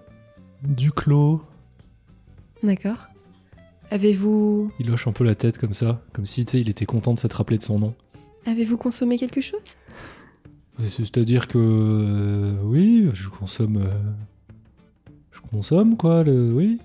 Duclos. 0.63 1.43
D'accord. 2.63 3.09
Avez-vous 3.91 4.71
Il 4.81 4.91
hoche 4.91 5.07
un 5.07 5.13
peu 5.13 5.25
la 5.25 5.35
tête 5.35 5.59
comme 5.59 5.75
ça, 5.75 6.01
comme 6.13 6.25
si, 6.27 6.45
tu 6.45 6.53
sais, 6.53 6.61
il 6.61 6.69
était 6.71 6.87
content 6.87 7.13
de 7.15 7.19
s'être 7.19 7.35
rappelé 7.35 7.59
de 7.59 7.63
son 7.63 7.79
nom. 7.79 7.95
avez-vous 8.47 8.77
consommé 8.79 9.19
quelque 9.19 9.41
chose? 9.41 9.61
C'est-à-dire 10.89 11.47
que... 11.49 11.59
euh, 11.59 12.55
oui, 12.65 13.09
je 13.13 13.29
consomme... 13.29 13.77
euh, 13.77 15.11
je 15.33 15.41
consomme, 15.51 15.97
quoi, 15.97 16.25
le... 16.25 16.53
Oui. 16.53 16.79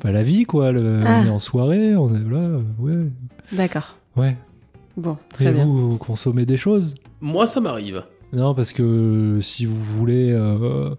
Pas 0.00 0.10
la 0.10 0.22
vie, 0.22 0.44
quoi. 0.44 0.72
Le, 0.72 1.02
Ah. 1.06 1.20
On 1.22 1.26
est 1.26 1.30
en 1.30 1.38
soirée, 1.38 1.94
on 1.96 2.12
est 2.14 2.18
là, 2.30 2.38
euh, 2.38 2.62
ouais. 2.80 3.06
D'accord. 3.52 3.96
Ouais. 4.16 4.36
Bon, 4.96 5.16
Et 5.30 5.34
très 5.34 5.52
bien. 5.52 5.64
vous, 5.64 5.92
vous 5.92 5.96
consommez 5.98 6.44
des 6.44 6.56
choses? 6.58 6.96
Moi, 7.20 7.46
ça 7.46 7.60
m'arrive. 7.60 8.02
Non, 8.32 8.54
parce 8.54 8.72
que 8.72 9.38
si 9.40 9.64
vous 9.64 9.78
voulez, 9.80 10.32
euh, 10.32 10.94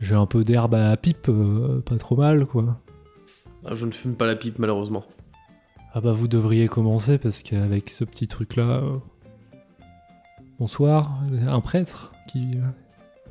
j'ai 0.00 0.14
un 0.14 0.26
peu 0.26 0.44
d'herbe 0.44 0.74
à 0.74 0.82
la 0.90 0.96
pipe, 0.96 1.28
euh, 1.28 1.80
pas 1.80 1.96
trop 1.98 2.16
mal, 2.16 2.46
quoi. 2.46 2.80
Ah, 3.64 3.74
je 3.74 3.86
ne 3.86 3.92
fume 3.92 4.14
pas 4.14 4.26
la 4.26 4.36
pipe, 4.36 4.58
malheureusement. 4.58 5.04
Ah 5.94 6.00
bah 6.00 6.12
vous 6.12 6.26
devriez 6.28 6.66
commencer 6.68 7.18
parce 7.18 7.42
qu'avec 7.42 7.88
ce 7.90 8.04
petit 8.04 8.26
truc-là... 8.26 8.80
euh, 8.82 8.98
Bonsoir, 10.58 11.20
un 11.46 11.60
prêtre 11.60 12.12
qui... 12.28 12.56
euh, 12.56 12.60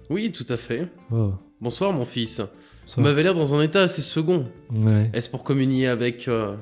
Oui, 0.10 0.32
tout 0.32 0.46
à 0.50 0.58
fait. 0.58 0.90
Oh, 1.12 1.34
Bonsoir, 1.62 1.94
mon 1.94 2.06
fils. 2.06 2.42
Vous 2.96 3.02
m'avez 3.02 3.24
l'air 3.24 3.34
dans 3.34 3.56
un 3.56 3.62
état 3.62 3.82
assez 3.84 4.02
second. 4.02 4.48
Ouais. 4.72 5.10
Est-ce 5.14 5.30
pour 5.30 5.44
communier 5.44 5.88
avec 5.88 6.28
euh, 6.28 6.56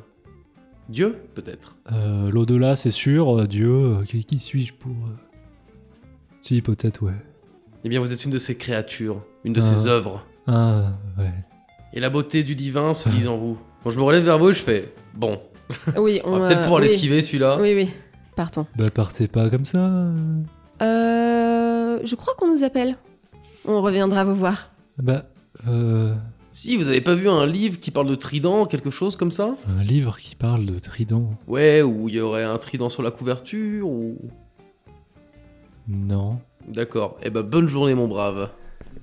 Dieu, 0.90 1.18
peut-être? 1.34 1.78
Euh, 1.92 2.30
L'au-delà, 2.30 2.76
c'est 2.76 2.92
sûr. 2.92 3.48
Dieu, 3.48 4.04
qui, 4.06 4.24
qui 4.24 4.38
suis-je 4.38 4.74
pour... 4.74 4.94
Si, 6.42 6.62
peut-être, 6.62 7.02
ouais. 7.04 7.16
Eh 7.84 7.90
bien, 7.90 8.00
vous 8.00 8.12
êtes 8.12 8.24
une 8.24 8.32
de 8.32 8.38
ces 8.38 8.56
créatures, 8.56 9.24
une 9.44 9.54
de 9.54 9.60
Ah. 9.60 9.64
ces 9.64 9.88
œuvres. 9.88 10.26
Ah, 10.48 10.84
ouais. 11.18 11.32
Et 11.94 12.00
la 12.00 12.10
beauté 12.10 12.44
du 12.44 12.56
divin 12.56 12.94
se 12.94 13.10
lise 13.10 13.28
en 13.28 13.38
vous. 13.38 13.58
Quand 13.84 13.90
je 13.92 13.98
me 13.98 14.04
relève 14.04 14.24
vers 14.24 14.38
vous, 14.40 14.54
je 14.54 14.60
fais 14.60 14.94
Bon, 15.14 15.40
Oui, 15.98 16.22
on 16.24 16.34
on 16.34 16.40
va 16.40 16.46
peut-être 16.48 16.60
euh, 16.60 16.64
pouvoir 16.64 16.82
oui. 16.82 16.88
l'esquiver 16.88 17.22
celui-là. 17.22 17.58
Oui, 17.60 17.74
oui. 17.76 17.90
Partons. 18.36 18.66
Bah 18.78 18.90
partez 18.90 19.28
pas 19.28 19.50
comme 19.50 19.66
ça. 19.66 19.80
euh. 19.80 20.42
Euh, 20.82 22.00
je 22.04 22.16
crois 22.16 22.34
qu'on 22.36 22.52
nous 22.56 22.64
appelle. 22.64 22.98
On 23.66 23.82
reviendra 23.82 24.24
vous 24.24 24.36
voir. 24.36 24.72
Bah, 24.98 25.26
euh, 25.68 26.16
Si, 26.54 26.76
vous 26.78 26.88
avez 26.88 27.02
pas 27.02 27.14
vu 27.14 27.30
un 27.30 27.46
livre 27.46 27.78
qui 27.80 27.92
parle 27.92 28.08
de 28.08 28.16
trident, 28.16 28.66
quelque 28.66 28.90
chose 28.90 29.16
comme 29.16 29.32
ça? 29.32 29.56
un 29.80 29.84
livre 29.84 30.18
qui 30.18 30.36
parle 30.36 30.66
de 30.66 30.80
trident. 30.80 31.30
Ouais, 31.48 31.82
où 31.82 32.08
il 32.10 32.16
y 32.16 32.20
aurait 32.22 32.44
un 32.44 32.58
trident 32.58 32.90
sur 32.90 33.04
la 33.04 33.12
couverture, 33.12 33.88
ou... 33.88 34.18
Non. 35.88 36.40
D'accord. 36.68 37.18
Eh 37.24 37.30
ben, 37.30 37.42
bonne 37.44 37.68
journée, 37.68 37.96
mon 37.96 38.08
brave. 38.08 38.50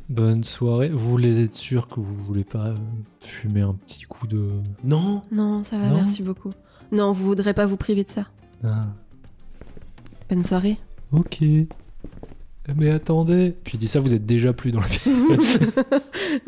Bonne 0.09 0.43
soirée. 0.43 0.89
Vous 0.89 1.11
voulez 1.11 1.43
être 1.45 1.55
sûr 1.55 1.87
que 1.87 2.01
vous 2.01 2.15
voulez 2.25 2.45
pas 2.45 2.69
euh, 2.69 2.75
fumer 3.21 3.61
un 3.61 3.75
petit 3.75 4.03
coup 4.05 4.27
de. 4.27 4.49
Non 4.83 5.23
Non, 5.31 5.63
ça 5.65 5.79
va, 5.79 5.89
Non 5.89 5.97
merci 5.97 6.23
beaucoup. 6.23 6.51
Non, 6.93 7.13
vous 7.13 7.25
voudrez 7.27 7.53
pas 7.53 7.67
vous 7.67 7.77
priver 7.77 8.05
de 8.05 8.11
ça. 8.11 8.25
Ah, 8.65 8.87
Bonne 10.31 10.45
soirée. 10.45 10.79
ok. 11.13 11.41
Mais 12.77 12.91
attendez. 12.91 13.55
Puis 13.65 13.75
il 13.77 13.79
dit 13.81 13.89
ça, 13.89 14.01
vous 14.01 14.13
êtes 14.15 14.25
déjà 14.27 14.53
plus 14.55 14.71
dans 14.73 14.81
la 14.81 14.87
pièce. 14.89 15.59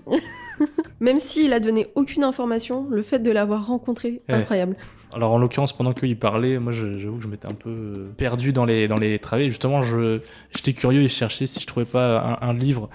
Même 1.01 1.19
s'il 1.19 1.53
a 1.55 1.61
donné 1.61 1.87
aucune 1.95 2.25
information, 2.25 2.87
le 2.91 3.03
fait 3.03 3.21
de 3.21 3.31
l'avoir 3.31 3.67
rencontré, 3.67 4.21
Ouais. 4.29 4.35
incroyable. 4.35 4.77
Alors 5.15 5.33
en 5.33 5.39
l'occurrence, 5.39 5.73
pendant 5.75 5.93
qu'il 5.95 6.19
parlait, 6.19 6.59
moi 6.59 6.73
je- 6.73 6.99
j'avoue 6.99 7.17
que 7.17 7.23
je 7.23 7.29
m'étais 7.29 7.47
un 7.49 7.55
peu 7.55 7.71
euh, 7.71 8.11
perdu 8.17 8.53
dans 8.53 8.65
les 8.67 8.87
dans 8.87 8.97
les 8.97 9.19
travaux. 9.19 9.45
Justement, 9.45 9.81
je 9.83 10.21
j'étais 10.55 10.75
curieux 10.75 11.01
et 11.03 11.09
je 11.09 11.15
cherchais 11.15 11.47
si 11.47 11.59
je 11.61 11.67
trouvais 11.67 11.87
pas 11.87 12.39
un, 12.43 12.49
un 12.51 12.53
livre 12.55 12.91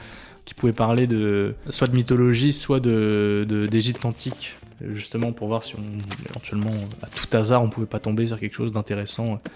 qui 0.45 0.53
pouvait 0.53 0.73
parler 0.73 1.07
de 1.07 1.55
soit 1.69 1.87
de 1.87 1.95
mythologie, 1.95 2.53
soit 2.53 2.79
de 2.79 3.67
d'Égypte 3.69 4.05
antique, 4.05 4.55
justement 4.93 5.31
pour 5.31 5.47
voir 5.47 5.63
si 5.63 5.75
on 5.75 5.81
éventuellement 6.29 6.71
à 7.01 7.07
tout 7.07 7.35
hasard 7.35 7.63
on 7.63 7.69
pouvait 7.69 7.87
pas 7.87 7.99
tomber 7.99 8.27
sur 8.27 8.39
quelque 8.39 8.55
chose 8.55 8.71
d'intéressant 8.71 9.25
euh, 9.33 9.49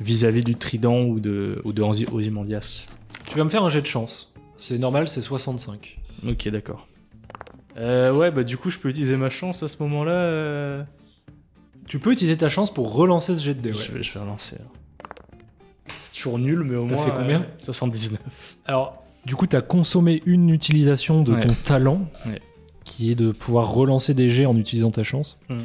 vis-à-vis 0.00 0.44
du 0.44 0.54
Trident 0.54 1.00
ou 1.02 1.18
de 1.20 1.60
ou 1.64 1.72
de 1.72 1.82
Ozy- 1.82 2.08
Ozymandias. 2.12 2.84
tu 3.26 3.36
vas 3.38 3.44
me 3.44 3.50
faire 3.50 3.64
un 3.64 3.68
jet 3.70 3.80
de 3.82 3.86
chance. 3.86 4.32
C'est 4.56 4.78
normal, 4.78 5.08
c'est 5.08 5.20
65. 5.20 5.98
Ok, 6.28 6.48
d'accord. 6.48 6.86
Euh, 7.76 8.12
ouais, 8.12 8.30
bah 8.32 8.42
du 8.44 8.56
coup 8.56 8.70
je 8.70 8.78
peux 8.78 8.88
utiliser 8.88 9.16
ma 9.16 9.30
chance 9.30 9.62
à 9.62 9.68
ce 9.68 9.82
moment-là. 9.84 10.12
euh, 10.12 10.82
Tu 11.86 11.98
peux 11.98 12.12
utiliser 12.12 12.36
ta 12.36 12.48
chance 12.48 12.72
pour 12.72 12.92
relancer 12.94 13.34
ce 13.34 13.42
jet 13.42 13.54
de 13.54 13.60
dés. 13.60 13.72
ouais. 13.72 13.76
Je, 13.82 13.92
vais, 13.92 14.02
je 14.02 14.12
vais 14.12 14.20
relancer. 14.20 14.56
alors. 14.58 14.72
C'est 16.02 16.16
toujours 16.16 16.38
nul, 16.38 16.60
mais 16.64 16.76
au 16.76 16.86
T'as 16.86 16.94
moins. 16.96 17.04
fait 17.04 17.10
combien 17.16 17.40
euh, 17.42 17.44
79. 17.64 18.56
Alors, 18.66 19.02
du 19.26 19.34
coup, 19.36 19.46
tu 19.46 19.56
as 19.56 19.60
consommé 19.60 20.22
une 20.26 20.50
utilisation 20.50 21.22
de 21.22 21.34
Ouais. 21.34 21.40
ton 21.40 21.54
talent, 21.64 22.08
Ouais. 22.26 22.40
qui 22.84 23.10
est 23.10 23.14
de 23.14 23.32
pouvoir 23.32 23.72
relancer 23.72 24.14
des 24.14 24.30
jets 24.30 24.46
en 24.46 24.56
utilisant 24.56 24.90
ta 24.90 25.02
chance. 25.02 25.38
Mm. 25.48 25.56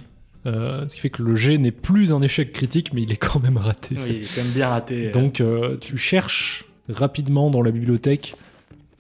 Euh, 0.46 0.86
ce 0.90 0.96
qui 0.96 1.00
fait 1.02 1.10
que 1.10 1.24
le 1.24 1.36
jet 1.38 1.58
n'est 1.58 1.72
plus 1.72 2.12
un 2.12 2.22
échec 2.22 2.52
critique, 2.52 2.92
mais 2.94 3.04
il 3.04 3.12
est 3.14 3.18
quand 3.18 3.40
même 3.42 3.56
raté. 3.58 3.96
Oui, 3.98 4.04
il 4.10 4.16
est 4.24 4.36
quand 4.36 4.44
même 4.44 4.52
bien 4.54 4.68
raté. 4.70 5.10
Donc, 5.12 5.40
euh, 5.40 5.78
tu 5.80 5.98
cherches 5.98 6.66
rapidement 6.90 7.50
dans 7.50 7.62
la 7.62 7.72
bibliothèque. 7.72 8.36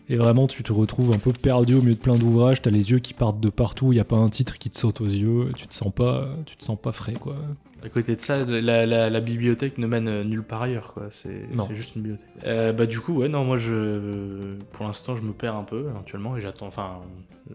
Et 0.10 0.16
vraiment, 0.18 0.47
tu 0.47 0.64
te 0.64 0.72
retrouves 0.72 1.14
un 1.14 1.18
peu 1.18 1.32
perdu 1.34 1.76
au 1.76 1.82
milieu 1.82 1.93
de 1.95 1.99
plein 1.99 2.16
d'ouvrages. 2.16 2.62
T'as 2.62 2.70
les 2.72 2.91
yeux 2.91 2.99
qui 2.99 3.14
partent 3.14 3.39
de 3.39 3.49
partout. 3.49 3.91
Il 3.93 3.95
y 3.95 3.99
a 4.01 4.06
pas 4.06 4.18
un 4.18 4.30
titre 4.30 4.58
qui 4.58 4.70
te 4.70 4.78
saute 4.78 5.01
aux 5.01 5.06
yeux. 5.08 5.51
Tu 5.58 5.66
te 5.68 5.74
sens 5.74 5.91
pas, 5.93 6.30
tu 6.45 6.56
te 6.58 6.64
sens 6.64 6.78
pas 6.82 6.91
frais, 6.91 7.14
quoi. 7.14 7.36
À 7.84 7.90
côté 7.90 8.16
de 8.16 8.22
ça, 8.22 8.46
la, 8.46 8.86
la- 8.86 9.10
la 9.10 9.20
bibliothèque 9.20 9.78
ne 9.78 9.88
mène 9.88 10.08
euh, 10.08 10.24
nulle 10.24 10.44
part 10.44 10.62
ailleurs, 10.62 10.94
quoi. 10.94 11.08
C'est 11.12 11.48
juste 11.74 11.96
une 11.96 12.02
bibliothèque. 12.04 12.30
Euh, 12.46 12.72
bah, 12.72 12.86
du 12.86 13.00
coup, 13.00 13.14
ouais, 13.14 13.28
non, 13.28 13.44
moi, 13.44 13.58
je. 13.58 14.56
Pour 14.72 14.86
l'instant, 14.86 15.16
je 15.16 15.24
me 15.24 15.34
perds 15.34 15.56
un 15.56 15.64
peu, 15.64 15.90
éventuellement, 15.90 16.38
et 16.38 16.42
j'attends. 16.42 16.68
Enfin, 16.68 17.02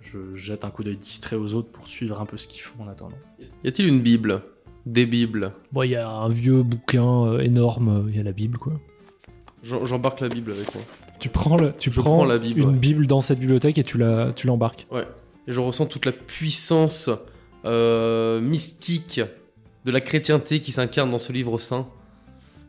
je 0.03 0.35
jette 0.35 0.65
un 0.65 0.71
coup 0.71 0.85
d'œil 0.85 0.97
distrait 0.97 1.37
aux 1.37 1.55
autres 1.55 1.71
pour 1.71 1.89
suivre 1.89 2.21
un 2.21 2.27
peu 2.27 2.37
ce 2.37 2.47
qu'ils 2.47 2.61
font 2.61 2.85
en 2.85 2.89
attendant. 2.89 3.17
Y 3.65 3.69
a-t-il 3.69 3.89
une 3.89 4.01
Bible? 4.01 4.43
Des 4.85 5.07
Bibles? 5.07 5.53
Bon, 5.73 5.83
il 5.83 5.91
y 5.91 5.97
a 5.97 6.09
un 6.09 6.29
vieux 6.29 6.63
bouquin 6.63 7.25
euh, 7.27 7.41
énorme. 7.41 8.07
Il 8.11 8.17
y 8.17 8.21
a 8.21 8.23
la 8.23 8.33
Bible, 8.33 8.59
quoi. 8.59 8.75
J'embarque 9.63 10.21
la 10.21 10.29
Bible 10.29 10.53
avec 10.53 10.75
moi. 10.75 10.85
Tu 11.19 11.31
prends, 11.31 11.57
le, 11.57 11.73
tu 11.79 11.91
prends, 11.91 12.03
prends 12.03 12.25
la 12.25 12.39
Bible, 12.39 12.61
une 12.61 12.69
ouais. 12.69 12.77
Bible 12.77 13.07
dans 13.07 13.23
cette 13.23 13.41
bibliothèque 13.41 13.77
et 13.77 13.83
tu 13.83 13.99
la, 13.99 14.33
tu 14.33 14.47
l'embarques. 14.47 14.87
Ouais. 14.93 15.05
Et 15.49 15.53
je 15.53 15.61
ressens 15.61 15.87
toute 15.87 16.07
la 16.07 16.13
puissance 16.13 17.11
euh, 17.65 18.41
mystique 18.41 19.21
de 19.85 19.91
la 19.91 20.01
chrétienté 20.01 20.61
qui 20.61 20.73
s'incarne 20.73 21.11
dans 21.11 21.19
ce 21.19 21.33
livre 21.33 21.59
saint. 21.59 21.87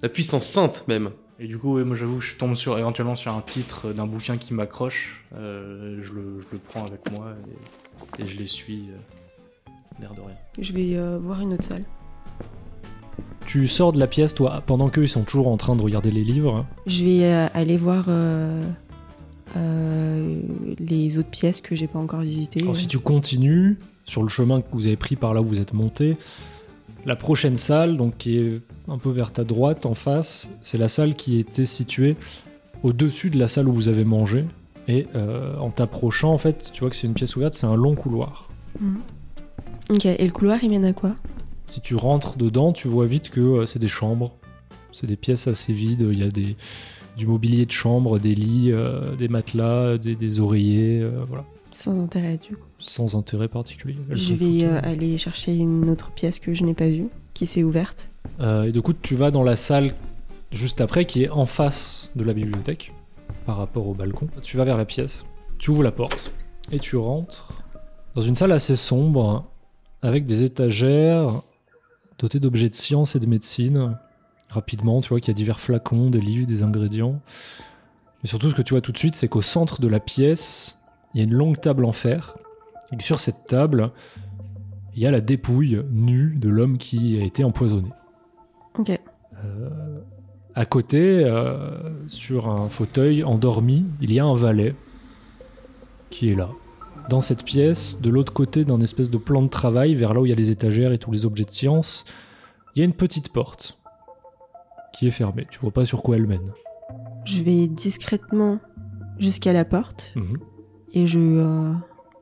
La 0.01 0.09
puissance 0.09 0.45
sainte 0.45 0.85
même. 0.87 1.11
Et 1.39 1.47
du 1.47 1.57
coup, 1.57 1.75
ouais, 1.75 1.85
moi, 1.85 1.95
j'avoue 1.95 2.17
que 2.17 2.23
je 2.23 2.35
tombe 2.35 2.55
sur, 2.55 2.77
éventuellement 2.77 3.15
sur 3.15 3.33
un 3.33 3.41
titre 3.41 3.93
d'un 3.93 4.05
bouquin 4.05 4.37
qui 4.37 4.53
m'accroche. 4.53 5.23
euh, 5.35 5.99
je, 6.01 6.13
le, 6.13 6.41
je 6.41 6.47
le 6.51 6.57
prends 6.57 6.85
avec 6.85 7.11
moi 7.11 7.33
et, 8.19 8.23
et 8.23 8.27
je 8.27 8.37
les 8.37 8.47
suis, 8.47 8.89
euh, 8.89 9.71
l'air 10.01 10.13
de 10.13 10.21
rien. 10.21 10.35
Je 10.59 10.73
vais 10.73 10.97
euh, 10.97 11.17
voir 11.17 11.39
une 11.41 11.53
autre 11.53 11.63
salle. 11.63 11.85
Tu 13.45 13.67
sors 13.67 13.93
de 13.93 13.99
la 13.99 14.07
pièce, 14.07 14.33
toi, 14.35 14.61
pendant 14.65 14.89
qu'eux 14.89 15.03
ils 15.03 15.09
sont 15.09 15.23
toujours 15.23 15.47
en 15.47 15.57
train 15.57 15.75
de 15.75 15.81
regarder 15.81 16.11
les 16.11 16.23
livres. 16.23 16.65
Je 16.85 17.03
vais 17.03 17.23
euh, 17.23 17.47
aller 17.53 17.77
voir 17.77 18.05
euh, 18.09 18.61
euh, 19.55 20.41
les 20.77 21.17
autres 21.17 21.29
pièces 21.29 21.59
que 21.61 21.75
j'ai 21.75 21.87
pas 21.87 21.99
encore 21.99 22.21
visitées. 22.21 22.61
Alors, 22.61 22.75
si 22.75 22.87
tu 22.87 22.99
continues 22.99 23.79
sur 24.05 24.23
le 24.23 24.29
chemin 24.29 24.61
que 24.61 24.67
vous 24.73 24.87
avez 24.87 24.97
pris 24.97 25.15
par 25.15 25.33
là 25.33 25.41
où 25.41 25.45
vous 25.45 25.59
êtes 25.61 25.73
monté, 25.73 26.17
la 27.05 27.15
prochaine 27.15 27.55
salle, 27.55 27.97
donc 27.97 28.17
qui 28.17 28.37
est 28.37 28.61
un 28.87 28.97
peu 28.97 29.09
vers 29.09 29.31
ta 29.31 29.43
droite, 29.43 29.85
en 29.85 29.93
face, 29.93 30.49
c'est 30.61 30.77
la 30.77 30.87
salle 30.87 31.13
qui 31.13 31.39
était 31.39 31.65
située 31.65 32.15
au-dessus 32.83 33.29
de 33.29 33.37
la 33.37 33.47
salle 33.47 33.67
où 33.67 33.73
vous 33.73 33.87
avez 33.87 34.05
mangé. 34.05 34.45
Et 34.87 35.07
euh, 35.15 35.55
en 35.57 35.69
t'approchant, 35.69 36.33
en 36.33 36.37
fait, 36.37 36.71
tu 36.73 36.81
vois 36.81 36.89
que 36.89 36.95
c'est 36.95 37.07
une 37.07 37.13
pièce 37.13 37.35
ouverte, 37.35 37.53
c'est 37.53 37.67
un 37.67 37.75
long 37.75 37.95
couloir. 37.95 38.49
Mhm. 38.79 38.99
Ok, 39.91 40.05
et 40.05 40.25
le 40.25 40.31
couloir 40.31 40.63
il 40.63 40.69
mène 40.69 40.85
à 40.85 40.93
quoi? 40.93 41.15
Si 41.67 41.81
tu 41.81 41.95
rentres 41.95 42.37
dedans, 42.37 42.71
tu 42.71 42.87
vois 42.87 43.05
vite 43.05 43.29
que 43.29 43.39
euh, 43.39 43.65
c'est 43.65 43.79
des 43.79 43.87
chambres. 43.87 44.33
C'est 44.91 45.07
des 45.07 45.15
pièces 45.15 45.47
assez 45.47 45.73
vides. 45.73 46.07
Il 46.11 46.17
y 46.17 46.23
a 46.23 46.29
des, 46.29 46.55
du 47.15 47.27
mobilier 47.27 47.65
de 47.65 47.71
chambre, 47.71 48.17
des 48.17 48.33
lits, 48.33 48.71
euh, 48.71 49.15
des 49.15 49.27
matelas, 49.27 49.97
des, 49.97 50.15
des 50.15 50.39
oreillers, 50.39 51.07
voilà. 51.27 51.45
Sans 51.79 51.97
intérêt 51.97 52.35
du 52.35 52.57
coup. 52.57 52.67
Sans 52.77 53.15
intérêt 53.15 53.47
particulier. 53.47 53.95
Je 54.09 54.33
vais 54.33 54.65
euh, 54.65 54.81
aller 54.83 55.17
chercher 55.17 55.55
une 55.55 55.89
autre 55.89 56.11
pièce 56.11 56.37
que 56.37 56.53
je 56.53 56.65
n'ai 56.65 56.73
pas 56.73 56.89
vue, 56.89 57.07
qui 57.33 57.47
s'est 57.47 57.63
ouverte. 57.63 58.09
Euh, 58.41 58.63
et 58.63 58.73
du 58.73 58.81
coup, 58.81 58.91
tu 58.91 59.15
vas 59.15 59.31
dans 59.31 59.43
la 59.43 59.55
salle 59.55 59.95
juste 60.51 60.81
après, 60.81 61.05
qui 61.05 61.23
est 61.23 61.29
en 61.29 61.45
face 61.45 62.09
de 62.17 62.25
la 62.25 62.33
bibliothèque, 62.33 62.91
par 63.45 63.55
rapport 63.55 63.87
au 63.87 63.93
balcon. 63.93 64.27
Tu 64.41 64.57
vas 64.57 64.65
vers 64.65 64.75
la 64.75 64.83
pièce, 64.83 65.23
tu 65.57 65.71
ouvres 65.71 65.83
la 65.83 65.93
porte, 65.93 66.33
et 66.69 66.79
tu 66.79 66.97
rentres 66.97 67.53
dans 68.13 68.21
une 68.21 68.35
salle 68.35 68.51
assez 68.51 68.75
sombre, 68.75 69.49
avec 70.01 70.25
des 70.25 70.43
étagères 70.43 71.43
dotées 72.17 72.41
d'objets 72.41 72.67
de 72.67 72.75
science 72.75 73.15
et 73.15 73.21
de 73.21 73.25
médecine. 73.25 73.97
Rapidement, 74.49 74.99
tu 74.99 75.07
vois 75.07 75.21
qu'il 75.21 75.29
y 75.29 75.31
a 75.31 75.33
divers 75.33 75.61
flacons, 75.61 76.09
des 76.09 76.19
livres, 76.19 76.45
des 76.45 76.61
ingrédients. 76.61 77.21
Mais 78.21 78.27
surtout, 78.27 78.49
ce 78.49 78.55
que 78.55 78.61
tu 78.61 78.73
vois 78.73 78.81
tout 78.81 78.91
de 78.91 78.97
suite, 78.97 79.15
c'est 79.15 79.29
qu'au 79.29 79.41
centre 79.41 79.79
de 79.79 79.87
la 79.87 80.01
pièce, 80.01 80.78
il 81.13 81.17
y 81.19 81.21
a 81.21 81.23
une 81.23 81.33
longue 81.33 81.59
table 81.59 81.85
en 81.85 81.91
fer. 81.91 82.37
Et 82.91 83.01
sur 83.01 83.19
cette 83.19 83.45
table, 83.45 83.91
il 84.95 85.01
y 85.01 85.05
a 85.07 85.11
la 85.11 85.21
dépouille 85.21 85.81
nue 85.91 86.35
de 86.35 86.49
l'homme 86.49 86.77
qui 86.77 87.19
a 87.19 87.23
été 87.23 87.43
empoisonné. 87.43 87.89
Ok. 88.77 88.89
Euh, 88.91 89.99
à 90.55 90.65
côté, 90.65 91.23
euh, 91.23 92.07
sur 92.07 92.49
un 92.49 92.67
fauteuil 92.69 93.23
endormi, 93.23 93.85
il 94.01 94.11
y 94.11 94.19
a 94.19 94.25
un 94.25 94.35
valet 94.35 94.75
qui 96.09 96.31
est 96.31 96.35
là. 96.35 96.49
Dans 97.09 97.21
cette 97.21 97.43
pièce, 97.43 98.01
de 98.01 98.09
l'autre 98.09 98.33
côté 98.33 98.65
d'un 98.65 98.81
espèce 98.81 99.09
de 99.09 99.17
plan 99.17 99.41
de 99.41 99.47
travail, 99.47 99.95
vers 99.95 100.13
là 100.13 100.21
où 100.21 100.25
il 100.25 100.29
y 100.29 100.33
a 100.33 100.35
les 100.35 100.51
étagères 100.51 100.91
et 100.91 100.97
tous 100.97 101.11
les 101.11 101.25
objets 101.25 101.45
de 101.45 101.51
science, 101.51 102.05
il 102.75 102.79
y 102.79 102.81
a 102.81 102.85
une 102.85 102.93
petite 102.93 103.31
porte 103.31 103.77
qui 104.93 105.07
est 105.07 105.11
fermée. 105.11 105.47
Tu 105.51 105.59
vois 105.59 105.71
pas 105.71 105.85
sur 105.85 106.03
quoi 106.03 106.17
elle 106.17 106.27
mène. 106.27 106.51
Je 107.25 107.41
vais 107.43 107.67
discrètement 107.67 108.59
jusqu'à 109.19 109.53
la 109.53 109.65
porte 109.65 110.13
Mhm. 110.15 110.37
Et 110.93 111.07
je, 111.07 111.19
euh, 111.19 111.73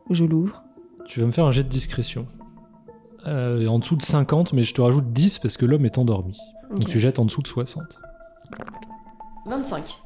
je 0.10 0.26
l'ouvre. 0.26 0.64
Tu 1.06 1.20
vas 1.20 1.26
me 1.26 1.32
faire 1.32 1.46
un 1.46 1.52
jet 1.52 1.64
de 1.64 1.70
discrétion. 1.70 2.28
Euh, 3.26 3.68
en 3.68 3.80
dessous 3.80 3.96
de 3.96 4.04
50, 4.04 4.54
mais 4.54 4.64
je 4.64 4.74
te 4.74 4.82
rajoute 4.82 5.12
10 5.12 5.40
parce 5.40 5.58
que 5.58 5.66
l'homme 5.66 5.86
est 5.86 5.98
endormi. 5.98 6.38
Donc 6.72 6.86
tu 6.88 7.00
jettes 7.00 7.20
en 7.20 7.26
dessous 7.26 7.42
de 7.42 7.48
60. 7.48 8.00
25. 9.46 10.00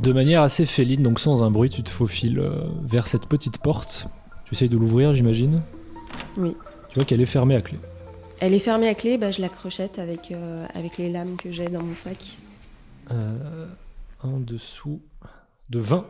De 0.00 0.12
manière 0.12 0.42
assez 0.42 0.66
féline, 0.66 1.02
donc 1.02 1.20
sans 1.20 1.42
un 1.42 1.50
bruit, 1.50 1.70
tu 1.70 1.82
te 1.82 1.90
faufiles 1.90 2.38
euh, 2.38 2.64
vers 2.82 3.06
cette 3.06 3.26
petite 3.26 3.58
porte. 3.58 4.08
Tu 4.44 4.54
essayes 4.54 4.68
de 4.68 4.76
l'ouvrir, 4.76 5.12
j'imagine? 5.14 5.62
Oui. 6.36 6.54
Tu 6.88 6.96
vois 6.96 7.04
qu'elle 7.04 7.20
est 7.20 7.26
fermée 7.26 7.56
à 7.56 7.62
clé. 7.62 7.78
Elle 8.40 8.52
est 8.52 8.58
fermée 8.58 8.88
à 8.88 8.94
clé, 8.94 9.16
bah, 9.16 9.30
je 9.30 9.40
la 9.40 9.48
crochette 9.48 9.98
avec, 9.98 10.30
euh, 10.30 10.66
avec 10.74 10.98
les 10.98 11.10
lames 11.10 11.36
que 11.36 11.50
j'ai 11.50 11.68
dans 11.68 11.82
mon 11.82 11.94
sac. 11.94 12.36
Euh, 13.10 13.66
en 14.22 14.38
dessous 14.38 15.00
de 15.70 15.78
20. 15.78 16.04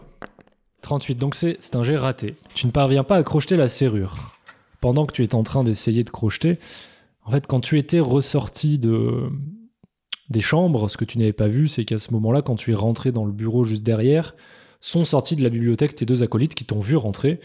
38, 0.87 1.19
donc 1.19 1.35
c'est 1.35 1.57
c'est 1.59 1.75
un 1.75 1.83
jet 1.83 1.97
raté. 1.97 2.37
Tu 2.55 2.67
ne 2.67 2.71
parviens 2.71 3.03
pas 3.03 3.17
à 3.17 3.23
crocheter 3.25 3.57
la 3.57 3.67
serrure. 3.67 4.33
Pendant 4.81 5.05
que 5.05 5.13
tu 5.13 5.25
es 5.25 5.35
en 5.35 5.43
train 5.43 5.65
d'essayer 5.65 6.05
de 6.05 6.11
crocheter, 6.11 6.61
en 7.25 7.33
fait, 7.33 7.47
quand 7.49 7.61
tu 7.61 7.77
étais 7.77 7.99
ressorti 7.99 8.79
de, 8.79 9.29
des 10.31 10.41
chambres, 10.41 10.89
ce 10.89 10.97
que 10.97 11.05
tu 11.05 11.19
n'avais 11.19 11.33
pas 11.33 11.49
vu, 11.49 11.67
c'est 11.67 11.85
qu'à 11.85 11.99
ce 11.99 12.13
moment-là, 12.13 12.41
quand 12.41 12.55
tu 12.55 12.71
es 12.71 12.75
rentré 12.75 13.11
dans 13.11 13.25
le 13.25 13.33
bureau 13.33 13.65
juste 13.65 13.83
derrière, 13.83 14.37
sont 14.81 15.05
sortis 15.05 15.35
de 15.35 15.43
la 15.43 15.49
bibliothèque 15.49 15.97
tes 15.97 16.07
deux 16.07 16.23
acolytes 16.23 16.55
qui 16.55 16.65
t'ont 16.65 16.79
vu 16.79 16.95
rentrer 16.95 17.41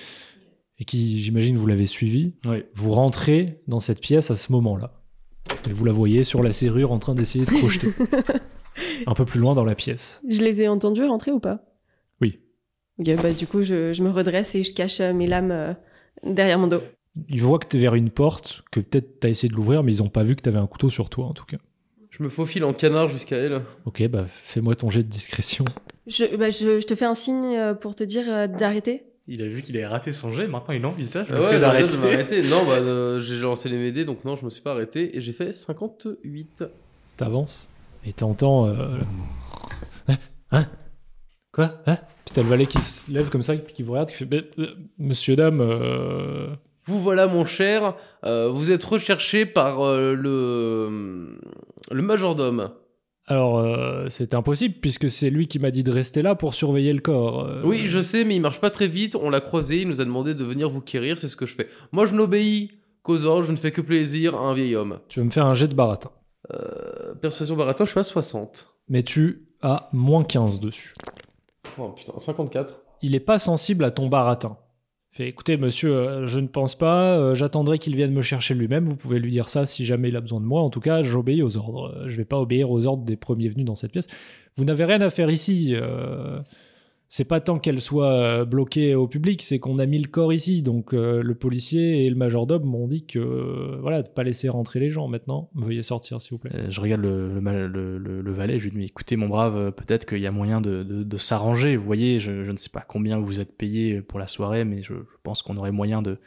et 0.78 0.86
qui, 0.86 1.20
j'imagine, 1.22 1.58
vous 1.58 1.66
l'avez 1.66 1.88
suivi. 1.88 2.34
Oui. 2.46 2.64
Vous 2.76 2.92
rentrez 2.92 3.64
dans 3.68 3.80
cette 3.80 4.02
pièce 4.02 4.30
à 4.30 4.36
ce 4.36 4.52
moment-là. 4.52 5.02
Et 5.68 5.74
vous 5.74 5.86
la 5.86 5.92
voyez 5.92 6.24
sur 6.24 6.44
la 6.44 6.52
serrure 6.52 6.92
en 6.92 7.00
train 7.00 7.16
d'essayer 7.16 7.46
de 7.46 7.52
crocheter. 7.52 7.92
Un 9.08 9.14
peu 9.16 9.26
plus 9.26 9.40
loin 9.40 9.56
dans 9.56 9.66
la 9.66 9.74
pièce. 9.74 10.22
Je 10.30 10.42
les 10.42 10.62
ai 10.62 10.68
entendus 10.68 11.04
rentrer 11.06 11.32
ou 11.32 11.40
pas? 11.40 11.71
Ok, 13.02 13.22
bah 13.22 13.34
du 13.34 13.48
coup, 13.48 13.64
je, 13.64 13.94
je 13.94 14.04
me 14.04 14.10
redresse 14.12 14.56
et 14.56 14.64
je 14.64 14.74
cache 14.74 15.00
euh, 15.00 15.12
mes 15.14 15.28
lames 15.28 15.52
euh, 15.52 15.74
derrière 16.24 16.60
mon 16.60 16.68
dos. 16.68 16.82
Ils 17.30 17.42
voient 17.42 17.60
que 17.60 17.68
t'es 17.68 17.78
vers 17.80 17.96
une 17.96 18.12
porte, 18.12 18.64
que 18.72 18.80
peut-être 18.80 19.20
t'as 19.20 19.30
essayé 19.30 19.50
de 19.50 19.56
l'ouvrir, 19.56 19.84
mais 19.84 19.92
ils 19.92 20.04
ont 20.04 20.10
pas 20.10 20.24
vu 20.24 20.36
que 20.36 20.42
t'avais 20.42 20.60
un 20.60 20.68
couteau 20.68 20.90
sur 20.90 21.10
toi 21.10 21.26
en 21.26 21.34
tout 21.34 21.46
cas. 21.46 21.58
Je 22.12 22.24
me 22.24 22.30
faufile 22.30 22.64
en 22.64 22.74
canard 22.74 23.08
jusqu'à 23.08 23.38
elle. 23.38 23.64
Ok, 23.86 24.06
bah 24.08 24.26
fais-moi 24.28 24.76
ton 24.76 24.90
jet 24.90 25.02
de 25.04 25.10
discrétion. 25.10 25.66
Je, 26.08 26.36
bah, 26.36 26.50
je, 26.50 26.80
je 26.80 26.86
te 26.86 26.94
fais 26.94 27.06
un 27.06 27.16
signe 27.16 27.56
euh, 27.56 27.74
pour 27.74 27.96
te 27.96 28.04
dire 28.04 28.26
euh, 28.28 28.48
d'arrêter. 28.48 29.04
Il 29.28 29.42
a 29.42 29.48
vu 29.48 29.62
qu'il 29.62 29.78
avait 29.78 29.88
raté 29.88 30.12
son 30.12 30.34
jet, 30.34 30.48
maintenant 30.48 30.74
il 30.74 30.86
envisage 30.86 31.28
Ah 31.32 31.40
ouais, 31.40 31.60
d'arrêter. 31.60 32.42
Non, 32.44 32.66
bah, 32.66 32.74
euh, 32.74 33.20
j'ai 33.22 33.40
lancé 33.40 33.70
les 33.70 33.92
MD, 33.92 34.04
donc 34.04 34.26
non, 34.26 34.36
je 34.36 34.44
me 34.44 34.50
suis 34.50 34.62
pas 34.62 34.72
arrêté 34.72 35.16
et 35.16 35.22
j'ai 35.22 35.32
fait 35.32 35.54
58. 35.54 36.66
T'avances 37.18 37.70
et 38.06 38.14
t'entends. 38.14 38.68
Euh... 38.68 38.76
Hein? 40.52 40.66
Quoi? 41.54 41.82
Hein? 41.86 41.98
T'as 42.34 42.42
le 42.44 42.50
valet 42.50 42.66
qui 42.66 42.82
se 42.82 43.12
lève 43.12 43.30
comme 43.30 43.42
ça, 43.42 43.58
qui 43.58 43.84
vous 43.84 43.94
regarde, 43.94 44.10
qui 44.10 44.16
fait 44.16 44.34
euh, 44.60 44.68
Monsieur, 44.98 45.36
dame, 45.36 45.62
euh, 45.62 46.48
Vous 46.86 47.00
voilà, 47.00 47.28
mon 47.28 47.46
cher. 47.46 47.96
Euh, 48.26 48.50
vous 48.50 48.72
êtes 48.72 48.84
recherché 48.84 49.46
par 49.46 49.82
euh, 49.82 50.14
le 50.14 51.40
le 51.92 52.02
majordome. 52.02 52.72
Alors, 53.28 53.66
c'est 54.10 54.34
impossible, 54.34 54.76
puisque 54.82 55.10
c'est 55.10 55.30
lui 55.30 55.48
qui 55.48 55.58
m'a 55.58 55.72
dit 55.72 55.84
de 55.84 55.92
rester 55.92 56.22
là 56.22 56.36
pour 56.36 56.54
surveiller 56.54 56.92
le 56.92 57.00
corps. 57.00 57.48
Oui, 57.64 57.84
je 57.86 58.02
sais, 58.02 58.26
mais 58.26 58.36
il 58.36 58.42
marche 58.42 58.60
pas 58.60 58.72
très 58.72 58.90
vite. 58.90 59.16
On 59.16 59.30
l'a 59.30 59.40
croisé, 59.40 59.82
il 59.84 59.88
nous 59.88 60.02
a 60.02 60.06
demandé 60.06 60.34
de 60.34 60.44
venir 60.44 60.70
vous 60.70 60.82
quérir, 60.82 61.18
c'est 61.18 61.30
ce 61.30 61.38
que 61.38 61.46
je 61.46 61.56
fais. 61.56 61.68
Moi, 61.94 62.08
je 62.08 62.16
n'obéis 62.16 62.72
qu'aux 63.04 63.24
ordres, 63.26 63.44
je 63.46 63.52
ne 63.52 63.58
fais 63.58 63.72
que 63.72 63.80
plaisir 63.80 64.36
à 64.36 64.40
un 64.40 64.54
vieil 64.54 64.76
homme. 64.76 65.00
Tu 65.08 65.20
vas 65.20 65.26
me 65.26 65.32
faire 65.32 65.46
un 65.46 65.54
jet 65.54 65.70
de 65.70 65.76
baratin? 65.76 66.10
Persuasion 67.22 67.56
baratin, 67.56 67.86
je 67.86 67.92
suis 67.92 68.00
à 68.00 68.04
60. 68.04 68.74
Mais 68.90 69.04
tu 69.04 69.48
as 69.62 69.88
moins 69.94 70.24
15 70.24 70.60
dessus. 70.60 70.94
Oh 71.82 71.90
putain, 71.90 72.14
54. 72.18 72.80
Il 73.02 73.16
est 73.16 73.20
pas 73.20 73.40
sensible 73.40 73.84
à 73.84 73.92
ton 73.92 74.08
baratin. 74.08 74.58
Fait, 75.12 75.28
écoutez, 75.28 75.58
monsieur, 75.58 75.94
euh, 75.94 76.28
je 76.28 76.40
ne 76.40 76.48
pense 76.48 76.76
pas, 76.76 77.18
euh, 77.18 77.34
j'attendrai 77.34 77.80
qu'il 77.80 77.96
vienne 77.96 78.14
me 78.14 78.22
chercher 78.22 78.54
lui-même. 78.54 78.86
Vous 78.86 78.96
pouvez 78.96 79.20
lui 79.20 79.32
dire 79.32 79.50
ça 79.50 79.66
si 79.66 79.84
jamais 79.84 80.10
il 80.10 80.16
a 80.16 80.22
besoin 80.22 80.40
de 80.40 80.46
moi. 80.46 80.62
En 80.62 80.70
tout 80.70 80.80
cas, 80.80 81.02
j'obéis 81.02 81.42
aux 81.42 81.58
ordres. 81.58 82.06
Je 82.08 82.16
vais 82.16 82.26
pas 82.26 82.40
obéir 82.40 82.70
aux 82.72 82.86
ordres 82.86 83.04
des 83.04 83.18
premiers 83.18 83.50
venus 83.50 83.66
dans 83.66 83.76
cette 83.76 83.92
pièce. 83.92 84.08
Vous 84.56 84.64
n'avez 84.64 84.86
rien 84.86 85.02
à 85.02 85.10
faire 85.10 85.30
ici. 85.30 85.74
euh, 85.76 86.40
c'est 87.14 87.26
pas 87.26 87.42
tant 87.42 87.60
qu'elle 87.60 87.82
soit 87.82 88.14
euh, 88.14 88.46
bloquée 88.46 88.96
au 88.96 89.06
public, 89.06 89.42
c'est 89.42 89.60
qu'on 89.60 89.80
a 89.80 89.86
mis 89.86 90.00
le 90.00 90.08
corps 90.08 90.32
ici. 90.32 90.62
Donc 90.62 90.94
euh, 90.94 91.22
le 91.22 91.36
policier 91.36 92.06
et 92.06 92.10
le 92.10 92.16
majordome 92.16 92.64
m'ont 92.64 92.88
dit 92.88 93.06
que 93.06 93.20
euh, 93.20 93.78
voilà, 93.82 94.02
de 94.02 94.08
pas 94.08 94.24
laisser 94.24 94.48
rentrer 94.48 94.80
les 94.80 94.90
gens 94.90 95.10
maintenant. 95.10 95.50
Veuillez 95.54 95.82
sortir, 95.82 96.22
s'il 96.22 96.32
vous 96.32 96.38
plaît. 96.38 96.52
Euh, 96.56 96.72
Je 96.72 96.80
regarde 96.80 97.02
le, 97.02 97.42
le, 97.42 98.32
valet, 98.32 98.62
je 98.62 98.70
lui 98.70 98.80
dis, 98.80 98.86
écoutez 98.86 99.18
mon 99.18 99.28
brave, 99.28 99.74
peut-être 99.74 100.06
qu'il 100.06 100.20
y 100.20 100.26
a 100.26 100.32
moyen 100.32 100.62
de, 100.62 100.84
de, 100.84 101.04
de 101.04 101.18
s'arranger. 101.18 101.76
Vous 101.76 101.84
voyez, 101.84 102.22
je, 102.22 102.46
je 102.46 102.52
ne 102.52 102.56
sais 102.56 102.70
pas 102.70 102.80
combien 102.88 103.20
vous 103.20 103.42
êtes 103.42 103.58
payé 103.58 104.02
pour 104.02 104.18
la 104.18 104.30
soirée, 104.30 104.64
mais 104.64 104.82
je, 104.82 104.94
je 104.94 105.18
pense 105.22 105.42
qu'on 105.42 105.58
aurait 105.58 105.74
moyen 105.74 106.02
de, 106.02 106.18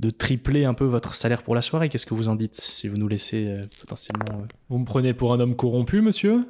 de 0.00 0.10
tripler 0.10 0.64
un 0.64 0.74
peu 0.74 0.84
votre 0.84 1.14
salaire 1.14 1.44
pour 1.44 1.54
la 1.54 1.62
soirée. 1.62 1.88
Qu'est-ce 1.88 2.06
que 2.06 2.14
vous 2.14 2.28
en 2.28 2.34
dites 2.34 2.56
si 2.56 2.88
vous 2.88 2.96
nous 2.96 3.06
laissez 3.06 3.46
euh, 3.46 3.60
potentiellement... 3.78 4.40
euh, 4.42 4.46
Vous 4.68 4.78
me 4.78 4.84
prenez 4.84 5.14
pour 5.14 5.32
un 5.32 5.38
homme 5.38 5.54
corrompu, 5.54 6.00
monsieur? 6.00 6.40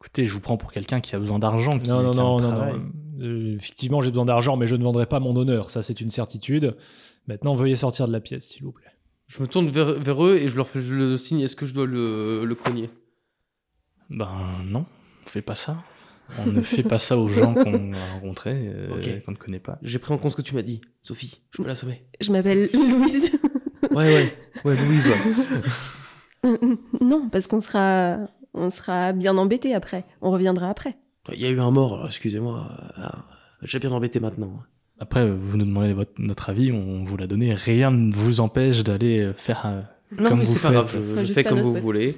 Écoutez, 0.00 0.26
je 0.26 0.32
vous 0.32 0.40
prends 0.40 0.56
pour 0.56 0.72
quelqu'un 0.72 1.00
qui 1.00 1.14
a 1.14 1.18
besoin 1.18 1.38
d'argent. 1.38 1.78
qui- 1.78 1.88
Non, 1.88 2.02
non, 2.02 2.10
qui 2.12 2.18
non, 2.18 2.38
non. 2.40 2.82
Euh, 3.22 3.54
effectivement, 3.54 4.00
j'ai 4.02 4.10
besoin 4.10 4.24
d'argent, 4.26 4.56
mais 4.56 4.66
je 4.66 4.74
ne 4.76 4.82
vendrai 4.84 5.06
pas 5.06 5.20
mon 5.20 5.34
honneur. 5.36 5.70
Ça, 5.70 5.82
c'est 5.82 6.00
une 6.00 6.10
certitude. 6.10 6.76
Maintenant, 7.26 7.54
veuillez 7.54 7.76
sortir 7.76 8.06
de 8.06 8.12
la 8.12 8.20
pièce, 8.20 8.48
s'il 8.48 8.64
vous 8.64 8.72
plaît. 8.72 8.90
Je 9.28 9.40
me 9.40 9.46
tourne 9.46 9.68
vers, 9.70 9.98
vers 9.98 10.24
eux 10.24 10.36
et 10.36 10.48
je 10.48 10.56
leur 10.56 10.68
fais 10.68 10.80
le 10.82 11.16
signe 11.16 11.40
est-ce 11.40 11.56
que 11.56 11.64
je 11.64 11.72
dois 11.72 11.86
le, 11.86 12.44
le 12.44 12.54
cogner? 12.54 12.90
Ben 14.10 14.28
non, 14.66 14.84
on 15.24 15.28
fait 15.28 15.40
pas 15.42 15.54
ça. 15.54 15.82
On 16.38 16.46
ne 16.46 16.60
fait 16.60 16.82
pas 16.82 16.98
ça 16.98 17.16
aux 17.18 17.28
gens 17.28 17.54
qu'on 17.54 17.92
a 17.94 18.12
rencontrés, 18.14 18.68
euh, 18.74 19.20
qu'on 19.24 19.32
ne 19.32 19.36
connaît 19.36 19.60
pas. 19.60 19.78
J'ai 19.82 19.98
pris 19.98 20.12
en 20.12 20.18
compte 20.18 20.32
ce 20.32 20.36
que 20.36 20.42
tu 20.42 20.54
m'as 20.54 20.62
dit. 20.62 20.80
Sophie, 21.02 21.40
je 21.52 21.62
peux 21.62 21.68
l'assommer. 21.68 22.02
Je 22.20 22.30
m'appelle 22.32 22.68
Louise. 22.74 23.30
Ouais, 23.90 24.04
ouais. 24.14 24.38
Ouais, 24.64 24.76
Louise. 24.76 25.08
non, 27.00 27.28
parce 27.30 27.46
qu'on 27.46 27.60
sera, 27.60 28.18
on 28.54 28.70
sera 28.70 29.12
bien 29.12 29.36
embêté 29.36 29.74
après. 29.74 30.04
On 30.22 30.30
reviendra 30.30 30.70
après. 30.70 30.96
Il 31.32 31.40
y 31.40 31.46
a 31.46 31.50
eu 31.50 31.60
un 31.60 31.70
mort, 31.70 31.94
alors 31.94 32.06
excusez-moi. 32.06 32.68
Ah, 32.96 33.24
J'ai 33.62 33.78
bien 33.78 33.90
embêté 33.92 34.20
maintenant. 34.20 34.62
Après, 35.00 35.28
vous 35.28 35.56
nous 35.56 35.64
demandez 35.64 35.92
votre, 35.92 36.12
notre 36.18 36.50
avis, 36.50 36.70
on 36.70 37.04
vous 37.04 37.16
l'a 37.16 37.26
donné. 37.26 37.52
Rien 37.54 37.90
ne 37.90 38.12
vous 38.12 38.40
empêche 38.40 38.84
d'aller 38.84 39.20
euh, 39.20 39.32
faire 39.32 39.62
euh, 39.66 39.80
Non, 40.16 40.28
comme 40.28 40.38
mais 40.38 40.44
vous 40.44 40.52
c'est 40.52 40.62
pas 40.62 40.68
faites. 40.68 41.00
grave, 41.00 41.24
je, 41.26 41.32
fais 41.32 41.44
comme 41.44 41.60
vous 41.60 41.74
voulez. 41.74 42.14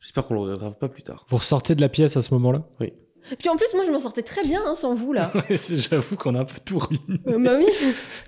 J'espère 0.00 0.26
qu'on 0.26 0.34
le 0.34 0.40
regrettera 0.40 0.70
pas 0.72 0.88
plus 0.88 1.02
tard. 1.02 1.26
Vous 1.28 1.36
ressortez 1.36 1.74
de 1.74 1.80
la 1.80 1.88
pièce 1.88 2.16
à 2.16 2.22
ce 2.22 2.32
moment-là? 2.34 2.62
Puis 3.38 3.48
en 3.48 3.56
plus, 3.56 3.66
moi, 3.74 3.84
je 3.86 3.90
m'en 3.90 3.98
sortais 4.00 4.22
très 4.22 4.42
bien 4.44 4.60
hein, 4.66 4.74
sans 4.74 4.94
vous 4.94 5.12
là. 5.12 5.32
J'avoue 5.50 6.16
qu'on 6.16 6.34
a 6.34 6.40
un 6.40 6.44
peu 6.44 6.56
tout 6.64 6.78
ruiné. 6.78 7.20
Euh, 7.26 7.38
bah 7.38 7.52
oui. 7.58 7.66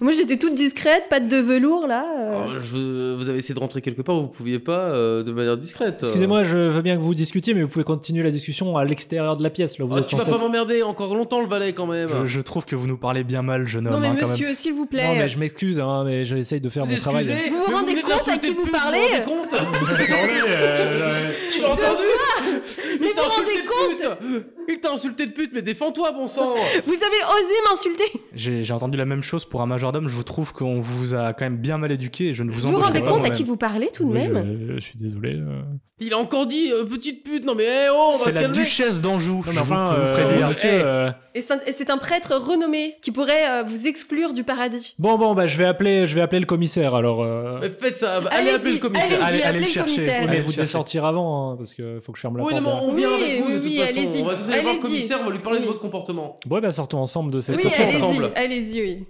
Moi, 0.00 0.12
j'étais 0.12 0.36
toute 0.38 0.54
discrète, 0.54 1.04
patte 1.10 1.28
de 1.28 1.36
velours 1.36 1.86
là. 1.86 2.04
euh. 2.18 2.28
Alors, 2.30 2.48
je- 2.62 3.14
vous 3.16 3.28
avez 3.28 3.38
essayé 3.38 3.54
de 3.54 3.60
rentrer 3.60 3.80
quelque 3.82 4.02
part, 4.02 4.16
vous 4.16 4.28
pouviez 4.28 4.58
pas 4.58 4.90
euh, 4.90 5.22
de 5.22 5.32
manière 5.32 5.56
discrète. 5.56 5.96
euh. 6.02 6.06
Excusez-moi, 6.06 6.42
je 6.44 6.56
veux 6.56 6.82
bien 6.82 6.96
que 6.96 7.02
vous 7.02 7.14
discutiez, 7.14 7.54
mais 7.54 7.62
vous 7.62 7.68
pouvez 7.68 7.84
continuer 7.84 8.22
la 8.22 8.30
discussion 8.30 8.76
à 8.76 8.84
l'extérieur 8.84 9.36
de 9.36 9.42
la 9.42 9.50
pièce. 9.50 9.78
Là, 9.78 9.84
vous 9.84 9.94
Oh, 9.94 9.98
êtes 9.98 10.06
tu 10.06 10.16
vas 10.16 10.24
pas 10.24 10.38
m'emmerder 10.38 10.82
encore 10.82 11.14
longtemps 11.14 11.40
le 11.40 11.46
valet 11.48 11.72
quand 11.72 11.86
même. 11.86 12.08
Je, 12.22 12.26
je 12.26 12.40
trouve 12.40 12.64
que 12.64 12.76
vous 12.76 12.86
nous 12.86 12.98
parlez 12.98 13.24
bien 13.24 13.42
mal, 13.42 13.66
jeune 13.66 13.86
homme. 13.86 13.94
non 13.94 14.00
mais 14.00 14.08
hein, 14.08 14.16
monsieur, 14.20 14.54
s'il 14.54 14.72
vous 14.72 14.86
plaît. 14.86 15.06
Non, 15.06 15.14
mais 15.16 15.28
je 15.28 15.38
m'excuse, 15.38 15.78
hein, 15.80 16.04
mais 16.06 16.24
j'essaye 16.24 16.60
de 16.60 16.68
faire 16.68 16.84
Vous 16.84 16.92
mon 16.92 16.98
travail. 16.98 17.26
Vous 17.50 17.64
vous 17.66 17.72
rendez 17.76 17.94
compte 18.00 18.28
à 18.28 18.38
qui 18.38 18.52
vous 18.54 18.66
parlez 18.66 18.98
Vous 19.26 19.32
vous 19.34 19.40
rendez 19.90 20.06
compte 20.06 20.26
Tu 21.52 21.60
l'as 21.60 21.68
entendu 21.68 22.04
Mais 23.00 23.06
vous 23.08 23.12
vous 23.14 23.20
insulté 23.20 23.62
de 24.86 24.90
pute 24.90 24.92
Il 24.92 24.92
t'a 24.92 24.92
insulté 24.94 25.26
de 25.26 25.32
pute, 25.32 25.50
mais 25.54 25.62
défends-toi, 25.62 26.12
bon 26.12 26.26
sang 26.26 26.54
Vous 26.86 26.94
avez 26.94 27.04
osé 27.04 27.54
m'insulter. 27.70 28.12
J'ai 28.34 28.72
entendu 28.72 28.96
la 28.96 29.04
même 29.04 29.22
chose 29.22 29.44
pour 29.44 29.62
un 29.62 29.66
majordome. 29.66 30.08
Je 30.08 30.14
vous 30.14 30.22
trouve 30.22 30.52
qu'on 30.52 30.80
vous 30.80 31.14
a 31.14 31.32
quand 31.32 31.44
même 31.44 31.56
bien 31.58 31.78
mal 31.78 31.92
éduqué 31.92 32.28
et 32.28 32.34
je 32.34 32.42
ne 32.42 32.50
vous 32.50 32.60
Vous 32.60 32.68
vous 32.68 32.74
embaucherai 32.76 32.98
rendez 33.00 33.10
compte 33.10 33.24
à 33.24 33.30
qui 33.30 33.44
vous 33.44 33.56
parlez 33.56 33.88
tout 33.92 34.04
de 34.04 34.10
Oui, 34.10 34.28
même 34.28 34.66
je, 34.68 34.74
je 34.74 34.80
suis 34.80 34.98
désolé. 34.98 35.34
euh. 35.34 35.62
Il 35.98 36.12
a 36.12 36.18
encore 36.18 36.46
dit 36.46 36.70
euh, 36.72 36.84
petite 36.84 37.24
pute, 37.24 37.46
non 37.46 37.54
mais 37.54 37.64
eh, 37.64 37.88
oh, 37.90 38.10
on 38.12 38.18
va 38.18 38.24
C'est 38.24 38.32
la 38.34 38.48
duchesse 38.48 39.00
d'Anjou. 39.00 39.40
Vous- 39.40 39.58
enfin, 39.58 39.94
vous 39.94 40.00
euh, 40.02 40.14
ferai 40.14 40.36
dire. 40.36 40.48
monsieur, 40.48 41.12
Et 41.34 41.40
c'est 41.72 41.88
un- 41.90 41.96
prêtre 41.96 42.34
renommé 42.36 42.96
qui 43.00 43.10
pourrait 43.12 43.48
euh, 43.48 43.62
vous 43.66 43.86
exclure 43.86 44.34
du 44.34 44.44
paradis. 44.44 44.94
Bon, 44.98 45.16
bon, 45.16 45.34
bah, 45.34 45.46
je 45.46 45.56
vais 45.56 45.64
appeler, 45.64 46.04
je 46.06 46.14
vais 46.14 46.20
appeler 46.20 46.40
le 46.40 46.46
commissaire. 46.46 46.94
Alors, 46.94 47.22
euh, 47.22 47.58
Mais 47.62 47.70
faites 47.70 47.96
ça, 47.96 48.16
allez 48.18 48.28
Allez-y, 48.30 48.54
appeler 48.54 48.72
le 48.72 48.78
commissaire 48.78 49.24
Allez- 49.24 49.42
allez 49.42 49.60
le 49.60 49.66
chercher. 49.66 50.02
mais 50.02 50.10
Allez, 50.28 50.40
vous 50.40 50.52
devez 50.52 50.66
sortir 50.66 51.06
avant, 51.06 51.52
hein, 51.52 51.56
parce 51.56 51.72
qu'il 51.72 51.98
faut 52.02 52.12
que 52.12 52.18
je 52.18 52.20
ferme 52.20 52.36
la 52.36 52.44
Oui, 52.44 52.50
porte. 52.52 52.62
non, 52.62 52.70
mais 52.70 52.80
on 52.82 52.90
Oui, 52.94 53.00
vient 53.00 53.14
avec 53.14 53.40
vous 53.40 53.48
de 53.48 53.54
oui, 53.54 53.60
toute 53.62 53.64
oui, 53.64 53.78
façon. 53.78 53.98
allez-y. 53.98 54.22
Le 54.76 54.80
Allez-y. 54.80 54.92
commissaire, 54.92 55.18
on 55.22 55.24
va 55.26 55.30
lui 55.30 55.38
parler 55.40 55.60
de 55.60 55.66
votre 55.66 55.80
comportement. 55.80 56.34
Ouais, 56.50 56.60
bah, 56.60 56.70
sortons 56.70 56.98
ensemble 56.98 57.32
de 57.32 57.40
cette 57.40 57.56
Oui, 57.56 57.70
allez-y, 57.76 58.02
ensemble. 58.02 58.30
allez-y, 58.36 58.80
oui. 58.80 59.04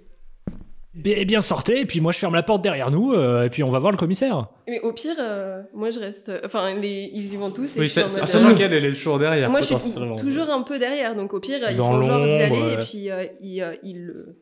Eh 1.05 1.25
bien, 1.25 1.41
sortez, 1.41 1.81
et 1.81 1.85
puis 1.85 2.01
moi, 2.01 2.11
je 2.11 2.17
ferme 2.17 2.33
la 2.33 2.41
porte 2.41 2.63
derrière 2.63 2.89
nous, 2.89 3.13
euh, 3.13 3.43
et 3.43 3.49
puis 3.51 3.61
on 3.63 3.69
va 3.69 3.77
voir 3.77 3.91
le 3.91 3.97
commissaire. 3.99 4.47
Mais 4.67 4.79
au 4.81 4.93
pire, 4.93 5.15
euh, 5.19 5.61
moi 5.75 5.91
je 5.91 5.99
reste. 5.99 6.31
Enfin, 6.43 6.73
les... 6.73 7.11
ils 7.13 7.31
y 7.33 7.37
vont 7.37 7.51
tous. 7.51 7.77
Et 7.77 7.81
Oui, 7.81 7.87
c'est- 7.89 8.07
sachant 8.07 8.49
euh, 8.49 8.55
qu'elle 8.55 8.73
elle 8.73 8.83
est 8.85 8.93
toujours 8.93 9.19
derrière. 9.19 9.49
Moi 9.51 9.61
je 9.61 9.75
suis 9.75 9.93
toujours 10.19 10.49
un 10.49 10.63
peu 10.63 10.79
derrière, 10.79 11.13
donc 11.15 11.33
au 11.35 11.39
pire, 11.39 11.59
ils 11.69 11.77
font 11.77 12.01
genre 12.01 12.23
d'y 12.27 12.33
aller 12.37 12.73
et 12.73 12.77
puis 12.77 13.11
euh, 13.11 13.25
ils, 13.41 13.61
euh, 13.61 13.75
ils 13.83 14.03
le. 14.05 14.39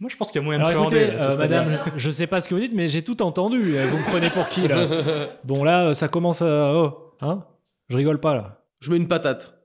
Moi, 0.00 0.08
je 0.08 0.16
pense 0.16 0.30
qu'il 0.30 0.40
y 0.40 0.44
a 0.44 0.46
moyen 0.46 0.60
de 0.62 0.66
Alors 0.68 0.84
écoutez, 0.84 1.10
euh, 1.20 1.36
madame, 1.38 1.66
je 1.96 2.10
sais 2.12 2.28
pas 2.28 2.40
ce 2.40 2.48
que 2.48 2.54
vous 2.54 2.60
dites, 2.60 2.72
mais 2.72 2.86
j'ai 2.86 3.02
tout 3.02 3.20
entendu. 3.20 3.76
Euh, 3.76 3.84
Vous 3.90 3.96
me 3.98 4.04
prenez 4.04 4.30
pour 4.30 4.48
qui, 4.48 4.68
là? 4.68 4.86
Bon, 5.44 5.64
là, 5.64 5.92
ça 5.92 6.06
commence 6.06 6.40
à... 6.40 6.72
Oh, 6.72 7.14
hein? 7.20 7.44
Je 7.88 7.96
rigole 7.96 8.20
pas, 8.20 8.32
là. 8.32 8.60
Je 8.80 8.92
mets 8.92 8.96
une 8.96 9.08
patate. 9.08 9.57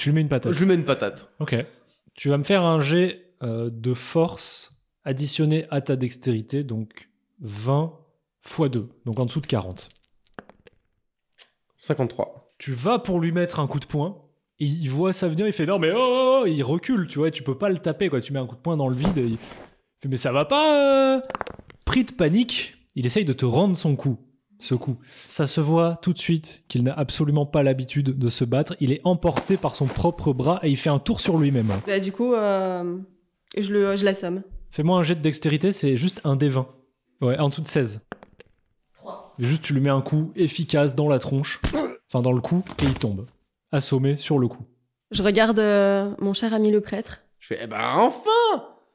Tu 0.00 0.08
lui 0.08 0.14
mets 0.14 0.22
une 0.22 0.30
patate. 0.30 0.54
Je 0.54 0.58
lui 0.58 0.64
mets 0.64 0.76
une 0.76 0.86
patate. 0.86 1.30
Ok. 1.40 1.54
Tu 2.14 2.30
vas 2.30 2.38
me 2.38 2.42
faire 2.42 2.64
un 2.64 2.80
jet 2.80 3.34
euh, 3.42 3.68
de 3.70 3.92
force 3.92 4.80
additionné 5.04 5.66
à 5.68 5.82
ta 5.82 5.94
dextérité, 5.94 6.64
donc 6.64 7.10
20 7.42 7.92
x 8.42 8.70
2, 8.70 8.88
donc 9.04 9.20
en 9.20 9.26
dessous 9.26 9.42
de 9.42 9.46
40. 9.46 9.90
53. 11.76 12.50
Tu 12.56 12.72
vas 12.72 12.98
pour 12.98 13.20
lui 13.20 13.30
mettre 13.30 13.60
un 13.60 13.66
coup 13.66 13.78
de 13.78 13.84
poing, 13.84 14.24
et 14.58 14.64
il 14.64 14.88
voit 14.88 15.12
ça 15.12 15.28
venir, 15.28 15.46
il 15.46 15.52
fait 15.52 15.66
non 15.66 15.78
mais 15.78 15.90
oh, 15.92 15.98
oh, 15.98 16.40
oh 16.42 16.46
il 16.46 16.62
recule, 16.62 17.06
tu 17.06 17.18
vois, 17.18 17.30
tu 17.30 17.42
peux 17.42 17.58
pas 17.58 17.68
le 17.68 17.78
taper, 17.78 18.08
quoi. 18.08 18.22
Tu 18.22 18.32
mets 18.32 18.38
un 18.38 18.46
coup 18.46 18.56
de 18.56 18.60
poing 18.62 18.78
dans 18.78 18.88
le 18.88 18.96
vide, 18.96 19.18
et 19.18 19.26
il 19.26 19.38
fait 20.00 20.08
mais 20.08 20.16
ça 20.16 20.32
va 20.32 20.46
pas 20.46 21.16
euh 21.16 21.20
Pris 21.84 22.04
de 22.04 22.12
panique, 22.12 22.74
il 22.94 23.04
essaye 23.04 23.26
de 23.26 23.34
te 23.34 23.44
rendre 23.44 23.76
son 23.76 23.96
coup. 23.96 24.16
Ce 24.60 24.74
coup. 24.74 24.98
Ça 25.26 25.46
se 25.46 25.60
voit 25.60 25.98
tout 26.02 26.12
de 26.12 26.18
suite 26.18 26.64
qu'il 26.68 26.84
n'a 26.84 26.92
absolument 26.92 27.46
pas 27.46 27.62
l'habitude 27.62 28.18
de 28.18 28.28
se 28.28 28.44
battre. 28.44 28.76
Il 28.78 28.92
est 28.92 29.00
emporté 29.04 29.56
par 29.56 29.74
son 29.74 29.86
propre 29.86 30.32
bras 30.34 30.60
et 30.62 30.68
il 30.70 30.76
fait 30.76 30.90
un 30.90 30.98
tour 30.98 31.20
sur 31.20 31.38
lui-même. 31.38 31.72
Bah, 31.86 31.98
du 31.98 32.12
coup, 32.12 32.34
euh, 32.34 32.98
je 33.56 33.72
le, 33.72 33.96
je 33.96 34.04
l'assomme. 34.04 34.42
Fais-moi 34.70 34.98
un 34.98 35.02
jet 35.02 35.14
de 35.14 35.20
dextérité, 35.20 35.72
c'est 35.72 35.96
juste 35.96 36.20
un 36.24 36.36
des 36.36 36.50
20. 36.50 36.68
Ouais, 37.22 37.38
en 37.38 37.48
dessous 37.48 37.62
de 37.62 37.66
16. 37.66 38.02
3. 38.94 39.34
Juste, 39.38 39.62
tu 39.62 39.72
lui 39.72 39.80
mets 39.80 39.90
un 39.90 40.02
coup 40.02 40.30
efficace 40.36 40.94
dans 40.94 41.08
la 41.08 41.18
tronche, 41.18 41.60
enfin 42.08 42.22
dans 42.22 42.32
le 42.32 42.40
cou, 42.40 42.62
et 42.82 42.84
il 42.84 42.94
tombe. 42.94 43.26
Assommé 43.72 44.16
sur 44.16 44.38
le 44.38 44.46
coup. 44.46 44.64
Je 45.10 45.22
regarde 45.22 45.58
euh, 45.58 46.10
mon 46.20 46.34
cher 46.34 46.54
ami 46.54 46.70
le 46.70 46.80
prêtre. 46.80 47.22
Je 47.38 47.48
fais, 47.48 47.58
eh 47.62 47.66
ben 47.66 47.80
enfin 47.96 48.30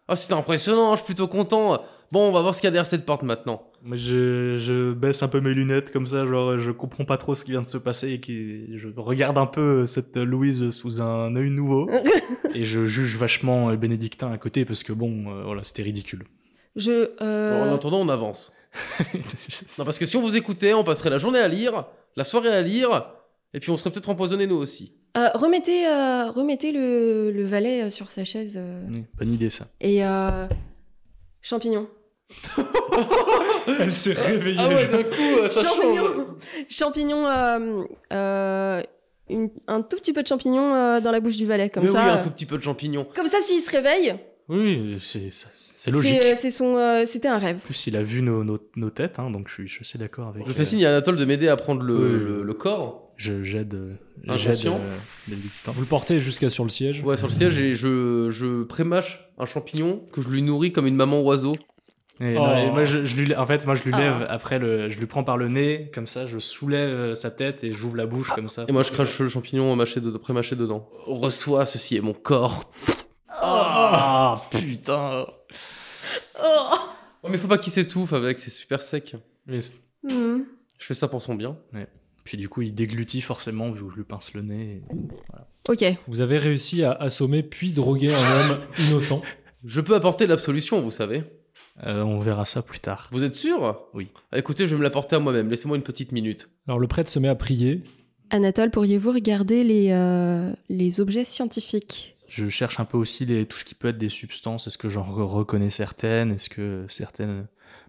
Oh, 0.08 0.16
c'était 0.16 0.34
impressionnant, 0.36 0.92
je 0.92 0.98
suis 0.98 1.06
plutôt 1.06 1.28
content. 1.28 1.82
Bon, 2.12 2.30
on 2.30 2.32
va 2.32 2.42
voir 2.42 2.54
ce 2.54 2.62
qu'il 2.62 2.68
y 2.68 2.70
a 2.70 2.72
derrière 2.72 2.86
cette 2.88 3.06
porte 3.06 3.24
maintenant. 3.24 3.64
Je, 3.94 4.58
je 4.58 4.94
baisse 4.94 5.22
un 5.22 5.28
peu 5.28 5.40
mes 5.42 5.54
lunettes 5.54 5.92
comme 5.92 6.08
ça, 6.08 6.26
genre 6.26 6.60
je 6.60 6.72
comprends 6.72 7.06
pas 7.06 7.18
trop 7.18 7.36
ce 7.36 7.46
qui 7.46 7.52
vient 7.52 7.62
de 7.62 7.68
se 7.68 7.78
passer 7.78 8.14
et 8.14 8.20
qui, 8.20 8.78
je 8.78 8.88
regarde 8.96 9.38
un 9.38 9.46
peu 9.46 9.86
cette 9.86 10.18
Louise 10.18 10.72
sous 10.72 11.02
un 11.02 11.36
œil 11.36 11.52
nouveau 11.52 11.88
et 12.56 12.64
je 12.64 12.86
juge 12.86 13.16
vachement 13.18 13.74
Bénédictin 13.76 14.32
à 14.32 14.38
côté 14.40 14.66
parce 14.66 14.82
que 14.84 14.92
bon, 14.94 15.26
euh, 15.32 15.44
voilà, 15.44 15.64
c'était 15.64 15.84
ridicule. 15.84 16.24
Je. 16.76 17.06
Bon, 17.20 17.26
euh, 17.26 17.70
en 17.72 17.76
attendant, 17.76 18.02
on 18.02 18.10
avance. 18.10 18.52
Non, 19.78 19.86
parce 19.86 19.98
que 20.00 20.06
si 20.06 20.18
on 20.18 20.22
vous 20.22 20.36
écoutait, 20.36 20.74
on 20.74 20.84
passerait 20.84 21.10
la 21.10 21.18
journée 21.18 21.40
à 21.40 21.48
lire, 21.48 21.86
la 22.18 22.24
soirée 22.26 22.50
à 22.50 22.62
lire, 22.62 23.14
et 23.54 23.60
puis 23.60 23.70
on 23.72 23.78
serait 23.78 23.92
peut-être 23.92 24.10
empoisonnés 24.10 24.48
nous 24.48 24.56
aussi. 24.58 24.94
euh, 25.16 25.30
remettez 25.36 25.88
euh, 25.88 26.30
remettez 26.32 26.72
le, 26.74 27.32
le 27.32 27.44
valet 27.46 27.90
sur 27.90 28.10
sa 28.10 28.26
chaise. 28.26 28.56
euh, 28.58 28.84
Oui, 28.92 29.04
bonne 29.18 29.32
idée 29.32 29.50
ça. 29.50 29.68
et 29.80 30.04
euh, 30.06 30.48
Champignon. 31.42 31.88
Elle 33.80 33.94
s'est 33.94 34.14
réveillée. 34.14 34.58
Ah 34.60 34.68
ouais, 34.70 34.88
d'un 34.88 35.04
coup, 35.04 35.22
euh, 35.42 35.50
ça 35.50 35.62
change. 35.64 35.76
Champignon. 35.76 36.28
Champignon. 36.70 37.28
euh, 37.28 37.84
euh, 38.14 38.82
une- 39.30 39.50
un 39.68 39.82
tout 39.82 39.98
petit 39.98 40.14
peu 40.14 40.22
de 40.24 40.28
champignon 40.28 40.76
euh, 40.76 41.02
dans 41.02 41.12
la 41.12 41.20
bouche 41.20 41.36
du 41.38 41.46
valet, 41.46 41.70
comme 41.70 41.84
Mais 41.84 41.90
ça. 41.90 42.04
oui, 42.04 42.10
un 42.12 42.18
euh, 42.20 42.24
tout 42.24 42.30
petit 42.30 42.46
peu 42.46 42.58
de 42.58 42.64
champignons. 42.64 43.08
Comme 43.16 43.28
ça, 43.28 43.38
s'il 43.42 43.60
se 43.62 43.72
réveille, 43.72 44.16
Oui, 44.50 44.98
c'est 45.04 45.32
c'est- 45.32 45.48
c'est 45.76 45.92
logique. 45.92 46.20
c'est 46.22 46.36
c'est 46.36 46.52
son, 46.52 46.78
euh, 46.78 47.06
c'était 47.06 47.28
un 47.28 47.38
rêve. 47.40 47.58
En 47.58 47.66
plus, 47.66 47.88
il 47.88 47.96
a 47.96 48.04
vu 48.04 48.22
nos, 48.22 48.44
nos, 48.44 48.60
nos 48.76 48.90
têtes, 48.92 49.18
hein, 49.20 49.30
donc 49.32 49.48
je 49.50 49.54
suis, 49.54 49.68
je 49.68 49.74
suis 49.74 49.82
assez 49.82 49.98
d'accord 49.98 50.28
avec. 50.28 50.46
Je 50.46 50.52
euh, 50.52 50.54
fais 50.54 50.64
signe 50.64 50.86
à 50.86 50.90
Anatole 50.90 51.16
de 51.16 51.26
m'aider 51.26 51.48
à 51.48 51.58
prendre 51.58 51.82
le, 51.82 51.96
Oui. 51.96 52.24
le- 52.24 52.44
le 52.44 52.54
corps. 52.54 53.02
Je 53.18 53.44
j'aide. 53.44 53.74
euh, 53.76 53.96
Inconscient. 54.28 54.80
j'aide. 55.30 55.40
Vous 55.68 55.80
le 55.82 55.88
portez 55.88 56.20
jusqu'à 56.20 56.50
sur 56.50 56.64
le 56.66 56.70
siège. 56.70 57.02
Ouais, 57.04 57.16
sur 57.18 57.28
le 57.28 57.34
siège, 57.34 57.60
et 57.62 57.74
je, 57.74 58.30
je 58.30 58.64
prémâche 58.64 59.26
un 59.38 59.46
champignon 59.46 60.02
que 60.12 60.22
je 60.22 60.28
lui 60.30 60.42
nourris 60.42 60.72
comme 60.74 60.86
une 60.86 60.96
maman 60.98 61.22
oiseau. 61.22 61.54
Et 62.22 62.38
Oh. 62.38 62.42
non, 62.46 62.56
et 62.58 62.70
moi, 62.72 62.86
je, 62.86 63.04
je 63.04 63.16
lui, 63.18 63.36
en 63.36 63.46
fait, 63.46 63.66
moi, 63.66 63.76
je 63.76 63.84
lui 63.84 63.92
Ah. 63.94 64.00
lève 64.00 64.26
après 64.30 64.58
le, 64.58 64.90
je 64.90 64.98
lui 65.00 65.06
prends 65.06 65.24
par 65.26 65.36
le 65.38 65.50
nez, 65.50 65.92
comme 65.94 66.08
ça, 66.08 66.26
je 66.26 66.40
soulève 66.40 66.90
euh, 66.90 67.16
sa 67.16 67.30
tête 67.30 67.64
et 67.66 67.74
j'ouvre 67.74 67.98
la 67.98 68.06
bouche 68.06 68.30
comme 68.30 68.48
ça. 68.48 68.66
Et 68.68 68.72
moi, 68.72 68.84
je 68.84 68.92
crache 68.92 69.20
le 69.20 69.28
champignon 69.28 69.76
mâché 69.76 70.00
de, 70.00 70.12
pré-mâché 70.12 70.56
dedans. 70.56 70.90
Reçois, 71.06 71.66
ceci 71.66 71.98
est 71.98 72.02
mon 72.02 72.14
corps. 72.14 72.70
Ah 73.30 74.42
putain. 74.50 75.26
Oh. 76.42 76.76
Oh, 77.24 77.28
mais 77.30 77.38
faut 77.38 77.48
pas 77.48 77.58
qu'il 77.58 77.72
s'étouffe 77.74 78.14
avec, 78.14 78.40
c'est 78.40 78.52
super 78.52 78.82
sec. 78.82 79.16
Mais- 79.48 79.60
Hmm. 80.04 80.44
Je 80.78 80.86
fais 80.86 80.94
ça 80.94 81.08
pour 81.08 81.22
son 81.22 81.36
bien. 81.36 81.58
Puis 82.24 82.38
du 82.38 82.48
coup, 82.50 82.62
il 82.62 82.74
déglutit 82.74 83.22
forcément 83.22 83.72
vu 83.72 83.84
que 83.86 83.92
je 83.92 83.96
lui 83.98 84.04
pince 84.04 84.34
le 84.34 84.42
nez. 84.42 84.82
et- 84.84 85.72
Ok. 85.72 85.84
Vous 86.08 86.22
avez 86.22 86.38
réussi 86.38 86.84
à 86.84 86.92
assommer 86.92 87.42
puis 87.44 87.72
droguer 87.72 88.14
un 88.14 88.40
homme 88.42 88.60
innocent. 88.80 89.22
Je 89.66 89.82
peux 89.82 89.96
apporter 89.96 90.28
l'absolution, 90.28 90.82
vous 90.82 90.92
savez. 90.92 91.24
Euh, 91.86 92.02
on 92.04 92.20
verra 92.20 92.46
ça 92.46 92.62
plus 92.62 92.80
tard. 92.80 93.10
Vous 93.12 93.24
êtes 93.24 93.36
sûr? 93.36 93.82
Oui. 93.94 94.08
Ah, 94.32 94.38
Écoutez, 94.40 94.66
je 94.66 94.72
vais 94.74 94.78
me 94.78 94.84
l'apporter 94.84 95.16
à 95.16 95.20
moi-même. 95.20 95.50
Laissez-moi 95.50 95.76
une 95.78 95.84
petite 95.84 96.12
minute. 96.14 96.50
Alors 96.68 96.80
le 96.80 96.88
prêtre 96.88 97.10
se 97.10 97.20
met 97.20 97.28
à 97.28 97.36
prier. 97.36 97.84
Anatole, 98.30 98.72
pourriez-vous 98.72 99.12
regarder 99.12 99.64
les, 99.64 99.92
euh, 99.92 100.52
les 100.70 101.00
objets 101.02 101.26
scientifiques? 101.26 102.16
Je 102.28 102.50
cherche 102.50 102.80
un 102.80 102.86
peu 102.86 102.98
aussi 102.98 103.26
les, 103.26 103.46
tout 103.46 103.58
ce 103.60 103.66
qui 103.66 103.76
peut 103.76 103.90
être 103.90 103.98
des 103.98 104.10
substances. 104.10 104.68
Est-ce 104.68 104.78
que 104.78 104.90
j'en 104.90 105.04
re- 105.04 105.22
reconnais 105.26 105.70
certaines? 105.70 106.32
Est-ce 106.32 106.50
que 106.50 106.86
certaines 106.90 107.46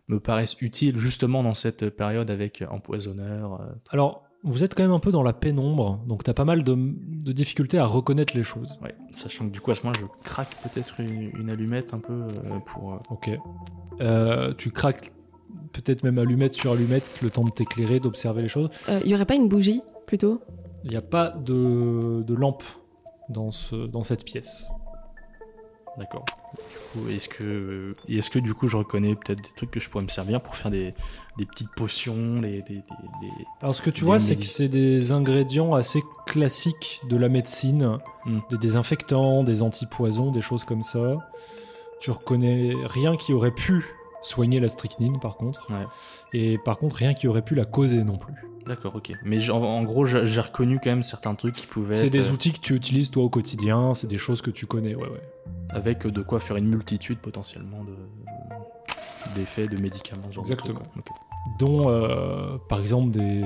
me 0.08 0.20
paraissent 0.20 0.56
utiles 0.60 0.98
justement 0.98 1.42
dans 1.42 1.54
cette 1.54 1.88
période 1.90 2.30
avec 2.30 2.62
empoisonneur 2.70 3.60
euh, 3.60 3.66
Alors 3.90 4.25
vous 4.46 4.64
êtes 4.64 4.74
quand 4.74 4.82
même 4.84 4.92
un 4.92 4.98
peu 5.00 5.12
dans 5.12 5.22
la 5.22 5.32
pénombre, 5.32 6.00
donc 6.06 6.22
t'as 6.24 6.32
pas 6.32 6.44
mal 6.44 6.62
de, 6.62 6.74
de 6.74 7.32
difficultés 7.32 7.78
à 7.78 7.84
reconnaître 7.84 8.34
les 8.36 8.42
choses. 8.42 8.78
Ouais, 8.82 8.94
sachant 9.12 9.46
que 9.46 9.50
du 9.52 9.60
coup 9.60 9.70
à 9.72 9.74
ce 9.74 9.82
moment-là, 9.82 10.00
je 10.00 10.28
craque 10.28 10.56
peut-être 10.62 11.00
une, 11.00 11.30
une 11.38 11.50
allumette 11.50 11.92
un 11.92 11.98
peu 11.98 12.12
euh, 12.14 12.58
pour. 12.64 12.94
euh, 12.94 12.98
Ok. 13.10 13.30
Euh, 14.00 14.54
tu 14.56 14.70
craques 14.70 15.10
peut-être 15.72 16.02
même 16.04 16.18
allumette 16.18 16.52
sur 16.54 16.72
allumette, 16.72 17.20
le 17.22 17.30
temps 17.30 17.44
de 17.44 17.50
t'éclairer, 17.50 18.00
d'observer 18.00 18.42
les 18.42 18.48
choses. 18.48 18.70
Il 18.88 18.94
Euh, 18.94 19.00
y 19.04 19.14
aurait 19.14 19.26
pas 19.26 19.34
une 19.36 19.48
bougie, 19.48 19.82
plutôt? 20.06 20.40
Il 20.84 20.90
n'y 20.90 20.96
a 20.96 21.00
pas 21.02 21.30
de, 21.30 22.22
de 22.22 22.34
lampe 22.34 22.62
dans, 23.28 23.50
ce, 23.50 23.74
dans 23.86 24.02
cette 24.02 24.24
pièce. 24.24 24.68
D'accord. 25.98 26.24
Est-ce 27.10 27.28
que, 27.28 27.96
et 28.08 28.18
est-ce 28.18 28.28
que 28.30 28.38
du 28.38 28.52
coup 28.54 28.68
je 28.68 28.76
reconnais 28.76 29.14
peut-être 29.14 29.42
des 29.42 29.48
trucs 29.56 29.70
que 29.70 29.80
je 29.80 29.88
pourrais 29.90 30.04
me 30.04 30.08
servir 30.10 30.40
pour 30.42 30.54
faire 30.56 30.70
des, 30.70 30.94
des 31.38 31.46
petites 31.46 31.70
potions, 31.74 32.40
les, 32.40 32.62
des, 32.62 32.76
des- 32.76 32.84
Alors 33.62 33.74
ce 33.74 33.80
que 33.82 33.90
tu 33.90 34.04
vois, 34.04 34.18
c'est 34.18 34.36
que 34.36 34.44
c'est 34.44 34.68
des 34.68 35.12
ingrédients 35.12 35.74
assez 35.74 36.02
classiques 36.26 37.00
de 37.08 37.16
la 37.16 37.28
médecine, 37.28 37.98
Hmm. 38.26 38.40
des 38.50 38.58
désinfectants, 38.58 39.42
des 39.44 39.62
antipoisons, 39.62 40.32
des 40.32 40.40
choses 40.40 40.64
comme 40.64 40.82
ça. 40.82 41.16
Tu 42.00 42.10
reconnais 42.10 42.74
rien 42.84 43.16
qui 43.16 43.32
aurait 43.32 43.52
pu 43.54 43.84
soigner 44.22 44.60
la 44.60 44.68
strychnine, 44.68 45.18
par 45.20 45.36
contre. 45.36 45.66
Ouais. 45.70 45.84
Et 46.32 46.58
par 46.58 46.78
contre, 46.78 46.96
rien 46.96 47.14
qui 47.14 47.28
aurait 47.28 47.42
pu 47.42 47.54
la 47.54 47.64
causer 47.64 48.04
non 48.04 48.18
plus. 48.18 48.34
D'accord, 48.66 48.96
ok. 48.96 49.12
Mais 49.24 49.48
en, 49.50 49.62
en 49.62 49.82
gros, 49.84 50.06
j'ai 50.06 50.40
reconnu 50.40 50.80
quand 50.82 50.90
même 50.90 51.04
certains 51.04 51.34
trucs 51.36 51.54
qui 51.54 51.66
pouvaient. 51.66 51.94
C'est 51.94 52.06
être, 52.06 52.12
des 52.12 52.28
euh, 52.30 52.32
outils 52.32 52.52
que 52.52 52.58
tu 52.58 52.74
utilises 52.74 53.10
toi 53.10 53.22
au 53.22 53.30
quotidien, 53.30 53.94
c'est 53.94 54.08
des 54.08 54.18
choses 54.18 54.42
que 54.42 54.50
tu 54.50 54.66
connais, 54.66 54.96
ouais, 54.96 55.08
ouais. 55.08 55.22
avec 55.68 56.06
de 56.06 56.22
quoi 56.22 56.40
faire 56.40 56.56
une 56.56 56.66
multitude 56.66 57.18
potentiellement 57.18 57.84
de 57.84 57.94
d'effets 59.34 59.68
de 59.68 59.80
médicaments. 59.80 60.30
genre 60.30 60.44
de 60.44 60.52
Exactement. 60.52 60.80
trucs. 60.80 61.06
Dont, 61.58 61.88
euh, 61.88 62.58
par 62.68 62.80
exemple, 62.80 63.10
des, 63.10 63.42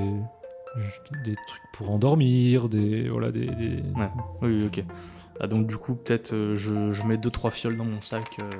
des 1.24 1.34
trucs 1.46 1.62
pour 1.74 1.90
endormir, 1.90 2.68
des, 2.68 3.08
voilà, 3.08 3.30
des, 3.30 3.46
des-. 3.46 3.82
Ouais. 3.96 4.10
Oui, 4.42 4.66
ok. 4.66 4.84
Ah, 5.42 5.46
donc 5.46 5.66
du 5.66 5.76
coup, 5.78 5.94
peut-être 5.94 6.34
euh, 6.34 6.54
je, 6.54 6.90
je 6.92 7.02
mets 7.04 7.16
deux 7.16 7.30
trois 7.30 7.50
fioles 7.50 7.76
dans 7.76 7.84
mon 7.86 8.02
sac. 8.02 8.24
euh, 8.40 8.50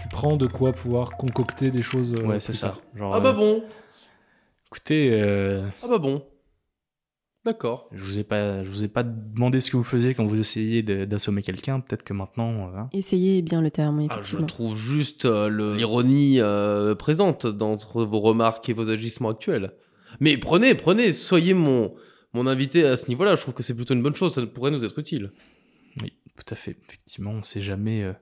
tu 0.00 0.08
prends 0.08 0.36
de 0.36 0.46
quoi 0.46 0.72
pouvoir 0.72 1.10
concocter 1.18 1.70
des 1.70 1.82
choses. 1.82 2.14
euh, 2.14 2.24
ouais, 2.26 2.40
c'est 2.40 2.52
plus 2.52 2.58
ça. 2.58 2.68
tard. 2.68 2.80
Genre, 2.94 3.14
Ah 3.14 3.20
bah 3.20 3.30
euh, 3.30 3.32
bon. 3.34 3.62
Écoutez, 4.68 5.10
euh, 5.12 5.66
Ah 5.82 5.88
bah 5.88 5.98
bon. 5.98 6.22
D'accord. 7.44 7.90
je 7.92 8.02
vous 8.02 8.18
ai 8.18 8.24
pas, 8.24 8.64
je 8.64 8.70
vous 8.70 8.84
ai 8.84 8.88
pas 8.88 9.02
demandé 9.02 9.60
ce 9.60 9.70
que 9.70 9.76
vous 9.76 9.84
faisiez 9.84 10.14
quand 10.14 10.24
vous 10.24 10.40
essayiez 10.40 10.82
de- 10.82 11.04
d'assommer 11.04 11.42
quelqu'un. 11.42 11.80
Peut-être 11.80 12.02
que 12.02 12.14
maintenant, 12.14 12.68
euh, 12.72 12.78
hein. 12.78 12.88
Essayez 12.94 13.42
bien 13.42 13.60
le 13.60 13.70
terme, 13.70 13.98
Ah, 14.08 14.14
je 14.14 14.14
effectivement. 14.20 14.46
trouve 14.46 14.74
juste 14.78 15.26
euh, 15.26 15.48
le- 15.50 15.74
l'ironie 15.76 16.40
euh, 16.40 16.94
présente 16.94 17.46
dans 17.46 17.76
vos 17.76 18.20
remarques 18.20 18.66
et 18.70 18.72
vos 18.72 18.88
agissements 18.88 19.28
actuels. 19.28 19.74
Mais 20.20 20.38
prenez, 20.38 20.74
prenez, 20.74 21.12
soyez 21.12 21.52
mon, 21.52 21.94
mon 22.32 22.46
invité 22.46 22.86
à 22.86 22.96
ce 22.96 23.08
niveau-là. 23.10 23.36
Je 23.36 23.42
trouve 23.42 23.52
que 23.52 23.62
c'est 23.62 23.74
plutôt 23.76 23.92
une 23.92 24.02
bonne 24.02 24.14
chose. 24.16 24.32
Ça 24.34 24.40
pourrait 24.46 24.70
nous 24.70 24.82
être 24.86 24.98
utile. 24.98 25.30
Tout 26.36 26.52
à 26.52 26.56
fait. 26.56 26.76
Effectivement, 26.88 27.30
on 27.32 27.42
sait 27.42 27.62
jamais 27.62 28.02
euh, 28.02 28.12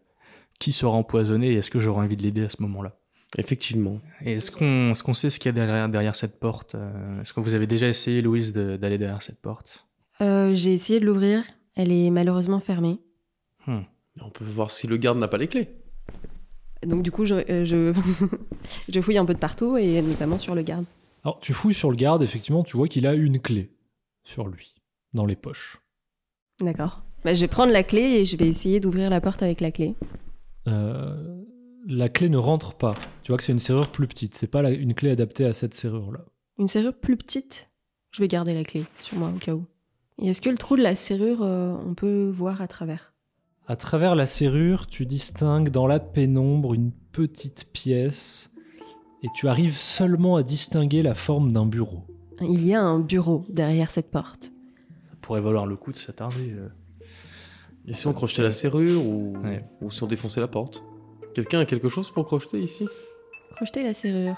qui 0.58 0.72
sera 0.72 0.92
empoisonné 0.92 1.52
et 1.52 1.54
est-ce 1.56 1.70
que 1.70 1.80
j'aurai 1.80 2.04
envie 2.04 2.16
de 2.16 2.22
l'aider 2.22 2.44
à 2.44 2.50
ce 2.50 2.60
moment-là. 2.62 2.96
Effectivement. 3.38 4.00
Et 4.20 4.34
est-ce 4.34 4.50
qu'on 4.50 4.92
est 4.92 5.14
sait 5.14 5.30
ce 5.30 5.38
qu'il 5.38 5.46
y 5.46 5.50
a 5.50 5.52
derrière, 5.52 5.88
derrière 5.88 6.14
cette 6.16 6.38
porte 6.38 6.74
euh, 6.74 7.20
Est-ce 7.22 7.32
que 7.32 7.40
vous 7.40 7.54
avez 7.54 7.66
déjà 7.66 7.88
essayé, 7.88 8.20
Louise, 8.20 8.52
de- 8.52 8.76
d'aller 8.76 8.98
derrière 8.98 9.22
cette 9.22 9.40
porte? 9.40 9.86
Euh, 10.20 10.54
J'ai 10.54 10.74
essayé 10.74 11.00
de 11.00 11.06
l'ouvrir. 11.06 11.42
Elle 11.74 11.90
est 11.92 12.10
malheureusement 12.10 12.60
fermée. 12.60 12.98
Hmm. 13.66 13.80
On 14.20 14.28
peut 14.28 14.44
voir 14.44 14.70
si 14.70 14.86
le 14.86 14.98
garde 14.98 15.16
n'a 15.18 15.28
pas 15.28 15.38
les 15.38 15.48
clés. 15.48 15.70
Donc 16.86 17.02
du 17.02 17.10
coup, 17.10 17.24
je, 17.24 17.36
euh, 17.36 17.64
je, 17.64 17.94
je 18.92 19.00
fouille 19.00 19.16
un 19.16 19.24
peu 19.24 19.34
de 19.34 19.38
partout 19.38 19.76
et 19.78 20.02
notamment 20.02 20.38
sur 20.38 20.54
le 20.54 20.62
garde. 20.62 20.84
Alors, 21.24 21.38
tu 21.40 21.54
fouilles 21.54 21.72
sur 21.74 21.90
le 21.90 21.96
garde, 21.96 22.22
effectivement, 22.22 22.64
tu 22.64 22.76
vois 22.76 22.88
qu'il 22.88 23.06
a 23.06 23.14
une 23.14 23.40
clé 23.40 23.70
sur 24.24 24.48
lui, 24.48 24.74
dans 25.14 25.24
les 25.24 25.36
poches. 25.36 25.78
D'accord. 26.60 27.02
Bah, 27.24 27.34
je 27.34 27.40
vais 27.40 27.48
prendre 27.48 27.72
la 27.72 27.82
clé 27.82 28.00
et 28.02 28.24
je 28.24 28.36
vais 28.36 28.48
essayer 28.48 28.80
d'ouvrir 28.80 29.10
la 29.10 29.20
porte 29.20 29.42
avec 29.42 29.60
la 29.60 29.70
clé. 29.70 29.94
Euh, 30.68 31.42
la 31.86 32.08
clé 32.08 32.28
ne 32.28 32.36
rentre 32.36 32.74
pas. 32.74 32.94
Tu 33.22 33.32
vois 33.32 33.38
que 33.38 33.44
c'est 33.44 33.52
une 33.52 33.58
serrure 33.58 33.88
plus 33.88 34.06
petite. 34.06 34.34
C'est 34.34 34.46
pas 34.46 34.62
la- 34.62 34.70
une 34.70 34.94
clé 34.94 35.10
adaptée 35.10 35.44
à 35.44 35.52
cette 35.52 35.74
serrure-là. 35.74 36.20
Une 36.58 36.68
serrure 36.68 36.94
plus 36.94 37.16
petite? 37.16 37.68
Je 38.10 38.20
vais 38.22 38.28
garder 38.28 38.54
la 38.54 38.64
clé 38.64 38.84
sur 39.00 39.16
moi 39.18 39.32
au 39.34 39.38
cas 39.38 39.54
où. 39.54 39.64
Et 40.20 40.28
est-ce 40.28 40.40
que 40.40 40.50
le 40.50 40.58
trou 40.58 40.76
de 40.76 40.82
la 40.82 40.94
serrure, 40.94 41.42
euh, 41.42 41.74
on 41.86 41.94
peut 41.94 42.28
voir 42.28 42.60
à 42.60 42.68
travers? 42.68 43.12
À 43.66 43.76
travers 43.76 44.14
la 44.14 44.26
serrure, 44.26 44.86
tu 44.86 45.06
distingues 45.06 45.70
dans 45.70 45.86
la 45.86 45.98
pénombre 45.98 46.74
une 46.74 46.92
petite 47.12 47.70
pièce 47.72 48.50
et 49.22 49.28
tu 49.34 49.48
arrives 49.48 49.76
seulement 49.76 50.36
à 50.36 50.42
distinguer 50.42 51.00
la 51.02 51.14
forme 51.14 51.52
d'un 51.52 51.66
bureau. 51.66 52.04
Il 52.42 52.66
y 52.66 52.74
a 52.74 52.82
un 52.82 52.98
bureau 52.98 53.44
derrière 53.48 53.90
cette 53.90 54.10
porte. 54.10 54.51
Pourrait 55.22 55.40
valoir 55.40 55.66
le 55.66 55.76
coup 55.76 55.92
de 55.92 55.96
s'attarder. 55.96 56.52
euh. 56.52 56.68
Et 57.88 57.94
si 57.94 58.06
on 58.06 58.12
crochetait 58.12 58.42
la 58.42 58.52
serrure 58.52 59.04
ou, 59.06 59.34
Ouais. 59.42 59.64
ou 59.80 59.90
si 59.90 60.02
on 60.02 60.06
défonçait 60.06 60.40
la 60.40 60.48
porte 60.48 60.84
Quelqu'un 61.34 61.60
a 61.60 61.64
quelque 61.64 61.88
chose 61.88 62.10
pour 62.10 62.26
crocheter 62.26 62.60
ici? 62.60 62.86
Crocheter 63.56 63.82
la 63.82 63.94
serrure. 63.94 64.36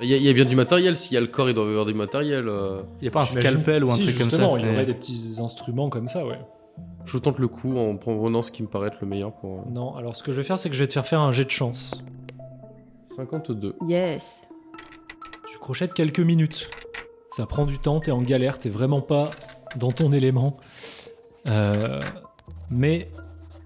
Il 0.00 0.08
y, 0.08 0.14
a- 0.14 0.16
il 0.16 0.22
y 0.22 0.28
a 0.28 0.32
bien 0.32 0.46
du 0.46 0.56
matériel. 0.56 0.96
S'il 0.96 1.12
y 1.14 1.16
a 1.16 1.20
le 1.20 1.26
corps, 1.26 1.48
il 1.50 1.54
doit 1.54 1.64
y 1.66 1.68
avoir 1.68 1.84
du 1.84 1.92
matériel. 1.94 2.48
euh. 2.48 2.82
Il 3.00 3.04
y 3.04 3.08
a 3.08 3.10
pas 3.10 3.22
un 3.22 3.26
scalpel 3.26 3.84
ou 3.84 3.90
un 3.90 3.96
Si, 3.96 4.02
truc 4.04 4.12
comme 4.18 4.30
ça 4.30 4.36
justement, 4.38 4.56
il 4.56 4.64
y 4.64 4.66
Ouais. 4.68 4.72
aurait 4.74 4.86
des 4.86 4.94
petits 4.94 5.36
instruments 5.40 5.90
comme 5.90 6.08
ça, 6.08 6.26
ouais. 6.26 6.40
Je 7.04 7.18
tente 7.18 7.38
le 7.38 7.48
coup 7.48 7.76
en 7.76 7.96
prenant 7.98 8.40
ce 8.42 8.50
qui 8.50 8.62
me 8.62 8.68
paraît 8.68 8.88
être 8.88 8.98
le 9.02 9.06
meilleur 9.06 9.34
pour. 9.34 9.60
euh, 9.60 9.70
Non, 9.70 9.94
alors 9.96 10.16
ce 10.16 10.22
que 10.22 10.32
je 10.32 10.38
vais 10.38 10.42
faire, 10.46 10.58
c'est 10.58 10.70
que 10.70 10.74
je 10.74 10.80
vais 10.80 10.86
te 10.86 10.92
faire 10.94 11.06
faire 11.06 11.20
un 11.20 11.32
jet 11.32 11.44
de 11.44 11.50
chance. 11.50 12.02
52. 13.14 13.74
Yes. 13.86 14.48
Tu 15.50 15.58
crochettes 15.58 15.92
quelques 15.94 16.20
minutes. 16.20 16.70
Ça 17.28 17.46
prend 17.46 17.66
du 17.66 17.78
temps, 17.78 18.00
t'es 18.00 18.10
en 18.10 18.22
galère, 18.22 18.58
t'es 18.58 18.68
vraiment 18.70 19.00
pas 19.02 19.30
dans 19.76 19.92
ton 19.92 20.12
élément. 20.12 20.56
Euh, 21.46 22.00
mais 22.70 23.10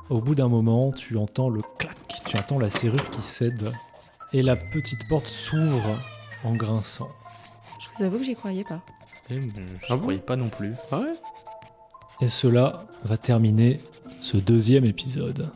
au 0.08 0.20
bout 0.20 0.34
d'un 0.34 0.48
moment, 0.48 0.92
tu 0.92 1.16
entends 1.16 1.48
le 1.48 1.62
clac, 1.78 1.96
tu 2.26 2.36
entends 2.38 2.58
la 2.58 2.70
serrure 2.70 3.10
qui 3.10 3.22
cède 3.22 3.72
et 4.32 4.42
la 4.42 4.56
petite 4.56 5.08
porte 5.08 5.26
s'ouvre 5.26 5.98
en 6.44 6.54
grinçant. 6.54 7.08
Je 7.80 7.88
vous 7.96 8.04
avoue 8.04 8.18
que 8.18 8.24
j'y 8.24 8.34
croyais 8.34 8.64
pas. 8.64 8.80
Eh, 9.30 9.34
mais 9.34 9.48
Je 9.82 9.92
Ah 9.92 9.96
croyais 9.96 10.20
pas 10.20 10.36
non 10.36 10.48
plus. 10.48 10.72
Ah 10.90 11.00
ouais? 11.00 11.14
Et 12.20 12.28
cela 12.28 12.86
va 13.04 13.16
terminer 13.16 13.80
ce 14.20 14.36
deuxième 14.36 14.84
épisode. 14.84 15.50